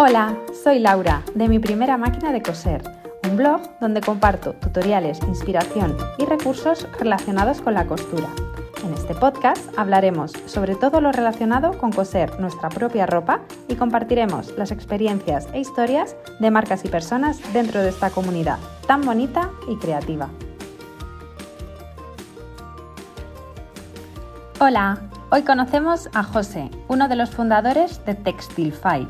Hola, 0.00 0.36
soy 0.62 0.78
Laura, 0.78 1.24
de 1.34 1.48
mi 1.48 1.58
primera 1.58 1.96
máquina 1.96 2.30
de 2.30 2.40
coser, 2.40 2.84
un 3.28 3.36
blog 3.36 3.60
donde 3.80 4.00
comparto 4.00 4.52
tutoriales, 4.52 5.18
inspiración 5.26 5.96
y 6.18 6.24
recursos 6.24 6.86
relacionados 7.00 7.60
con 7.60 7.74
la 7.74 7.84
costura. 7.84 8.28
En 8.84 8.94
este 8.94 9.16
podcast 9.16 9.76
hablaremos 9.76 10.30
sobre 10.46 10.76
todo 10.76 11.00
lo 11.00 11.10
relacionado 11.10 11.76
con 11.78 11.90
coser 11.90 12.38
nuestra 12.38 12.68
propia 12.68 13.06
ropa 13.06 13.40
y 13.66 13.74
compartiremos 13.74 14.56
las 14.56 14.70
experiencias 14.70 15.48
e 15.52 15.58
historias 15.58 16.14
de 16.38 16.52
marcas 16.52 16.84
y 16.84 16.88
personas 16.88 17.40
dentro 17.52 17.82
de 17.82 17.88
esta 17.88 18.10
comunidad 18.10 18.60
tan 18.86 19.02
bonita 19.02 19.50
y 19.68 19.74
creativa. 19.78 20.28
Hola, 24.60 25.00
hoy 25.32 25.42
conocemos 25.42 26.08
a 26.14 26.22
José, 26.22 26.70
uno 26.86 27.08
de 27.08 27.16
los 27.16 27.30
fundadores 27.30 28.04
de 28.06 28.14
Textilfy, 28.14 29.08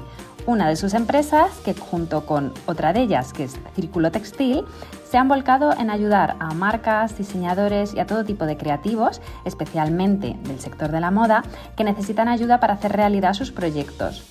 una 0.48 0.66
de 0.66 0.76
sus 0.76 0.94
empresas 0.94 1.50
que 1.62 1.74
junto 1.74 2.24
con 2.24 2.54
otra 2.64 2.94
de 2.94 3.02
ellas, 3.02 3.34
que 3.34 3.44
es 3.44 3.60
Círculo 3.74 4.10
Textil, 4.10 4.64
se 5.04 5.18
han 5.18 5.28
volcado 5.28 5.74
en 5.78 5.90
ayudar 5.90 6.36
a 6.40 6.54
marcas, 6.54 7.18
diseñadores 7.18 7.92
y 7.92 8.00
a 8.00 8.06
todo 8.06 8.24
tipo 8.24 8.46
de 8.46 8.56
creativos, 8.56 9.20
especialmente 9.44 10.38
del 10.44 10.58
sector 10.58 10.90
de 10.90 11.00
la 11.00 11.10
moda, 11.10 11.44
que 11.76 11.84
necesitan 11.84 12.28
ayuda 12.28 12.60
para 12.60 12.74
hacer 12.74 12.92
realidad 12.92 13.34
sus 13.34 13.52
proyectos. 13.52 14.24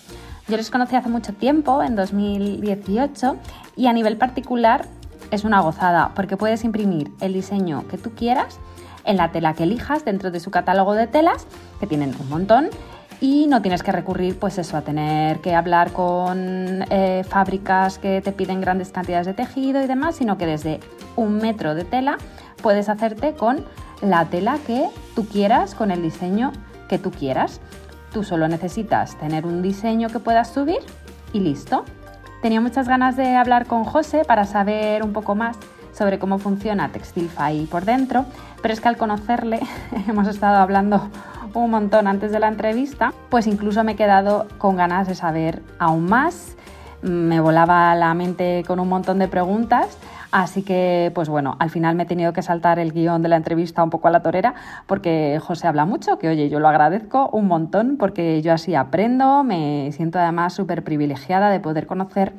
Yo 0.47 0.57
les 0.57 0.71
conocí 0.71 0.95
hace 0.95 1.07
mucho 1.07 1.33
tiempo, 1.33 1.83
en 1.83 1.95
2018, 1.95 3.35
y 3.75 3.85
a 3.85 3.93
nivel 3.93 4.17
particular 4.17 4.85
es 5.29 5.43
una 5.43 5.61
gozada 5.61 6.13
porque 6.15 6.35
puedes 6.35 6.63
imprimir 6.63 7.11
el 7.21 7.33
diseño 7.33 7.87
que 7.89 7.99
tú 7.99 8.13
quieras 8.15 8.57
en 9.03 9.17
la 9.17 9.31
tela 9.31 9.53
que 9.53 9.63
elijas 9.63 10.03
dentro 10.03 10.31
de 10.31 10.39
su 10.39 10.49
catálogo 10.49 10.95
de 10.95 11.05
telas, 11.05 11.45
que 11.79 11.85
tienen 11.85 12.15
un 12.19 12.27
montón, 12.27 12.69
y 13.19 13.47
no 13.47 13.61
tienes 13.61 13.83
que 13.83 13.91
recurrir 13.91 14.37
pues 14.37 14.57
eso 14.57 14.77
a 14.77 14.81
tener 14.81 15.39
que 15.39 15.55
hablar 15.55 15.91
con 15.91 16.85
eh, 16.89 17.23
fábricas 17.27 17.97
que 17.97 18.21
te 18.21 18.31
piden 18.31 18.61
grandes 18.61 18.91
cantidades 18.91 19.25
de 19.25 19.33
tejido 19.33 19.81
y 19.81 19.87
demás 19.87 20.17
sino 20.17 20.37
que 20.37 20.45
desde 20.45 20.79
un 21.15 21.37
metro 21.37 21.73
de 21.73 21.83
tela 21.83 22.17
puedes 22.61 22.89
hacerte 22.89 23.33
con 23.33 23.65
la 24.01 24.25
tela 24.25 24.59
que 24.65 24.87
tú 25.15 25.25
quieras 25.25 25.73
con 25.73 25.91
el 25.91 26.01
diseño 26.01 26.51
que 26.87 26.99
tú 26.99 27.11
quieras. 27.11 27.59
Tú 28.13 28.23
solo 28.23 28.47
necesitas 28.47 29.17
tener 29.17 29.45
un 29.45 29.61
diseño 29.61 30.09
que 30.09 30.19
puedas 30.19 30.49
subir 30.49 30.79
y 31.33 31.39
listo. 31.41 31.83
Tenía 32.41 32.61
muchas 32.61 32.87
ganas 32.87 33.17
de 33.17 33.35
hablar 33.35 33.65
con 33.65 33.83
José 33.83 34.23
para 34.25 34.45
saber 34.45 35.03
un 35.03 35.11
poco 35.11 35.35
más 35.35 35.57
sobre 35.91 36.19
cómo 36.19 36.37
funciona 36.37 36.89
Textilfy 36.89 37.65
por 37.65 37.83
dentro 37.83 38.25
pero 38.61 38.73
es 38.73 38.81
que 38.81 38.87
al 38.87 38.97
conocerle 38.97 39.59
hemos 40.07 40.27
estado 40.27 40.57
hablando 40.57 41.09
un 41.53 41.71
montón 41.71 42.07
antes 42.07 42.31
de 42.31 42.39
la 42.39 42.47
entrevista, 42.47 43.13
pues 43.29 43.47
incluso 43.47 43.83
me 43.83 43.93
he 43.93 43.95
quedado 43.95 44.47
con 44.57 44.75
ganas 44.75 45.07
de 45.07 45.15
saber 45.15 45.61
aún 45.79 46.05
más. 46.05 46.55
Me 47.01 47.39
volaba 47.39 47.93
la 47.95 48.13
mente 48.13 48.63
con 48.67 48.79
un 48.79 48.89
montón 48.89 49.19
de 49.19 49.27
preguntas. 49.27 49.97
Así 50.31 50.61
que, 50.61 51.11
pues 51.15 51.29
bueno, 51.29 51.55
al 51.59 51.69
final 51.69 51.95
me 51.95 52.03
he 52.03 52.05
tenido 52.05 52.33
que 52.33 52.41
saltar 52.41 52.79
el 52.79 52.91
guion 52.91 53.21
de 53.21 53.29
la 53.29 53.37
entrevista 53.37 53.83
un 53.83 53.89
poco 53.89 54.09
a 54.09 54.11
la 54.11 54.21
torera 54.21 54.55
porque 54.85 55.39
José 55.41 55.67
habla 55.67 55.85
mucho, 55.85 56.19
que 56.19 56.27
oye, 56.27 56.49
yo 56.49 56.59
lo 56.59 56.67
agradezco 56.67 57.29
un 57.31 57.47
montón 57.47 57.95
porque 57.97 58.41
yo 58.41 58.51
así 58.51 58.75
aprendo, 58.75 59.43
me 59.43 59.89
siento 59.93 60.19
además 60.19 60.53
súper 60.53 60.83
privilegiada 60.83 61.49
de 61.49 61.61
poder 61.61 61.87
conocer 61.87 62.33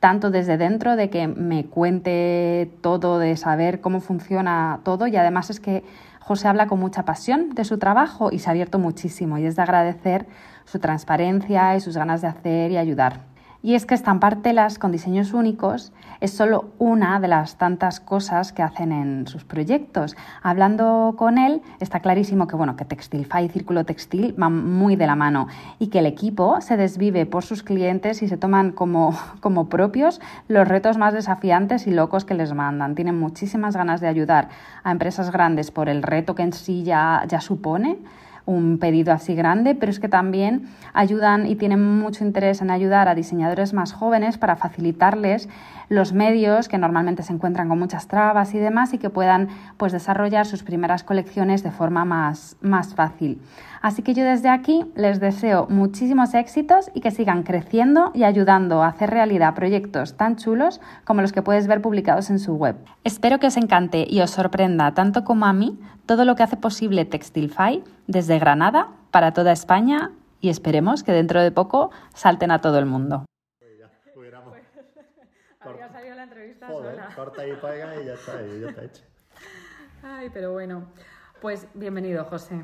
tanto 0.00 0.30
desde 0.30 0.58
dentro, 0.58 0.96
de 0.96 1.10
que 1.10 1.28
me 1.28 1.64
cuente 1.64 2.70
todo, 2.82 3.18
de 3.18 3.36
saber 3.36 3.80
cómo 3.80 4.00
funciona 4.00 4.80
todo 4.82 5.06
y 5.06 5.16
además 5.16 5.50
es 5.50 5.60
que 5.60 5.84
José 6.20 6.48
habla 6.48 6.66
con 6.66 6.78
mucha 6.78 7.04
pasión 7.04 7.54
de 7.54 7.64
su 7.64 7.78
trabajo 7.78 8.30
y 8.30 8.38
se 8.38 8.48
ha 8.48 8.52
abierto 8.52 8.78
muchísimo 8.78 9.38
y 9.38 9.46
es 9.46 9.56
de 9.56 9.62
agradecer 9.62 10.26
su 10.64 10.78
transparencia 10.78 11.74
y 11.76 11.80
sus 11.80 11.96
ganas 11.96 12.20
de 12.20 12.28
hacer 12.28 12.70
y 12.70 12.76
ayudar. 12.76 13.29
Y 13.62 13.74
es 13.74 13.84
que 13.84 13.94
estampar 13.94 14.36
telas 14.36 14.78
con 14.78 14.90
diseños 14.90 15.34
únicos 15.34 15.92
es 16.20 16.32
solo 16.32 16.70
una 16.78 17.20
de 17.20 17.28
las 17.28 17.56
tantas 17.56 18.00
cosas 18.00 18.52
que 18.52 18.62
hacen 18.62 18.90
en 18.90 19.26
sus 19.26 19.44
proyectos. 19.44 20.16
Hablando 20.42 21.14
con 21.18 21.36
él, 21.36 21.60
está 21.78 22.00
clarísimo 22.00 22.46
que, 22.46 22.56
bueno, 22.56 22.76
que 22.76 22.86
Textilfy 22.86 23.44
y 23.44 23.48
Círculo 23.50 23.84
Textil 23.84 24.34
van 24.38 24.66
muy 24.66 24.96
de 24.96 25.06
la 25.06 25.14
mano 25.14 25.48
y 25.78 25.88
que 25.88 25.98
el 25.98 26.06
equipo 26.06 26.60
se 26.62 26.78
desvive 26.78 27.26
por 27.26 27.44
sus 27.44 27.62
clientes 27.62 28.22
y 28.22 28.28
se 28.28 28.38
toman 28.38 28.72
como, 28.72 29.14
como 29.40 29.68
propios 29.68 30.20
los 30.48 30.66
retos 30.66 30.96
más 30.96 31.12
desafiantes 31.12 31.86
y 31.86 31.90
locos 31.90 32.24
que 32.24 32.34
les 32.34 32.54
mandan. 32.54 32.94
Tienen 32.94 33.18
muchísimas 33.18 33.76
ganas 33.76 34.00
de 34.00 34.08
ayudar 34.08 34.48
a 34.84 34.90
empresas 34.90 35.30
grandes 35.30 35.70
por 35.70 35.90
el 35.90 36.02
reto 36.02 36.34
que 36.34 36.42
en 36.42 36.54
sí 36.54 36.82
ya, 36.82 37.24
ya 37.28 37.42
supone 37.42 37.98
un 38.50 38.78
pedido 38.78 39.12
así 39.12 39.34
grande, 39.34 39.74
pero 39.74 39.90
es 39.90 40.00
que 40.00 40.08
también 40.08 40.68
ayudan 40.92 41.46
y 41.46 41.56
tienen 41.56 41.98
mucho 41.98 42.24
interés 42.24 42.60
en 42.60 42.70
ayudar 42.70 43.08
a 43.08 43.14
diseñadores 43.14 43.72
más 43.72 43.92
jóvenes 43.92 44.38
para 44.38 44.56
facilitarles 44.56 45.48
los 45.90 46.12
medios 46.12 46.68
que 46.68 46.78
normalmente 46.78 47.24
se 47.24 47.32
encuentran 47.32 47.68
con 47.68 47.78
muchas 47.78 48.06
trabas 48.06 48.54
y 48.54 48.58
demás 48.58 48.94
y 48.94 48.98
que 48.98 49.10
puedan 49.10 49.48
pues 49.76 49.92
desarrollar 49.92 50.46
sus 50.46 50.62
primeras 50.62 51.02
colecciones 51.02 51.64
de 51.64 51.72
forma 51.72 52.04
más, 52.04 52.56
más 52.60 52.94
fácil. 52.94 53.42
Así 53.82 54.02
que 54.02 54.14
yo 54.14 54.24
desde 54.24 54.48
aquí 54.48 54.86
les 54.94 55.18
deseo 55.18 55.66
muchísimos 55.68 56.32
éxitos 56.34 56.90
y 56.94 57.00
que 57.00 57.10
sigan 57.10 57.42
creciendo 57.42 58.12
y 58.14 58.22
ayudando 58.22 58.82
a 58.82 58.88
hacer 58.88 59.10
realidad 59.10 59.54
proyectos 59.54 60.16
tan 60.16 60.36
chulos 60.36 60.80
como 61.04 61.22
los 61.22 61.32
que 61.32 61.42
puedes 61.42 61.66
ver 61.66 61.82
publicados 61.82 62.30
en 62.30 62.38
su 62.38 62.54
web. 62.54 62.76
Espero 63.02 63.40
que 63.40 63.48
os 63.48 63.56
encante 63.56 64.06
y 64.08 64.20
os 64.20 64.30
sorprenda 64.30 64.94
tanto 64.94 65.24
como 65.24 65.46
a 65.46 65.52
mí 65.52 65.80
todo 66.06 66.24
lo 66.24 66.36
que 66.36 66.44
hace 66.44 66.56
posible 66.56 67.04
Textilfy 67.04 67.82
desde 68.06 68.38
Granada 68.38 68.88
para 69.10 69.32
toda 69.32 69.50
España 69.50 70.12
y 70.40 70.50
esperemos 70.50 71.02
que 71.02 71.12
dentro 71.12 71.42
de 71.42 71.50
poco 71.50 71.90
salten 72.14 72.52
a 72.52 72.60
todo 72.60 72.78
el 72.78 72.86
mundo. 72.86 73.24
salido 75.92 76.14
Corta 77.16 77.46
y 77.46 77.52
pega 77.56 78.00
y 78.00 78.06
ya 78.06 78.14
está, 78.14 78.42
y 78.42 78.60
ya 78.60 78.68
está 78.68 78.84
hecho. 78.84 79.02
Ay, 80.02 80.30
pero 80.32 80.52
bueno. 80.52 80.86
Pues 81.40 81.66
bienvenido, 81.72 82.22
José. 82.26 82.62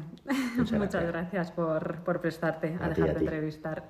Muchas, 0.59 1.06
gracias. 1.06 1.50
por, 1.50 2.21
prestarte 2.21 2.77
a, 2.78 2.91
dejarte 2.91 3.21
entrevistar. 3.21 3.84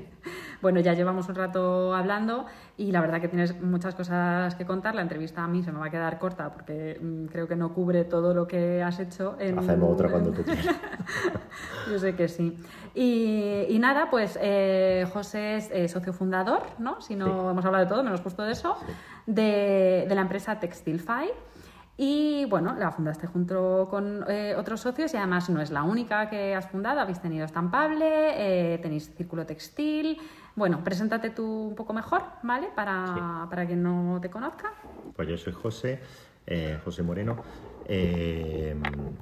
bueno, 0.62 0.80
ya 0.80 0.94
llevamos 0.94 1.28
un 1.28 1.34
rato 1.34 1.94
hablando 1.94 2.46
y 2.78 2.92
la 2.92 3.02
verdad 3.02 3.20
que 3.20 3.28
tienes 3.28 3.60
muchas 3.60 3.94
cosas 3.94 4.54
que 4.54 4.64
contar. 4.64 4.94
La 4.94 5.02
entrevista 5.02 5.44
a 5.44 5.48
mí 5.48 5.62
se 5.62 5.70
me 5.70 5.80
va 5.80 5.86
a 5.86 5.90
quedar 5.90 6.18
corta 6.18 6.50
porque 6.50 6.98
mm, 6.98 7.26
creo 7.26 7.46
que 7.46 7.56
no 7.56 7.74
cubre 7.74 8.04
todo 8.04 8.32
lo 8.32 8.46
que 8.46 8.82
has 8.82 9.00
hecho. 9.00 9.36
En... 9.38 9.58
Hacemos 9.58 9.92
otra 9.92 10.10
cuando 10.10 10.30
tú 10.32 10.44
quieras. 10.44 10.76
Yo 11.90 11.98
sé 11.98 12.16
que 12.16 12.26
sí. 12.26 12.56
Y, 12.94 13.76
nada, 13.80 14.08
pues 14.10 14.38
eh, 14.40 15.06
José 15.12 15.56
es 15.56 15.70
eh, 15.72 15.88
socio 15.88 16.14
fundador, 16.14 16.62
¿no? 16.78 17.02
Si 17.02 17.16
no 17.16 17.50
hemos 17.50 17.64
hablado 17.66 17.84
de 17.84 17.90
todo, 17.90 18.02
menos 18.02 18.22
justo 18.22 18.44
de 18.44 18.52
eso, 18.52 18.78
de, 19.26 20.06
de 20.08 20.14
la 20.14 20.22
empresa 20.22 20.58
Textilfy. 20.58 21.30
Y 21.96 22.46
bueno, 22.46 22.74
la 22.74 22.90
fundaste 22.90 23.26
junto 23.26 23.86
con 23.90 24.24
eh, 24.28 24.54
otros 24.56 24.80
socios 24.80 25.12
y 25.12 25.18
además 25.18 25.50
no 25.50 25.60
es 25.60 25.70
la 25.70 25.82
única 25.82 26.28
que 26.30 26.54
has 26.54 26.66
fundado, 26.68 27.00
habéis 27.00 27.20
tenido 27.20 27.44
estampable, 27.44 28.74
eh, 28.74 28.78
tenéis 28.78 29.14
círculo 29.14 29.44
textil. 29.44 30.18
Bueno, 30.56 30.82
preséntate 30.82 31.30
tú 31.30 31.68
un 31.68 31.74
poco 31.74 31.92
mejor, 31.92 32.22
¿vale? 32.42 32.68
Para, 32.74 33.46
para 33.48 33.66
quien 33.66 33.82
no 33.82 34.18
te 34.20 34.30
conozca. 34.30 34.72
Pues 35.14 35.28
yo 35.28 35.36
soy 35.36 35.52
José, 35.52 36.00
eh, 36.46 36.80
José 36.82 37.02
Moreno. 37.02 37.36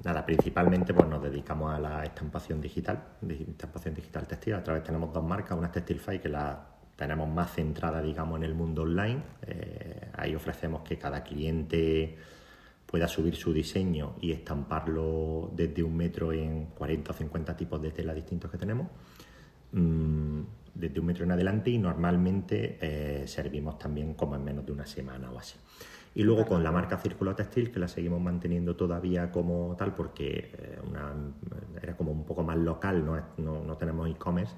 nada, 0.05 0.25
principalmente 0.25 0.95
pues 0.95 1.09
nos 1.09 1.23
dedicamos 1.23 1.75
a 1.75 1.79
la 1.81 2.05
estampación 2.05 2.61
digital, 2.61 3.03
estampación 3.29 3.95
digital 3.95 4.29
textil. 4.29 4.55
A 4.55 4.63
través 4.63 4.85
tenemos 4.85 5.13
dos 5.13 5.25
marcas, 5.25 5.59
una 5.59 5.67
es 5.67 5.73
Textilfy 5.73 6.21
que 6.21 6.29
la 6.29 6.70
tenemos 7.01 7.29
más 7.29 7.55
centrada, 7.55 8.03
digamos, 8.03 8.37
en 8.37 8.45
el 8.45 8.55
mundo 8.55 8.83
online. 8.83 9.23
ahí 10.13 10.35
ofrecemos 10.35 10.83
que 10.83 10.99
cada 10.99 11.25
cliente 11.25 12.19
pueda 12.91 13.07
subir 13.07 13.37
su 13.37 13.53
diseño 13.53 14.17
y 14.21 14.33
estamparlo 14.33 15.51
desde 15.55 15.83
un 15.83 15.97
metro 15.97 16.33
en 16.33 16.67
40 16.67 17.13
o 17.13 17.15
50 17.15 17.57
tipos 17.57 17.81
de 17.81 17.93
tela 17.93 18.13
distintos 18.13 18.51
que 18.51 18.59
tenemos, 18.59 18.89
mm, 19.73 20.41
desde 20.75 20.99
un 20.99 21.07
metro 21.07 21.25
en 21.25 21.31
adelante 21.31 21.71
y 21.71 21.79
normalmente 21.79 22.79
eh, 22.81 23.29
servimos 23.29 23.79
también 23.79 24.15
como 24.15 24.35
en 24.35 24.45
menos 24.45 24.67
de 24.67 24.73
una 24.73 24.87
semana 24.87 25.31
o 25.31 25.39
así. 25.39 25.57
Y 26.15 26.25
luego 26.25 26.45
con 26.45 26.63
la 26.63 26.73
marca 26.73 26.99
Círculo 26.99 27.37
Textil, 27.37 27.71
que 27.71 27.79
la 27.79 27.87
seguimos 27.87 28.21
manteniendo 28.21 28.75
todavía 28.75 29.31
como 29.31 29.77
tal, 29.79 29.95
porque 29.95 30.51
eh, 30.59 30.79
era 31.81 31.97
como 31.97 32.11
un 32.11 32.25
poco 32.25 32.43
más 32.43 32.57
local, 32.57 33.05
no, 33.05 33.65
no, 33.65 33.77
tenemos 33.77 34.09
e-commerce, 34.11 34.55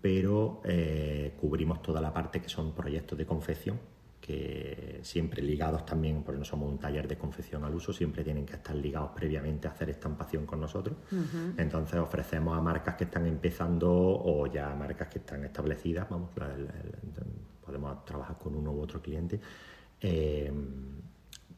pero 0.00 0.60
eh, 0.64 1.34
cubrimos 1.40 1.82
toda 1.82 2.00
la 2.00 2.12
parte 2.12 2.40
que 2.40 2.48
son 2.48 2.72
proyectos 2.74 3.16
de 3.16 3.24
confección, 3.24 3.78
que 4.20 5.00
siempre 5.02 5.40
ligados 5.40 5.86
también, 5.86 6.22
porque 6.24 6.38
no 6.38 6.44
somos 6.44 6.70
un 6.70 6.78
taller 6.78 7.06
de 7.06 7.16
confección 7.16 7.64
al 7.64 7.74
uso, 7.74 7.92
siempre 7.92 8.24
tienen 8.24 8.44
que 8.44 8.54
estar 8.54 8.74
ligados 8.74 9.10
previamente 9.14 9.68
a 9.68 9.72
hacer 9.72 9.90
estampación 9.90 10.46
con 10.46 10.60
nosotros. 10.60 10.96
Entonces 11.56 12.00
ofrecemos 12.00 12.56
a 12.56 12.60
marcas 12.60 12.96
que 12.96 13.04
están 13.04 13.26
empezando 13.26 13.90
o 13.90 14.46
ya 14.46 14.74
marcas 14.74 15.08
que 15.08 15.18
están 15.18 15.44
establecidas, 15.44 16.08
vamos, 16.08 16.30
podemos 17.64 18.04
trabajar 18.04 18.36
con 18.38 18.54
uno 18.56 18.72
u 18.72 18.80
otro 18.80 19.00
cliente. 19.00 19.40
Eh, 20.02 20.52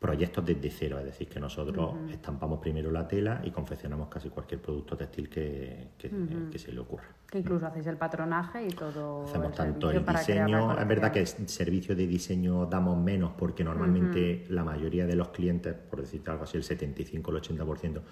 proyectos 0.05 0.45
desde 0.45 0.71
cero, 0.71 0.99
es 0.99 1.07
decir, 1.07 1.29
que 1.29 1.41
nosotros 1.41 1.95
estampamos 2.11 2.59
primero 2.61 2.91
la 2.91 3.09
tela 3.09 3.41
y 3.43 3.51
confeccionamos 3.51 4.09
casi 4.09 4.29
cualquier 4.29 4.61
producto 4.61 4.99
textil 4.99 5.31
que, 5.31 5.93
que, 5.97 6.59
se 6.59 6.73
le 6.73 6.81
ocurra. 6.81 7.09
Que 7.27 7.39
incluso 7.39 7.67
hacéis 7.67 7.87
el 7.87 7.97
patronaje 7.97 8.67
y 8.67 8.69
todo. 8.69 9.25
Hacemos 9.25 9.55
tanto 9.55 9.91
el 9.91 10.05
diseño, 10.05 10.79
es 10.79 10.87
verdad 10.87 11.11
que 11.11 11.21
el 11.21 11.49
servicio 11.49 11.97
de 11.97 12.07
diseño 12.07 12.67
damos 12.67 13.03
menos 13.03 13.33
porque 13.39 13.65
normalmente 13.65 14.45
la 14.51 14.63
mayoría 14.63 15.07
de 15.07 15.17
los 15.17 15.29
clientes, 15.29 15.73
por 15.73 16.03
decirte 16.03 16.31
algo 16.31 16.45
así, 16.45 16.59
el 16.59 16.65
75 16.65 17.31
o 17.31 17.37
el 17.37 17.43
80%, 17.43 18.03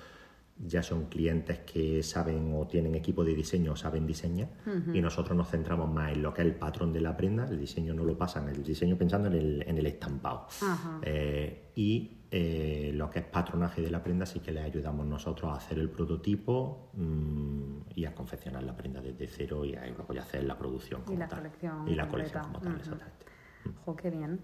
ya 0.59 0.83
son 0.83 1.07
clientes 1.07 1.61
que 1.61 2.03
saben 2.03 2.53
o 2.55 2.67
tienen 2.67 2.95
equipo 2.95 3.25
de 3.25 3.35
diseño 3.35 3.73
o 3.73 3.77
saben 3.77 4.07
diseñar 4.07 4.49
y 4.93 5.01
nosotros 5.01 5.37
nos 5.37 5.49
centramos 5.49 5.91
más 5.91 6.13
en 6.13 6.23
lo 6.23 6.33
que 6.33 6.43
es 6.43 6.49
el 6.49 6.55
patrón 6.55 6.93
de 6.93 7.01
la 7.01 7.17
prenda, 7.17 7.47
el 7.47 7.59
diseño 7.59 7.95
no 7.95 8.05
lo 8.05 8.17
pasan, 8.17 8.49
el 8.49 8.63
diseño 8.63 8.97
pensando 8.97 9.29
en 9.29 9.35
el, 9.35 9.65
en 9.67 9.79
el 9.79 9.87
estampado. 9.87 10.47
Eh, 11.03 11.73
y 11.75 12.19
eh, 12.31 12.93
lo 12.95 13.11
que 13.11 13.21
es 13.21 13.25
patronaje 13.27 13.83
de 13.83 13.91
la 13.91 14.03
prenda 14.03 14.25
sí 14.25 14.41
que 14.41 14.53
le 14.53 14.63
ayudamos 14.63 15.07
nosotros 15.07 15.53
a 15.53 15.57
hacer 15.57 15.79
el 15.79 15.91
prototipo 15.91 16.91
mm, 16.95 17.91
y 17.95 18.05
a 18.05 18.15
confeccionar 18.15 18.63
la 18.63 18.77
prenda 18.77 19.01
desde 19.01 19.27
cero 19.27 19.65
y 19.65 19.75
a, 19.75 19.83
hacer 20.21 20.45
la 20.45 20.57
producción 20.57 21.03
como 21.03 21.17
y 21.17 21.19
la 21.19 21.29
Colección 21.29 21.89
y 21.89 21.95
la 21.95 22.09
colección 22.09 22.45
como 22.45 22.61
tal, 22.61 22.77
exactamente. 22.77 23.27
Jo, 23.85 23.97
qué 23.97 24.11
bien. 24.11 24.41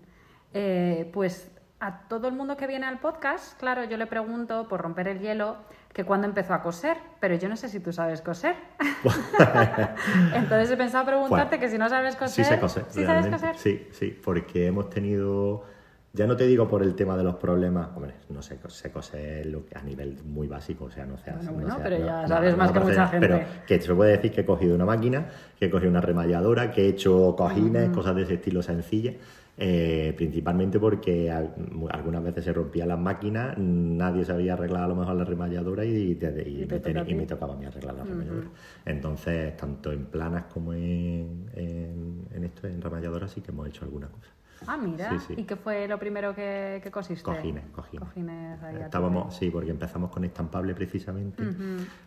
Eh, 0.52 1.10
pues 1.12 1.50
a 1.80 2.08
todo 2.08 2.28
el 2.28 2.34
mundo 2.34 2.56
que 2.56 2.66
viene 2.66 2.86
al 2.86 2.98
podcast, 2.98 3.58
claro, 3.58 3.84
yo 3.84 3.96
le 3.96 4.06
pregunto, 4.06 4.68
por 4.68 4.80
romper 4.80 5.08
el 5.08 5.20
hielo, 5.20 5.56
que 5.92 6.04
cuando 6.04 6.26
empezó 6.26 6.54
a 6.54 6.62
coser, 6.62 6.96
pero 7.20 7.34
yo 7.34 7.48
no 7.48 7.56
sé 7.56 7.68
si 7.68 7.80
tú 7.80 7.92
sabes 7.92 8.20
coser. 8.20 8.54
Entonces 10.34 10.70
he 10.70 10.76
pensado 10.76 11.06
preguntarte 11.06 11.58
que 11.58 11.68
si 11.68 11.78
no 11.78 11.88
sabes 11.88 12.16
coser. 12.16 12.44
Sí 12.44 12.50
sé 12.50 12.60
coser. 12.60 12.84
¿Sí 12.88 13.04
sabes 13.04 13.26
coser? 13.26 13.56
Sí, 13.56 13.88
sí, 13.92 14.18
porque 14.22 14.66
hemos 14.66 14.90
tenido. 14.90 15.64
Ya 16.12 16.26
no 16.26 16.36
te 16.36 16.46
digo 16.46 16.66
por 16.68 16.82
el 16.82 16.94
tema 16.94 17.16
de 17.16 17.22
los 17.22 17.36
problemas, 17.36 17.88
hombre, 17.94 18.14
no 18.30 18.42
sé, 18.42 18.58
sé 18.68 18.90
coser 18.90 19.46
a 19.74 19.82
nivel 19.82 20.18
muy 20.24 20.48
básico, 20.48 20.86
o 20.86 20.90
sea, 20.90 21.04
no 21.04 21.18
sé 21.18 21.32
Bueno, 21.32 21.52
bueno 21.52 21.76
pero 21.82 21.98
ya 21.98 22.26
sabes 22.26 22.56
más 22.56 22.72
que 22.72 22.80
mucha 22.80 23.06
gente. 23.08 23.28
Pero 23.28 23.40
que 23.66 23.80
se 23.80 23.94
puede 23.94 24.12
decir 24.12 24.32
que 24.32 24.40
he 24.40 24.44
cogido 24.44 24.74
una 24.74 24.86
máquina, 24.86 25.26
que 25.58 25.66
he 25.66 25.70
cogido 25.70 25.90
una 25.90 26.00
remalladora, 26.00 26.70
que 26.70 26.86
he 26.86 26.88
hecho 26.88 27.36
cojines, 27.36 27.90
cosas 27.90 28.16
de 28.16 28.22
ese 28.22 28.34
estilo 28.34 28.62
sencillas 28.62 29.16
eh, 29.60 30.14
principalmente 30.16 30.78
porque 30.78 31.28
algunas 31.32 32.22
veces 32.22 32.44
se 32.44 32.52
rompían 32.52 32.86
las 32.86 32.98
máquinas, 32.98 33.58
nadie 33.58 34.24
sabía 34.24 34.52
arreglar 34.52 34.84
a 34.84 34.86
lo 34.88 34.94
mejor 34.94 35.16
la 35.16 35.24
remalladora 35.24 35.84
y, 35.84 36.16
me, 36.16 37.26
tocaba 37.26 37.54
a 37.54 37.56
mí 37.56 37.64
arreglar 37.66 37.96
la 37.96 38.04
remalladora. 38.04 38.48
Entonces, 38.84 39.56
tanto 39.56 39.90
en 39.90 40.06
planas 40.06 40.44
como 40.44 40.72
en, 40.74 41.50
en, 41.56 42.44
esto, 42.44 42.68
en 42.68 42.80
remalladora, 42.80 43.26
sí 43.26 43.40
que 43.40 43.50
hemos 43.50 43.66
hecho 43.66 43.84
alguna 43.84 44.06
cosa. 44.06 44.30
Ah, 44.64 44.76
mira. 44.76 45.18
¿Y 45.36 45.42
qué 45.42 45.56
fue 45.56 45.88
lo 45.88 45.98
primero 45.98 46.34
que, 46.36 46.80
que 46.80 46.90
cosiste? 46.92 47.24
Cojines, 47.24 47.64
cojines. 47.72 48.62
Estábamos, 48.80 49.34
sí, 49.34 49.50
porque 49.50 49.72
empezamos 49.72 50.10
con 50.10 50.24
estampable 50.24 50.72
precisamente. 50.72 51.42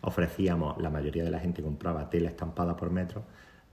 Ofrecíamos, 0.01 0.81
la 0.81 0.89
mayoría 0.89 1.25
de 1.25 1.31
la 1.31 1.39
gente 1.39 1.61
compraba 1.61 2.09
tela 2.09 2.29
estampada 2.29 2.77
por 2.77 2.91
metro 2.91 3.23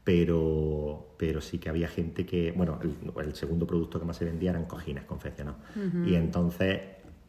pero, 0.08 1.12
pero 1.18 1.42
sí 1.42 1.58
que 1.58 1.68
había 1.68 1.86
gente 1.86 2.24
que, 2.24 2.50
bueno, 2.52 2.78
el, 3.20 3.34
segundo 3.34 3.66
producto 3.66 4.00
que 4.00 4.06
más 4.06 4.16
se 4.16 4.24
vendía 4.24 4.52
eran 4.52 4.64
cojines 4.64 5.04
confeccionados. 5.04 5.60
Y 6.06 6.14
entonces 6.14 6.80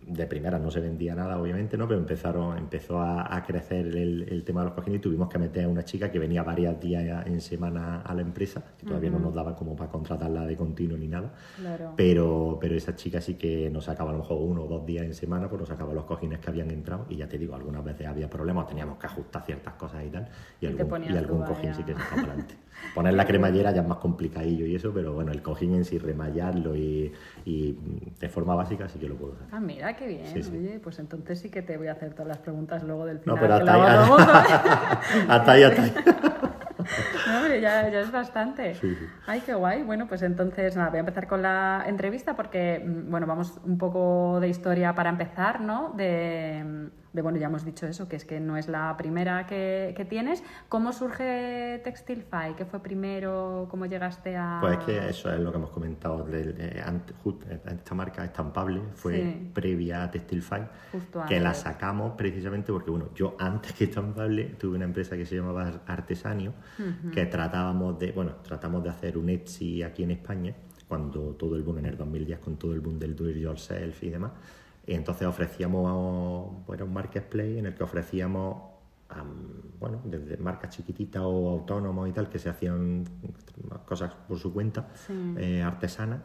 de 0.10 0.26
primera 0.26 0.58
no 0.60 0.72
se 0.72 0.80
vendía 0.80 1.14
nada, 1.14 1.40
obviamente, 1.40 1.78
¿no? 1.78 1.88
Pero 1.88 2.00
empezaron, 2.00 2.58
empezó 2.58 3.02
a, 3.02 3.44
crecer 3.46 3.86
el, 3.88 4.44
tema 4.46 4.62
de 4.62 4.68
los 4.68 4.74
cojines 4.74 5.00
y 5.00 5.02
tuvimos 5.02 5.30
que 5.30 5.38
meter 5.38 5.66
a 5.66 5.68
una 5.68 5.84
chica 5.84 6.10
que 6.10 6.20
venía 6.20 6.42
varios 6.42 6.80
días 6.80 7.28
en 7.28 7.42
semana 7.42 8.02
a 8.02 8.14
la 8.14 8.22
empresa, 8.22 8.64
que 8.78 8.86
todavía 8.86 9.10
no 9.10 9.20
nos 9.20 9.34
daba 9.34 9.56
como 9.56 9.76
para 9.76 9.92
contratarla 9.92 10.46
de 10.46 10.56
continuo 10.56 10.98
ni 10.98 11.08
nada. 11.08 11.34
Pero, 11.96 12.58
pero 12.60 12.76
esa 12.76 12.96
chica 12.96 13.22
sí 13.22 13.36
que 13.36 13.70
nos 13.70 13.86
sacaba 13.86 14.12
a 14.12 14.14
lo 14.14 14.20
mejor 14.20 14.38
uno 14.42 14.64
o 14.64 14.68
dos 14.68 14.86
días 14.86 15.06
en 15.06 15.14
semana, 15.14 15.50
pues 15.50 15.60
nos 15.60 15.70
sacaba 15.70 15.94
los 15.94 16.06
cojines 16.06 16.40
que 16.40 16.50
habían 16.50 16.72
entrado 16.72 17.06
y 17.10 17.18
ya 17.18 17.28
te 17.28 17.38
digo, 17.38 17.56
algunas 17.56 17.84
veces 17.84 18.08
había 18.08 18.30
problemas, 18.30 18.68
teníamos 18.68 18.98
que 18.98 19.06
ajustar 19.06 19.46
ciertas 19.46 19.74
cosas 19.74 20.06
y 20.06 20.10
tal, 20.10 20.28
y, 20.62 20.66
algún, 20.66 21.04
y 21.04 21.18
algún 21.18 21.44
cojín 21.44 21.74
sí 21.76 21.84
que 21.84 21.94
se 21.94 22.00
sacaba 22.00 22.22
adelante. 22.22 22.56
Poner 22.96 23.14
la 23.14 23.26
cremallera 23.26 23.72
ya 23.72 23.82
es 23.82 23.88
más 23.88 24.00
complicadillo 24.00 24.66
y 24.66 24.76
eso, 24.76 24.92
pero 24.94 25.14
bueno, 25.14 25.32
el 25.32 25.42
cojín 25.42 25.76
en 25.76 25.86
sí, 25.86 25.98
remallarlo 25.98 26.76
y, 26.76 27.14
de 27.46 28.30
forma 28.30 28.56
básica 28.56 28.88
sí 28.88 29.00
que 29.00 29.08
lo 29.08 29.16
puedo 29.16 29.34
hacer. 29.34 29.48
Ah, 29.52 29.60
mira, 29.60 29.96
qué 29.96 30.08
bien. 30.08 30.26
Oye, 30.36 30.80
pues 30.84 31.00
entonces 31.00 31.40
sí 31.40 31.50
que 31.50 31.62
te 31.62 31.78
voy 31.78 31.88
a 31.88 31.94
hacer 31.94 32.14
todas 32.14 32.28
las 32.28 32.38
preguntas 32.40 32.84
luego 32.84 33.06
del 33.06 33.20
final. 33.20 33.36
No, 33.36 33.42
pero 33.42 33.54
hasta 33.56 33.74
ahí, 33.74 33.82
hasta 35.28 35.52
ahí, 35.52 35.64
hasta 35.64 35.84
ahí. 35.84 35.94
No, 37.28 37.38
hombre, 37.38 37.62
ya, 37.62 37.90
ya, 37.90 38.00
es 38.00 38.12
bastante. 38.12 38.76
Ay, 39.28 39.42
qué 39.46 39.54
guay. 39.54 39.84
Bueno, 39.84 40.08
pues 40.08 40.22
entonces, 40.22 40.76
nada, 40.76 40.90
voy 40.90 40.98
a 40.98 41.02
empezar 41.02 41.28
con 41.28 41.42
la 41.42 41.84
entrevista 41.86 42.36
porque, 42.36 42.84
mm, 42.84 43.12
bueno, 43.12 43.28
vamos 43.28 43.60
un 43.64 43.78
poco 43.78 44.40
de 44.40 44.50
historia 44.50 44.96
para 44.96 45.10
empezar, 45.10 45.62
¿no? 45.62 45.94
De, 45.96 46.90
de, 47.14 47.22
bueno, 47.22 47.38
ya 47.38 47.48
hemos 47.48 47.66
dicho 47.66 47.88
eso, 47.88 48.08
que 48.08 48.16
es 48.16 48.26
que 48.26 48.40
no 48.40 48.58
es 48.58 48.68
la 48.68 48.96
primera 48.98 49.46
que, 49.48 49.94
que 49.96 50.06
tienes. 50.06 50.44
¿Cómo 50.68 50.94
surge 50.94 51.82
Textilfy? 51.84 52.54
¿Qué 52.56 52.66
fue 52.66 52.82
primero? 52.82 53.68
¿Cómo 53.70 53.86
llegaste 53.86 54.36
a...? 54.38 54.60
Pues 54.62 54.78
es 54.80 54.86
que 54.86 55.10
eso 55.10 55.34
es 55.34 55.40
lo 55.40 55.52
que 55.52 55.58
hemos 55.58 55.72
comentado. 55.72 56.28
esta 56.28 57.96
marca 57.96 58.24
estampable 58.24 58.82
fue 58.94 59.50
previa 59.54 60.04
a 60.04 60.12
Textilfy, 60.12 60.62
que 61.28 61.40
la 61.40 61.54
sacamos 61.54 62.14
precisamente 62.16 62.72
porque, 62.72 62.92
bueno, 62.92 63.10
yo 63.16 63.36
antes 63.40 63.74
que 63.74 63.86
estampable 63.86 64.46
tuve 64.60 64.76
una 64.76 64.86
empresa 64.86 65.18
que 65.18 65.26
se 65.26 65.36
llamaba 65.36 65.82
Artesanio, 65.88 66.54
que 67.14 67.26
tratábamos 67.26 67.98
de, 67.98 68.12
bueno, 68.12 68.36
tratamos 68.44 68.84
de 68.84 68.90
hacer 68.90 69.18
un 69.18 69.30
Etsy 69.30 69.84
aquí 69.84 70.04
en 70.04 70.12
España, 70.12 70.54
cuando 70.88 71.36
todo 71.36 71.56
el 71.56 71.64
boom 71.64 71.80
en 71.80 71.86
el 71.88 71.98
2010, 71.98 72.40
con 72.40 72.58
todo 72.58 72.74
el 72.74 72.82
boom 72.82 72.98
del 73.00 73.16
do 73.16 73.30
it 73.30 73.38
yourself 73.38 74.04
y 74.04 74.10
demás, 74.10 74.32
entonces 74.94 75.28
ofrecíamos, 75.28 76.66
bueno, 76.66 76.86
un 76.86 76.94
marketplace 76.94 77.60
en 77.60 77.66
el 77.68 77.76
que 77.76 77.84
ofrecíamos, 77.84 78.64
bueno, 79.80 80.02
desde 80.06 80.38
marcas 80.38 80.76
chiquititas 80.76 81.22
o 81.24 81.50
autónomos 81.50 82.10
y 82.10 82.12
tal, 82.12 82.30
que 82.30 82.40
se 82.40 82.50
hacían 82.50 83.06
cosas 83.86 84.14
por 84.28 84.40
su 84.40 84.54
cuenta, 84.54 84.90
eh, 85.38 85.62
artesanas, 85.62 86.22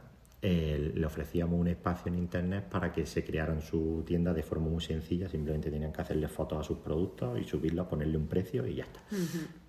eh, 0.46 0.92
le 0.94 1.06
ofrecíamos 1.06 1.58
un 1.58 1.68
espacio 1.68 2.12
en 2.12 2.18
internet 2.18 2.68
para 2.68 2.92
que 2.92 3.06
se 3.06 3.24
crearan 3.24 3.62
su 3.62 4.02
tienda 4.06 4.34
de 4.34 4.42
forma 4.42 4.68
muy 4.68 4.82
sencilla, 4.82 5.26
simplemente 5.26 5.70
tenían 5.70 5.90
que 5.90 6.02
hacerle 6.02 6.28
fotos 6.28 6.60
a 6.60 6.62
sus 6.62 6.76
productos 6.80 7.40
y 7.40 7.44
subirlos, 7.44 7.86
ponerle 7.86 8.18
un 8.18 8.26
precio 8.26 8.66
y 8.66 8.74
ya 8.74 8.84
está. 8.84 9.00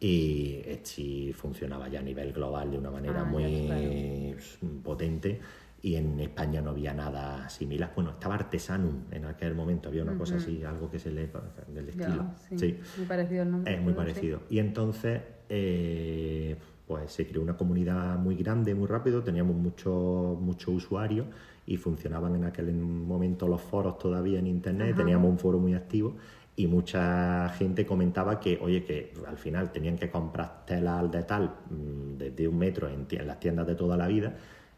Y 0.01 0.61
Etsy 0.65 1.31
funcionaba 1.31 1.87
ya 1.87 1.99
a 1.99 2.03
nivel 2.03 2.33
global 2.33 2.71
de 2.71 2.77
una 2.77 2.91
manera 2.91 3.21
ah, 3.21 3.23
muy 3.23 4.35
potente 4.83 5.39
y 5.85 5.97
en 5.97 6.19
España 6.19 6.63
no 6.63 6.71
había 6.71 6.95
nada 6.95 7.47
similar. 7.47 7.91
Bueno, 7.93 8.09
estaba 8.09 8.33
Artesanum 8.33 9.03
en 9.11 9.25
aquel 9.25 9.53
momento, 9.53 9.89
había 9.89 10.01
una 10.01 10.17
cosa 10.17 10.37
así, 10.37 10.63
algo 10.63 10.89
que 10.89 10.97
se 10.97 11.11
le 11.11 11.29
del 11.67 11.89
estilo. 11.89 12.25
sí. 12.57 12.79
Muy 12.97 13.05
parecido 13.05 13.43
el 13.43 13.51
nombre. 13.51 13.75
Es 13.75 13.79
muy 13.79 13.93
parecido. 13.93 14.39
Y 14.49 14.57
entonces, 14.57 15.21
eh, 15.47 16.57
pues 16.87 17.11
se 17.11 17.27
creó 17.27 17.43
una 17.43 17.55
comunidad 17.55 18.17
muy 18.17 18.35
grande, 18.35 18.73
muy 18.73 18.87
rápido, 18.87 19.21
teníamos 19.21 19.55
muchos 19.55 20.41
mucho 20.41 20.71
usuarios 20.71 21.27
y 21.67 21.77
funcionaban 21.77 22.33
en 22.33 22.45
aquel 22.45 22.73
momento 22.73 23.47
los 23.47 23.61
foros 23.61 23.99
todavía 23.99 24.39
en 24.39 24.47
internet, 24.47 24.95
teníamos 24.95 25.29
un 25.29 25.37
foro 25.37 25.59
muy 25.59 25.75
activo 25.75 26.15
y 26.55 26.65
mucha 26.65 27.49
gente 27.49 27.85
comentaba 27.85 28.39
que, 28.39 28.57
oye, 28.59 28.83
que 28.83 29.13
al 29.27 29.37
final 29.37 29.71
tenían 29.71 29.97
que 29.97 30.09
comprar 30.09 30.65
telas 30.65 31.11
de 31.11 31.21
tal, 31.21 31.53
mm, 31.69 32.17
de 32.17 32.47
un 32.47 32.57
metro 32.57 32.89
en 32.89 33.27
las 33.27 33.39
tiendas 33.39 33.67
de 33.67 33.75
toda 33.75 33.95
la 33.95 34.07
vida 34.07 34.35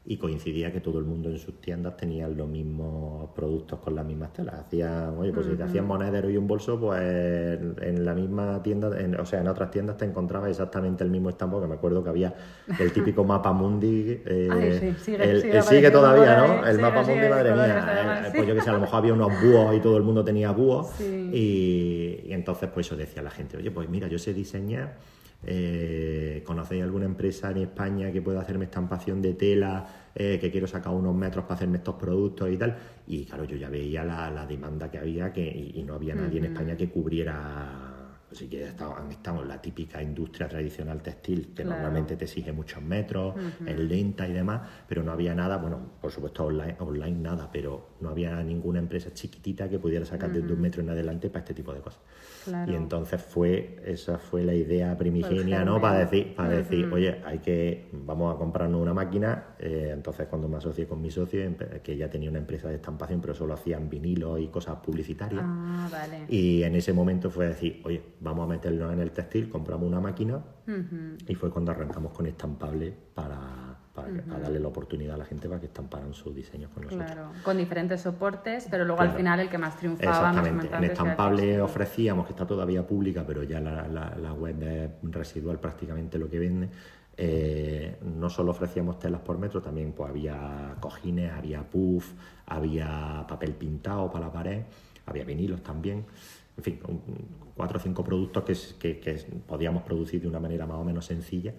y 0.10 0.16
coincidía 0.16 0.72
que 0.72 0.80
todo 0.80 1.00
el 1.00 1.06
mundo 1.06 1.30
en 1.30 1.38
sus 1.38 1.60
tiendas 1.60 1.98
tenía 1.98 2.30
los 2.30 2.48
mismos 2.48 3.30
productos 3.36 3.80
con 3.80 3.94
las 3.94 4.06
mismas 4.06 4.32
telas. 4.32 4.56
Hacían, 4.56 5.18
oye, 5.18 5.34
pues 5.34 5.48
si 5.48 5.56
te 5.56 5.64
hacían 5.64 5.86
monedero 5.86 6.30
y 6.30 6.38
un 6.38 6.48
bolso, 6.48 6.80
pues 6.80 7.02
en 7.02 8.06
la 8.06 8.14
misma 8.14 8.64
tienda, 8.64 8.90
o 9.20 9.26
sea, 9.26 9.42
en 9.42 9.50
otras 9.50 9.70
tiendas 9.70 9.98
te 9.98 10.06
encontrabas 10.06 10.50
exactamente 10.50 11.04
el 11.04 11.10
mismo 11.10 11.30
estampo, 11.30 11.60
que 11.60 11.68
me 11.68 11.76
acuerdo 11.76 12.06
que 12.06 12.10
había 12.10 12.34
el 12.80 12.94
típico 12.94 13.24
mapa 13.26 13.52
mundi, 13.52 14.22
eh, 14.26 14.96
sigue, 15.68 15.92
todavía, 15.92 16.38
¿no? 16.38 16.66
El 16.66 16.80
mapa 16.80 17.02
mundi, 17.02 17.28
madre 17.28 17.52
mía. 17.52 18.28
Eh, 18.28 18.32
pues 18.34 18.48
yo 18.48 18.56
que 18.56 18.62
sé, 18.62 18.70
a 18.70 18.74
lo 18.74 18.80
mejor 18.80 19.00
había 19.00 19.14
unos 19.14 19.42
búhos 19.42 19.76
y 19.76 19.82
todo 19.82 19.98
el 19.98 20.04
mundo 20.04 20.24
tenía 20.24 20.52
búhos. 20.52 20.88
Y, 21.02 22.22
y 22.24 22.32
entonces, 22.32 22.70
pues 22.74 22.88
eso 22.88 22.96
decía 22.96 23.22
la 23.22 23.32
gente, 23.32 23.58
oye, 23.58 23.72
pues 23.72 23.90
mira, 23.90 24.08
yo 24.08 24.20
sé 24.20 24.34
diseñar 24.34 24.96
eh, 25.46 26.44
¿Conocéis 26.46 26.84
alguna 26.84 27.06
empresa 27.06 27.52
en 27.52 27.58
España 27.58 28.12
que 28.12 28.22
pueda 28.22 28.42
hacerme 28.42 28.66
estampación 28.66 29.22
de 29.22 29.34
tela, 29.34 30.10
eh, 30.16 30.38
que 30.42 30.50
quiero 30.50 30.68
sacar 30.68 30.94
unos 30.94 31.16
metros 31.16 31.46
para 31.46 31.56
hacerme 31.56 31.78
estos 31.78 31.96
productos 31.96 32.50
y 32.50 32.58
tal? 32.58 32.76
Y 33.08 33.26
claro, 33.26 33.46
yo 33.46 33.56
ya 33.56 33.70
veía 33.70 34.04
la, 34.04 34.46
demanda 34.46 34.90
que 34.90 34.98
había 34.98 35.32
que, 35.32 35.46
y, 35.46 35.84
no 35.84 35.94
había 35.94 36.16
nadie 36.16 36.40
en 36.40 36.46
España 36.46 36.76
que 36.76 36.90
cubriera 36.90 37.77
pues 38.28 38.40
sí 38.40 38.48
que 38.50 38.64
estamos 38.66 39.42
en 39.42 39.48
la 39.48 39.62
típica 39.62 40.02
industria 40.02 40.50
tradicional 40.50 41.02
textil, 41.02 41.54
que 41.56 41.64
normalmente 41.64 42.18
te 42.18 42.26
exige 42.26 42.52
muchos 42.52 42.84
metros, 42.84 43.36
es 43.66 43.80
lenta 43.80 44.28
y 44.28 44.34
demás, 44.34 44.62
pero 44.88 45.02
no 45.02 45.14
había 45.14 45.34
nada, 45.34 45.58
bueno, 45.58 45.80
por 46.02 46.12
supuesto 46.12 46.46
online, 46.46 46.76
online 46.80 47.20
nada, 47.20 47.50
pero 47.52 47.92
no 48.02 48.10
había 48.10 48.44
ninguna 48.44 48.80
empresa 48.80 49.14
chiquitita 49.14 49.70
que 49.70 49.80
pudiera 49.80 50.06
sacar 50.06 50.32
desde 50.32 50.52
un 50.52 50.60
metro 50.60 50.82
en 50.82 50.90
adelante 50.90 51.30
para 51.30 51.40
este 51.40 51.54
tipo 51.54 51.74
de 51.74 51.80
cosas. 51.80 52.02
Y 52.66 52.76
entonces 52.76 53.22
fue, 53.22 53.82
esa 53.86 54.18
fue 54.18 54.44
la 54.44 54.54
idea 54.54 54.98
primigenia, 54.98 55.64
¿no? 55.64 55.80
Para 55.80 56.00
decir, 56.00 56.36
para 56.36 56.50
decir, 56.50 56.90
oye, 56.92 57.22
hay 57.26 57.40
que, 57.40 57.90
vamos 57.94 58.36
a 58.36 58.38
comprarnos 58.38 58.82
una 58.82 58.94
máquina. 58.94 59.56
Eh, 59.60 59.92
entonces 59.94 60.28
cuando 60.28 60.50
me 60.50 60.58
asocié 60.58 60.86
con 60.86 61.02
mi 61.02 61.10
socio, 61.12 61.42
que 61.82 61.96
ya 61.96 62.10
tenía 62.10 62.30
una 62.30 62.40
empresa 62.40 62.68
de 62.68 62.76
estampación, 62.76 63.22
pero 63.22 63.34
solo 63.34 63.54
hacían 63.54 63.90
vinilos 63.90 64.40
y 64.40 64.48
cosas 64.48 64.78
publicitarias. 64.78 65.46
Ah, 65.46 65.90
y 66.28 66.64
en 66.64 66.76
ese 66.76 66.94
momento 66.94 67.30
fue 67.30 67.48
decir, 67.48 67.82
oye, 67.86 68.02
vamos 68.28 68.46
a 68.46 68.48
meternos 68.48 68.94
en 68.94 69.00
el 69.00 69.12
textil, 69.12 69.50
compramos 69.50 69.88
una 69.88 70.00
máquina. 70.00 70.42
Y 71.28 71.36
fue 71.36 71.50
cuando 71.50 71.72
arrancamos 71.72 72.12
con 72.12 72.28
estampable 72.28 72.94
para 73.14 73.78
para, 73.98 74.40
darle 74.40 74.60
la 74.60 74.68
oportunidad 74.68 75.16
a 75.16 75.18
la 75.18 75.26
gente 75.26 75.48
para 75.48 75.60
que 75.60 75.66
estamparan 75.66 76.14
sus 76.14 76.36
diseños 76.36 76.70
con 76.72 76.84
nosotros. 76.84 77.12
Claro, 77.12 77.32
con 77.44 77.58
diferentes 77.58 78.02
soportes, 78.02 78.68
pero 78.70 78.86
luego 78.86 79.02
al 79.02 79.12
final 79.12 79.40
el 79.40 79.50
que 79.50 79.58
más 79.58 79.76
triunfaba. 79.78 80.30
Exactamente. 80.30 80.76
En 80.76 80.84
estampable 80.84 81.62
ofrecíamos, 81.62 82.26
que 82.26 82.34
está 82.34 82.46
todavía 82.46 82.86
pública, 82.86 83.24
pero 83.26 83.44
ya 83.44 83.60
la, 83.60 83.88
la, 83.88 84.34
web 84.34 84.62
es 84.62 85.12
residual 85.12 85.60
prácticamente 85.60 86.20
lo 86.20 86.30
que 86.30 86.40
vende. 86.40 86.70
Eh, 87.20 87.98
no 88.04 88.30
solo 88.30 88.52
ofrecíamos 88.52 89.00
telas 89.00 89.22
por 89.22 89.40
metro, 89.40 89.62
también 89.62 89.94
pues, 89.94 90.12
había 90.12 90.76
cojines, 90.80 91.32
había 91.32 91.64
puff, 91.64 92.14
había 92.46 93.26
papel 93.28 93.54
pintado 93.54 94.12
para 94.12 94.28
la 94.28 94.32
pared, 94.32 94.62
había 95.08 95.24
vinilos 95.24 95.64
también 95.64 96.06
en 96.58 96.64
fin, 96.64 96.80
cuatro 97.56 97.78
o 97.78 97.82
cinco 97.82 98.04
productos 98.04 98.76
que, 98.80 99.00
que, 99.00 99.14
podíamos 99.46 99.84
producir 99.84 100.22
de 100.22 100.28
una 100.28 100.40
manera 100.40 100.66
más 100.66 100.78
o 100.78 100.84
menos 100.84 101.06
sencilla, 101.06 101.54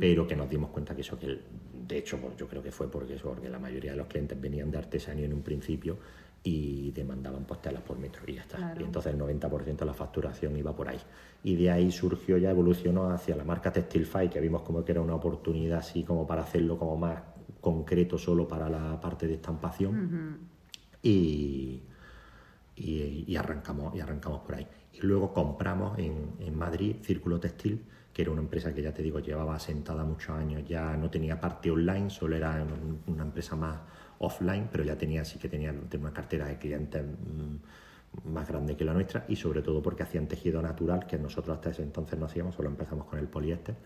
pero 0.00 0.26
que 0.26 0.34
nos 0.34 0.50
dimos 0.50 0.70
cuenta 0.70 0.94
que 0.94 1.02
eso, 1.02 1.16
que 1.16 1.38
de 1.86 1.98
hecho 1.98 2.18
pues, 2.18 2.36
yo 2.36 2.48
creo 2.48 2.62
que 2.62 2.72
fue 2.72 2.90
porque 2.90 3.14
eso, 3.14 3.28
porque 3.28 3.48
la 3.48 3.60
mayoría 3.60 3.92
de 3.92 3.98
los 3.98 4.08
clientes 4.08 4.40
venían 4.40 4.70
de 4.70 4.78
artesanía 4.78 5.26
en 5.26 5.32
un 5.32 5.42
principio 5.42 5.96
y 6.44 6.90
demandaban 6.90 7.44
postelas 7.44 7.82
por 7.82 7.98
metro 7.98 8.22
y 8.26 8.34
ya 8.34 8.40
está. 8.42 8.74
Y 8.78 8.82
entonces 8.82 9.14
el 9.14 9.20
90% 9.20 9.76
de 9.76 9.86
la 9.86 9.94
facturación 9.94 10.56
iba 10.56 10.74
por 10.74 10.88
ahí. 10.88 10.98
Y 11.44 11.54
de 11.54 11.70
ahí 11.70 11.92
surgió, 11.92 12.36
ya 12.36 12.50
evolucionó 12.50 13.10
hacia 13.10 13.36
la 13.36 13.44
marca 13.44 13.72
Textilfy, 13.72 14.28
que 14.28 14.40
vimos 14.40 14.62
como 14.62 14.84
que 14.84 14.90
era 14.90 15.00
una 15.00 15.14
oportunidad 15.14 15.78
así 15.78 16.02
como 16.02 16.26
para 16.26 16.42
hacerlo 16.42 16.76
como 16.78 16.96
más 16.96 17.22
concreto 17.60 18.18
solo 18.18 18.48
para 18.48 18.68
la 18.68 19.00
parte 19.00 19.28
de 19.28 19.34
estampación. 19.34 20.48
Y 21.00 21.82
y, 22.74 23.36
arrancamos, 23.36 23.94
y 23.94 24.00
arrancamos 24.00 24.40
por 24.40 24.54
ahí. 24.54 24.66
Y 24.92 25.00
luego 25.00 25.32
compramos 25.32 25.98
en, 25.98 26.34
en, 26.38 26.56
Madrid 26.56 26.96
Círculo 27.02 27.38
Textil, 27.38 27.84
que 28.12 28.22
era 28.22 28.30
una 28.30 28.40
empresa 28.40 28.74
que 28.74 28.82
ya 28.82 28.92
te 28.92 29.02
digo 29.02 29.20
llevaba 29.20 29.56
asentada 29.56 30.04
muchos 30.04 30.30
años, 30.30 30.62
ya 30.66 30.96
no 30.96 31.10
tenía 31.10 31.40
parte 31.40 31.70
online, 31.70 32.10
solo 32.10 32.36
era 32.36 32.64
una 33.06 33.22
empresa 33.22 33.56
más 33.56 33.78
offline, 34.18 34.68
pero 34.70 34.84
ya 34.84 34.96
tenía 34.96 35.24
sí 35.24 35.38
que 35.38 35.48
tenía, 35.48 35.74
una 35.98 36.12
cartera 36.12 36.46
de 36.46 36.58
clientes 36.58 37.02
mm, 37.02 38.30
más 38.30 38.46
grande 38.46 38.76
que 38.76 38.84
la 38.84 38.92
nuestra 38.92 39.24
y 39.26 39.36
sobre 39.36 39.62
todo 39.62 39.82
porque 39.82 40.02
hacían 40.02 40.26
tejido 40.26 40.60
natural 40.60 41.06
que 41.06 41.18
nosotros 41.18 41.56
hasta 41.56 41.70
ese 41.70 41.82
entonces 41.82 42.18
no 42.18 42.26
hacíamos, 42.26 42.54
solo 42.54 42.68
empezamos 42.68 43.06
con 43.06 43.18
el 43.18 43.26
poliéster. 43.26 43.76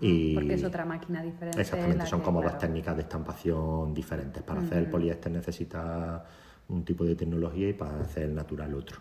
y 0.00 0.34
porque 0.34 0.54
es 0.54 0.64
otra 0.64 0.84
máquina 0.84 1.22
diferente. 1.22 1.60
Exactamente, 1.60 2.06
son 2.06 2.20
como 2.20 2.42
dos 2.42 2.58
técnicas 2.58 2.96
de 2.96 3.02
estampación 3.02 3.94
diferentes. 3.94 4.42
Para 4.42 4.60
hacer 4.60 4.78
el 4.78 4.90
poliéster 4.90 5.30
necesita 5.30 6.24
un 6.68 6.84
tipo 6.84 7.04
de 7.04 7.14
tecnología 7.14 7.68
y 7.68 7.72
para 7.72 8.00
hacer 8.00 8.24
el 8.24 8.34
natural 8.34 8.74
otro. 8.74 8.98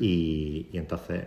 y, 0.00 0.68
entonces, 0.72 1.24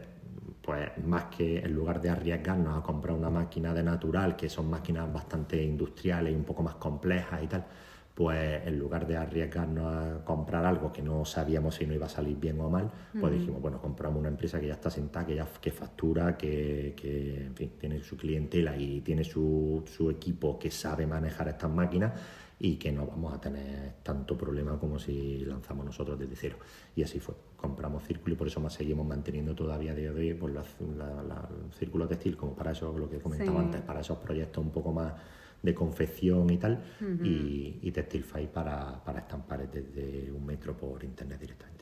pues 0.62 0.90
más 1.06 1.26
que 1.26 1.60
en 1.60 1.74
lugar 1.74 2.02
de 2.02 2.10
arriesgarnos 2.10 2.78
a 2.78 2.84
comprar 2.84 3.16
una 3.16 3.30
máquina 3.30 3.74
de 3.74 3.84
natural, 3.84 4.36
que 4.36 4.50
son 4.50 4.70
máquinas 4.70 5.12
bastante 5.12 5.64
industriales 5.64 6.34
y 6.34 6.36
un 6.36 6.44
poco 6.44 6.64
más 6.64 6.76
complejas 6.76 7.42
y 7.44 7.48
tal, 7.48 7.66
pues 8.14 8.68
en 8.68 8.78
lugar 8.78 9.08
de 9.08 9.16
arriesgarnos 9.16 9.86
a 9.96 10.26
comprar 10.26 10.66
algo 10.66 10.92
que 10.92 11.02
no 11.02 11.24
sabíamos 11.24 11.76
si 11.76 11.86
no 11.86 11.94
iba 11.94 12.06
a 12.06 12.10
salir 12.10 12.38
bien 12.38 12.60
o 12.60 12.70
mal, 12.70 12.92
pues 13.18 13.32
dijimos, 13.32 13.62
bueno, 13.62 13.82
compramos 13.82 14.20
una 14.20 14.28
empresa 14.28 14.60
que 14.60 14.68
ya 14.68 14.74
está 14.74 14.90
sentada, 14.90 15.26
que 15.26 15.36
ya 15.36 15.48
que 15.62 15.72
factura, 15.72 16.38
que, 16.38 16.94
que 16.98 17.46
en 17.46 17.56
fin, 17.56 17.72
tiene 17.80 18.04
su 18.04 18.18
clientela 18.18 18.76
y 18.76 19.00
tiene 19.00 19.24
su, 19.24 19.86
su 19.88 20.10
equipo 20.10 20.60
que 20.60 20.70
sabe 20.70 21.08
manejar 21.08 21.48
estas 21.48 21.72
máquinas 21.72 22.12
y 22.60 22.76
que 22.76 22.92
no 22.92 23.08
vamos 23.08 23.34
a 23.34 23.40
tener 23.40 23.94
tanto 24.04 24.38
problema 24.38 24.78
como 24.78 25.00
si 25.00 25.40
lanzamos 25.46 25.86
nosotros 25.86 26.20
desde 26.20 26.36
cero. 26.36 26.58
Y 26.96 27.04
así 27.04 27.20
fue. 27.20 27.36
Compramos 27.56 28.04
Círculo 28.04 28.36
y 28.36 28.38
por 28.38 28.48
eso 28.48 28.60
más 28.60 28.74
seguimos 28.74 29.08
manteniendo 29.08 29.56
todavía 29.56 29.94
de 29.94 30.10
hoy 30.10 30.34
pues, 30.34 30.54
la, 30.54 31.50
Círculo 31.78 32.08
Textil 32.08 32.36
como 32.36 32.56
para 32.56 32.72
eso, 32.72 32.98
lo 32.98 33.10
que 33.10 33.20
comentaba 33.20 33.62
antes, 33.62 33.82
para 33.82 34.02
esos 34.02 34.18
proyectos 34.18 34.64
un 34.64 34.72
poco 34.72 34.92
más 34.92 35.14
de 35.62 35.74
confección 35.74 36.50
y 36.50 36.58
tal, 36.58 36.82
y, 37.22 37.80
y 37.82 37.92
Textilfy 37.92 38.48
para, 38.48 39.04
para 39.04 39.20
estampar 39.20 39.70
desde 39.70 40.32
un 40.32 40.46
metro 40.46 40.76
por 40.76 41.04
internet 41.04 41.40
directamente. 41.40 41.80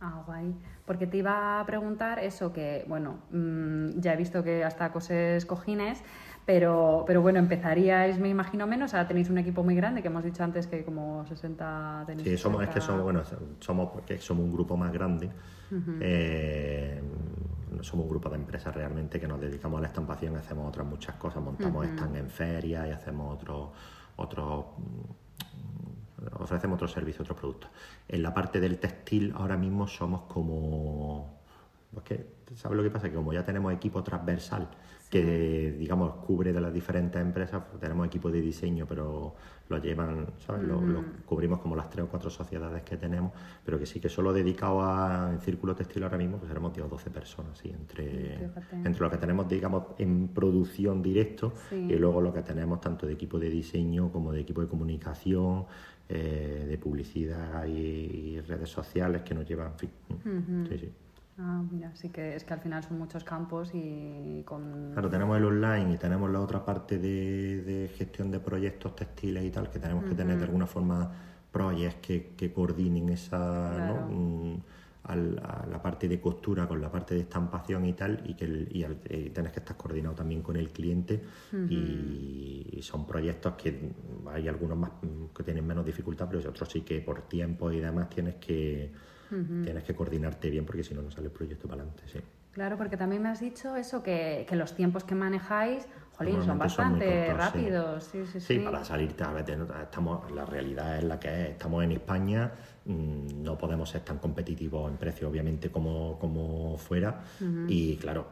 Ah, 0.00 0.22
guay. 0.26 0.54
Porque 0.84 1.06
te 1.06 1.16
iba 1.16 1.60
a 1.60 1.64
preguntar 1.64 2.18
eso 2.18 2.52
que, 2.52 2.84
bueno, 2.86 3.20
mm, 3.30 4.00
ya 4.00 4.12
he 4.12 4.16
visto 4.16 4.42
que 4.44 4.62
hasta 4.62 4.92
coses 4.92 5.46
cojines, 5.46 6.02
pero, 6.46 7.04
pero 7.06 7.22
bueno, 7.22 7.38
empezaríais, 7.38 8.18
me 8.18 8.28
imagino, 8.28 8.66
menos. 8.66 8.92
Ahora 8.94 9.08
tenéis 9.08 9.30
un 9.30 9.38
equipo 9.38 9.62
muy 9.62 9.74
grande, 9.74 10.02
que 10.02 10.08
hemos 10.08 10.24
dicho 10.24 10.44
antes 10.44 10.66
que 10.66 10.84
como 10.84 11.24
60 11.26 12.04
tenéis. 12.06 12.28
Sí, 12.28 12.36
somos, 12.36 12.62
es 12.62 12.68
que 12.68 12.80
somos, 12.80 13.02
bueno, 13.02 13.22
somos, 13.60 13.90
porque 13.90 14.18
somos 14.18 14.44
un 14.44 14.52
grupo 14.52 14.76
más 14.76 14.92
grande. 14.92 15.30
Eh, 16.00 17.02
somos 17.80 18.04
un 18.04 18.10
grupo 18.10 18.28
de 18.28 18.36
empresas 18.36 18.74
realmente 18.74 19.18
que 19.18 19.26
nos 19.26 19.40
dedicamos 19.40 19.78
a 19.78 19.82
la 19.82 19.88
estampación, 19.88 20.36
hacemos 20.36 20.68
otras 20.68 20.86
muchas 20.86 21.16
cosas, 21.16 21.42
montamos 21.42 21.86
uh 21.86 22.16
en 22.16 22.28
ferias 22.28 22.86
y 22.86 22.90
hacemos 22.90 23.38
otros 24.16 24.64
mm, 24.78 25.24
ofrecemos 26.40 26.76
otros 26.76 26.92
servicios, 26.92 27.22
otros 27.22 27.38
productos. 27.38 27.70
En 28.08 28.22
la 28.22 28.32
parte 28.32 28.60
del 28.60 28.78
textil 28.78 29.32
ahora 29.36 29.56
mismo 29.56 29.86
somos 29.86 30.22
como... 30.22 31.43
¿Sabes 32.54 32.76
lo 32.76 32.82
que 32.82 32.90
pasa? 32.90 33.08
Que 33.08 33.16
como 33.16 33.32
ya 33.32 33.44
tenemos 33.44 33.72
equipo 33.72 34.02
transversal 34.02 34.68
que 35.14 35.76
digamos 35.78 36.16
cubre 36.26 36.52
de 36.52 36.60
las 36.60 36.74
diferentes 36.74 37.22
empresas. 37.22 37.62
Tenemos 37.78 38.04
equipo 38.04 38.32
de 38.32 38.40
diseño, 38.40 38.84
pero 38.84 39.34
lo 39.68 39.78
llevan, 39.78 40.26
¿sabes? 40.44 40.64
Lo, 40.64 40.82
cubrimos 41.24 41.60
como 41.60 41.76
las 41.76 41.88
tres 41.88 42.06
o 42.06 42.08
cuatro 42.08 42.30
sociedades 42.30 42.82
que 42.82 42.96
tenemos, 42.96 43.30
pero 43.64 43.78
que 43.78 43.86
sí 43.86 44.00
que 44.00 44.08
solo 44.08 44.32
dedicado 44.32 44.82
a 44.82 45.30
en 45.32 45.38
círculo 45.38 45.76
textil 45.76 46.02
ahora 46.02 46.18
mismo, 46.18 46.38
pues 46.38 46.48
seremos 46.48 46.74
10 46.74 46.86
o 46.86 46.88
12 46.88 47.10
personas, 47.10 47.56
¿sí? 47.56 47.70
entre, 47.70 48.50
entre 48.72 49.00
lo 49.00 49.08
que 49.08 49.18
tenemos, 49.18 49.48
digamos, 49.48 49.84
en 49.98 50.28
producción 50.28 51.00
directo 51.00 51.52
y 51.70 51.94
luego 51.94 52.20
lo 52.20 52.32
que 52.32 52.42
tenemos 52.42 52.80
tanto 52.80 53.06
de 53.06 53.12
equipo 53.12 53.38
de 53.38 53.50
diseño 53.50 54.10
como 54.10 54.32
de 54.32 54.40
equipo 54.40 54.62
de 54.62 54.66
comunicación, 54.66 55.66
eh, 56.08 56.66
de 56.68 56.76
publicidad 56.76 57.64
y, 57.66 58.40
redes 58.40 58.68
sociales 58.68 59.22
que 59.22 59.32
nos 59.32 59.46
llevan, 59.46 59.72
en 59.72 59.78
fin. 59.78 59.90
sí, 60.68 60.78
sí. 60.78 60.92
Ah, 61.38 61.64
mira, 61.70 61.94
sí 61.96 62.10
que 62.10 62.36
es 62.36 62.44
que 62.44 62.54
al 62.54 62.60
final 62.60 62.82
son 62.82 62.98
muchos 62.98 63.24
campos 63.24 63.70
y 63.74 64.42
con... 64.44 64.92
Claro, 64.92 65.10
tenemos 65.10 65.36
el 65.36 65.44
online 65.44 65.94
y 65.94 65.96
tenemos 65.96 66.30
la 66.30 66.40
otra 66.40 66.64
parte 66.64 66.98
de, 66.98 67.90
gestión 67.96 68.30
de 68.30 68.38
proyectos 68.38 68.94
textiles 68.94 69.44
y 69.44 69.50
tal, 69.50 69.68
que 69.70 69.78
tenemos 69.78 70.04
que 70.04 70.14
tener 70.14 70.38
de 70.38 70.44
alguna 70.44 70.66
forma 70.66 71.10
proyectos 71.50 72.00
que, 72.06 72.34
que 72.36 72.52
coordinen 72.52 73.08
esa... 73.08 74.06
Mm, 74.08 74.56
a 75.06 75.16
la 75.16 75.82
parte 75.82 76.08
de 76.08 76.18
costura 76.18 76.66
con 76.66 76.80
la 76.80 76.90
parte 76.90 77.14
de 77.14 77.20
estampación 77.20 77.84
y 77.84 77.92
tal, 77.92 78.22
y 78.24 78.34
que 78.34 78.46
y, 78.46 79.30
tienes 79.30 79.52
que 79.52 79.60
estar 79.60 79.76
coordinado 79.76 80.14
también 80.14 80.40
con 80.42 80.56
el 80.56 80.70
cliente. 80.70 81.22
y, 81.68 82.80
son 82.80 83.06
proyectos 83.06 83.54
que 83.54 83.92
hay 84.26 84.48
algunos 84.48 84.76
más 84.76 84.90
que 85.34 85.42
tienen 85.42 85.66
menos 85.66 85.84
dificultad, 85.86 86.28
pero 86.30 86.48
otros 86.48 86.68
sí 86.68 86.82
que 86.82 87.00
por 87.00 87.22
tiempo 87.22 87.70
y 87.72 87.80
demás 87.80 88.10
tienes 88.10 88.34
que 88.36 88.92
Tienes 89.28 89.84
que 89.84 89.94
coordinarte 89.94 90.50
bien 90.50 90.64
porque 90.64 90.84
si 90.84 90.94
no, 90.94 91.02
no 91.02 91.10
sale 91.10 91.26
el 91.26 91.32
proyecto 91.32 91.66
para 91.68 91.82
adelante. 91.82 92.04
Sí. 92.06 92.20
Claro, 92.52 92.76
porque 92.76 92.96
también 92.96 93.20
me 93.20 93.28
has 93.28 93.40
dicho 93.40 93.74
eso, 93.74 94.02
que, 94.02 94.46
que 94.48 94.54
los 94.54 94.74
tiempos 94.74 95.02
que 95.02 95.16
manejáis 95.16 95.88
Jolín, 96.16 96.42
son 96.44 96.58
bastante 96.58 97.34
rápidos. 97.34 98.04
Sí. 98.04 98.24
Sí, 98.32 98.40
sí, 98.40 98.58
para 98.60 98.84
salirte 98.84 99.24
a 99.24 99.32
veces, 99.32 99.58
estamos, 99.82 100.30
la 100.30 100.46
realidad 100.46 100.98
es 100.98 101.04
la 101.04 101.18
que 101.18 101.28
es. 101.28 101.50
Estamos 101.50 101.82
en 101.82 101.92
España, 101.92 102.52
mm, 102.84 103.42
no 103.42 103.58
podemos 103.58 103.90
ser 103.90 104.02
tan 104.02 104.18
competitivos 104.18 104.88
en 104.90 104.96
precio, 104.96 105.28
obviamente, 105.28 105.70
como, 105.70 106.18
como 106.20 106.78
fuera. 106.78 107.20
Y 107.66 107.96
claro, 107.96 108.26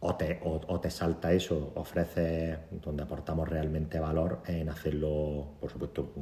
o 0.00 0.16
te, 0.16 0.40
o, 0.42 0.80
te 0.80 0.90
salta 0.90 1.32
eso, 1.32 1.72
ofreces 1.76 2.58
donde 2.82 3.04
aportamos 3.04 3.48
realmente 3.48 4.00
valor 4.00 4.42
en 4.46 4.68
hacerlo, 4.68 5.52
por 5.60 5.70
supuesto, 5.70 6.12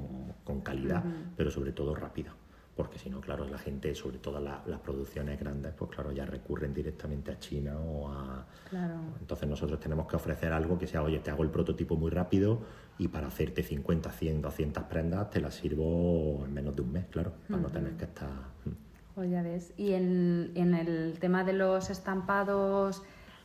con 0.44 0.60
calidad, 0.60 1.02
pero 1.34 1.50
sobre 1.50 1.72
todo 1.72 1.94
rápido 1.94 2.34
porque 2.76 2.98
si 2.98 3.10
no, 3.10 3.20
claro, 3.20 3.46
la 3.46 3.58
gente, 3.58 3.94
sobre 3.94 4.18
todo 4.18 4.40
las 4.40 4.80
producciones 4.80 5.38
grandes, 5.38 5.74
pues 5.76 5.90
claro, 5.90 6.12
ya 6.12 6.24
recurren 6.24 6.72
directamente 6.72 7.30
a 7.30 7.38
China 7.38 7.78
o 7.78 8.08
a... 8.08 8.46
Claro. 8.68 8.94
Entonces 9.20 9.48
nosotros 9.48 9.78
tenemos 9.80 10.06
que 10.06 10.16
ofrecer 10.16 10.52
algo 10.52 10.78
que 10.78 10.86
sea, 10.86 11.02
oye, 11.02 11.18
te 11.18 11.30
hago 11.30 11.42
el 11.42 11.50
prototipo 11.50 11.96
muy 11.96 12.10
rápido 12.10 12.60
y 12.98 13.08
para 13.08 13.26
hacerte 13.26 13.62
50, 13.62 14.10
100, 14.10 14.42
200 14.42 14.84
prendas 14.84 15.30
te 15.30 15.40
las 15.40 15.54
sirvo 15.54 16.42
en 16.44 16.54
menos 16.54 16.74
de 16.76 16.82
un 16.82 16.92
mes, 16.92 17.06
claro, 17.10 17.32
para 17.48 17.62
no 17.62 17.68
tener 17.68 17.92
que 17.94 18.04
estar... 18.04 18.30
Pues 19.14 19.30
ya 19.30 19.42
ves. 19.42 19.74
Y 19.76 19.92
en, 19.92 20.52
en 20.54 20.74
el 20.74 21.18
tema 21.18 21.44
de 21.44 21.52
los 21.52 21.90
estampados 21.90 23.02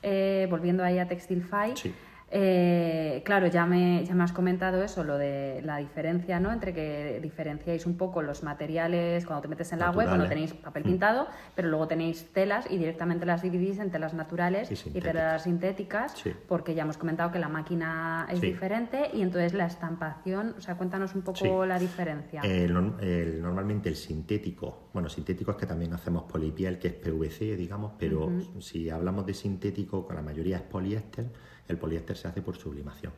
eh, 0.08 0.48
volviendo 0.51 0.84
ahí 0.84 1.00
a 1.00 1.08
Textilfy, 1.08 1.75
Sí. 1.75 1.94
Eh, 2.38 3.22
claro, 3.24 3.48
ya 3.48 3.65
me, 3.65 4.04
ya 4.06 4.13
me 4.13 4.24
has 4.25 4.34
comentado 4.34 4.84
eso, 4.84 5.06
lo 5.06 5.18
de 5.18 5.62
la 5.63 5.77
diferencia, 5.77 6.38
¿no? 6.42 6.51
Entre 6.51 6.74
que 6.74 7.20
diferenciáis 7.24 7.86
un 7.86 7.96
poco 7.96 8.22
los 8.22 8.44
materiales 8.44 9.25
cuando 9.25 9.44
te 9.44 9.48
metes 9.48 9.72
en 9.72 9.80
la 9.80 9.92
web, 9.92 10.08
cuando 10.08 10.27
tenéis 10.27 10.54
papel 10.54 10.84
Mm. 10.84 10.88
pintado, 10.88 11.27
pero 11.56 11.70
luego 11.70 11.88
tenéis 11.88 12.34
telas 12.34 12.70
y 12.70 12.77
directamente 12.77 13.25
las 13.25 13.42
dividís 13.42 13.80
en 13.80 13.89
telas 13.89 14.13
naturales 14.13 14.70
Y 14.86 15.00
telas 15.00 15.44
sintéticas, 15.44 16.12
Sí. 16.18 16.34
porque 16.50 16.75
ya 16.75 16.84
hemos 16.84 16.98
comentado 16.98 17.32
que 17.32 17.39
la 17.39 17.48
máquina 17.48 18.27
es 18.30 18.39
Sí. 18.39 18.48
diferente 18.48 19.10
y 19.13 19.22
entonces 19.22 19.54
la 19.54 19.65
estampación, 19.68 20.56
o 20.58 20.62
sea, 20.62 20.75
cuéntanos 20.75 21.15
un 21.15 21.22
poco 21.22 21.38
Sí. 21.38 21.50
la 21.70 21.80
diferencia. 21.80 22.42
El 22.42 22.75
el- 23.00 23.42
normalmente 23.42 23.88
el 23.88 23.96
sintético, 23.96 24.89
bueno, 24.94 25.08
sintético 25.08 25.51
es 25.51 25.58
que 25.58 25.65
también 25.65 25.94
hacemos 25.94 26.24
polipiel, 26.24 26.77
que 26.80 26.89
es 26.89 26.94
PVC, 26.96 27.56
digamos, 27.56 27.94
pero 27.98 28.30
si 28.60 28.89
hablamos 28.89 29.25
de 29.25 29.34
sintético, 29.34 30.06
con 30.06 30.18
la 30.18 30.22
mayoría 30.22 30.58
es 30.58 30.63
poliéster, 30.63 31.27
el 31.67 31.77
poliéster 31.77 32.15
se 32.17 32.27
hace 32.27 32.41
por 32.41 32.55
sublimación. 32.57 33.13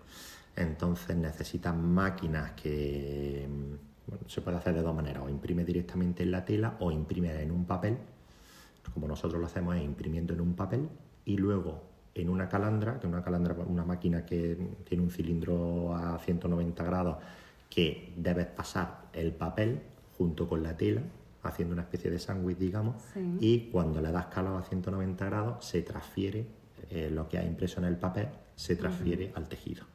Entonces 0.55 1.15
necesitan 1.15 1.81
máquinas 1.93 2.51
que 2.51 3.47
bueno, 4.07 4.23
se 4.27 4.41
puede 4.41 4.57
hacer 4.57 4.73
de 4.73 4.81
dos 4.81 4.95
maneras, 4.95 5.23
o 5.25 5.29
imprime 5.29 5.63
directamente 5.65 6.23
en 6.23 6.31
la 6.31 6.45
tela 6.45 6.77
o 6.79 6.91
imprime 6.91 7.41
en 7.41 7.51
un 7.51 7.65
papel, 7.65 7.97
como 8.93 9.07
nosotros 9.07 9.39
lo 9.39 9.45
hacemos 9.47 9.75
es 9.75 9.83
imprimiendo 9.83 10.33
en 10.33 10.41
un 10.41 10.53
papel 10.55 10.87
y 11.25 11.37
luego 11.37 11.83
en 12.15 12.29
una 12.29 12.47
calandra, 12.49 12.99
que 12.99 13.05
una 13.05 13.21
calandra 13.21 13.53
una 13.67 13.83
máquina 13.83 14.25
que 14.25 14.57
tiene 14.85 15.03
un 15.03 15.11
cilindro 15.11 15.93
a 15.93 16.17
190 16.19 16.83
grados 16.83 17.17
que 17.69 18.13
debes 18.15 18.47
pasar 18.47 19.09
el 19.13 19.33
papel 19.33 19.81
junto 20.17 20.47
con 20.47 20.63
la 20.63 20.75
tela 20.77 21.01
haciendo 21.43 21.73
una 21.73 21.83
especie 21.83 22.09
de 22.09 22.17
sándwich 22.17 22.57
digamos 22.57 22.95
Sí. 23.13 23.37
y 23.39 23.59
cuando 23.71 24.01
le 24.01 24.11
das 24.11 24.27
calor 24.27 24.59
a 24.59 24.63
190 24.63 25.25
grados 25.25 25.65
se 25.65 25.81
transfiere 25.81 26.47
eh, 26.89 27.09
lo 27.11 27.27
que 27.27 27.37
ha 27.37 27.43
impreso 27.43 27.79
en 27.79 27.85
el 27.85 27.97
papel 27.97 28.27
se 28.55 28.75
transfiere 28.75 29.31
al 29.35 29.47
tejido. 29.47 29.85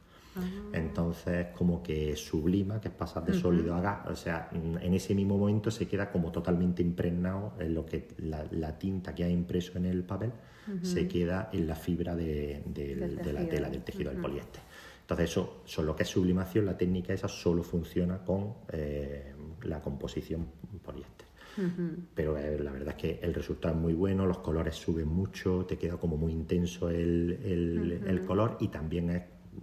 Entonces 0.73 1.49
como 1.55 1.83
que 1.83 2.17
sublima, 2.17 2.81
que 2.81 2.89
es 2.89 2.95
pasar 2.95 3.23
de 3.23 3.35
sólido 3.35 3.75
a 3.75 3.83
gas, 3.83 4.09
o 4.09 4.17
sea, 4.17 4.49
mm, 4.51 4.79
en 4.79 4.95
ese 4.95 5.15
mismo 5.15 5.37
momento 5.37 5.71
se 5.71 5.87
queda 5.87 6.11
como 6.11 6.33
totalmente 6.33 6.81
impregnado 6.81 7.53
en 7.59 7.75
lo 7.75 7.85
que 7.85 8.09
la, 8.17 8.47
la 8.51 8.79
tinta 8.79 9.15
que 9.15 9.25
ha 9.25 9.29
impreso 9.29 9.77
en 9.77 9.85
el 9.85 10.05
papel 10.05 10.33
se 10.83 11.09
queda 11.09 11.51
en 11.53 11.67
la 11.67 11.75
fibra 11.75 12.15
de, 12.15 12.63
la 12.97 13.47
tela, 13.47 13.69
del 13.69 13.83
tejido 13.83 14.11
del 14.11 14.21
poliéster. 14.21 14.63
Entonces 15.01 15.31
eso, 15.31 15.63
eso, 15.67 15.83
lo 15.83 15.97
que 15.97 16.05
es 16.05 16.09
sublimación, 16.09 16.65
la 16.65 16.77
técnica 16.77 17.13
esa 17.13 17.29
solo 17.29 17.63
funciona 17.63 18.19
con 18.19 18.55
eh, 18.73 19.35
la 19.63 19.81
composición 19.81 20.47
poliéster. 20.83 21.27
Pero 22.15 22.37
eh, 22.37 22.59
la 22.59 22.73
verdad 22.73 22.91
es 22.91 22.95
que 22.97 23.19
el 23.23 23.33
resultado 23.35 23.75
es 23.75 23.81
muy 23.81 23.95
bueno, 23.95 24.27
los 24.27 24.39
colores 24.39 24.75
suben 24.75 25.09
mucho, 25.09 25.65
te 25.67 25.79
queda 25.79 25.97
como 25.97 26.17
muy 26.17 26.33
intenso 26.33 26.89
el, 26.91 27.39
el- 27.43 28.03
el 28.07 28.25
color 28.25 28.57
y 28.61 28.69
también 28.69 29.11
es 29.11 29.23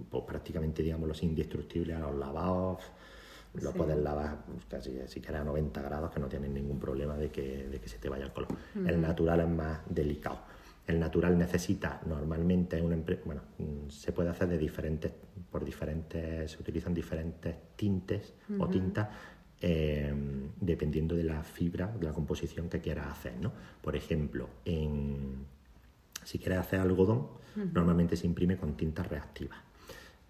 pues, 0.09 0.23
prácticamente, 0.23 0.81
digamos, 0.83 1.07
los 1.07 1.21
indestructibles 1.23 1.95
a 1.95 1.99
los 1.99 2.15
lavados. 2.15 2.77
Lo 3.61 3.71
Sí. 3.71 3.77
puedes 3.77 3.97
lavar 3.97 4.37
pues, 4.45 4.65
casi 4.65 4.91
si 5.07 5.21
quieres 5.21 5.41
a 5.41 5.43
90 5.43 5.81
grados 5.81 6.11
que 6.11 6.19
no 6.19 6.27
tienes 6.27 6.51
ningún 6.51 6.79
problema 6.79 7.17
de 7.17 7.29
que, 7.29 7.67
de 7.67 7.79
que 7.79 7.89
se 7.89 7.97
te 7.97 8.07
vaya 8.09 8.25
el 8.25 8.31
color. 8.31 8.49
El 8.85 9.01
natural 9.01 9.39
es 9.41 9.47
más 9.47 9.79
delicado. 9.89 10.39
El 10.85 10.99
natural 10.99 11.37
necesita 11.37 11.99
normalmente 12.07 12.81
una 12.81 12.97
bueno, 13.25 13.41
se 13.89 14.11
puede 14.11 14.29
hacer 14.29 14.47
de 14.47 14.57
diferentes, 14.57 15.11
por 15.51 15.63
diferentes, 15.63 16.51
se 16.51 16.57
utilizan 16.59 16.93
diferentes 16.95 17.55
tintes 17.75 18.33
o 18.57 18.67
tintas 18.69 19.07
eh, 19.61 20.13
dependiendo 20.61 21.15
de 21.15 21.23
la 21.23 21.43
fibra, 21.43 21.87
de 21.99 22.05
la 22.05 22.13
composición 22.13 22.69
que 22.69 22.79
quieras 22.79 23.07
hacer, 23.07 23.33
¿no? 23.41 23.51
Por 23.81 23.95
ejemplo, 23.95 24.47
en, 24.65 25.45
si 26.23 26.39
quieres 26.39 26.59
hacer 26.59 26.79
algodón, 26.79 27.27
normalmente 27.73 28.15
se 28.15 28.25
imprime 28.25 28.57
con 28.57 28.75
tintas 28.75 29.07
reactivas, 29.07 29.59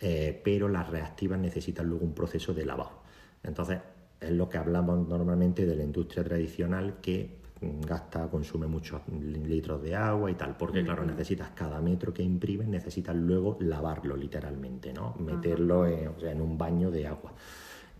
Eh, 0.01 0.39
pero 0.43 0.69
las 0.69 0.89
reactivas 0.89 1.37
necesitan 1.39 1.85
luego 1.85 2.05
un 2.05 2.13
proceso 2.13 2.53
de 2.53 2.65
lavado. 2.65 3.01
Entonces, 3.43 3.79
es 4.21 4.31
lo 4.31 4.47
que 4.47 4.57
hablamos 4.57 5.05
normalmente 5.07 5.65
de 5.65 5.75
la 5.75 5.83
industria 5.83 6.23
tradicional 6.23 6.99
que 7.01 7.37
mm, 7.59 7.81
gasta, 7.81 8.29
consume 8.29 8.65
muchos 8.67 9.01
litros 9.09 9.81
de 9.81 9.95
agua 9.95 10.31
y 10.31 10.35
tal, 10.35 10.55
porque 10.55 10.85
claro, 10.85 11.03
necesitas 11.05 11.49
cada 11.49 11.81
metro 11.81 12.13
que 12.13 12.23
imprimes, 12.23 12.67
necesitas 12.69 13.13
luego 13.15 13.57
lavarlo 13.59 14.15
literalmente, 14.15 14.93
¿no? 14.93 15.15
Meterlo 15.19 15.85
en, 15.85 16.07
o 16.07 16.19
sea, 16.19 16.31
en 16.31 16.41
un 16.41 16.57
baño 16.57 16.91
de 16.91 17.05
agua. 17.05 17.33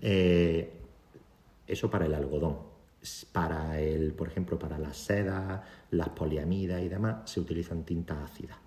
Eh, 0.02 0.79
eso 1.70 1.90
para 1.90 2.06
el 2.06 2.14
algodón. 2.14 2.58
Para 3.32 3.80
el, 3.80 4.14
por 4.14 4.28
ejemplo, 4.28 4.60
para 4.60 4.78
las 4.78 4.98
sedas, 4.98 5.62
las 5.92 6.10
poliamidas 6.10 6.82
y 6.82 6.90
demás, 6.90 7.30
se 7.30 7.40
utilizan 7.40 7.84
tintas 7.86 8.18
ácidas. 8.18 8.58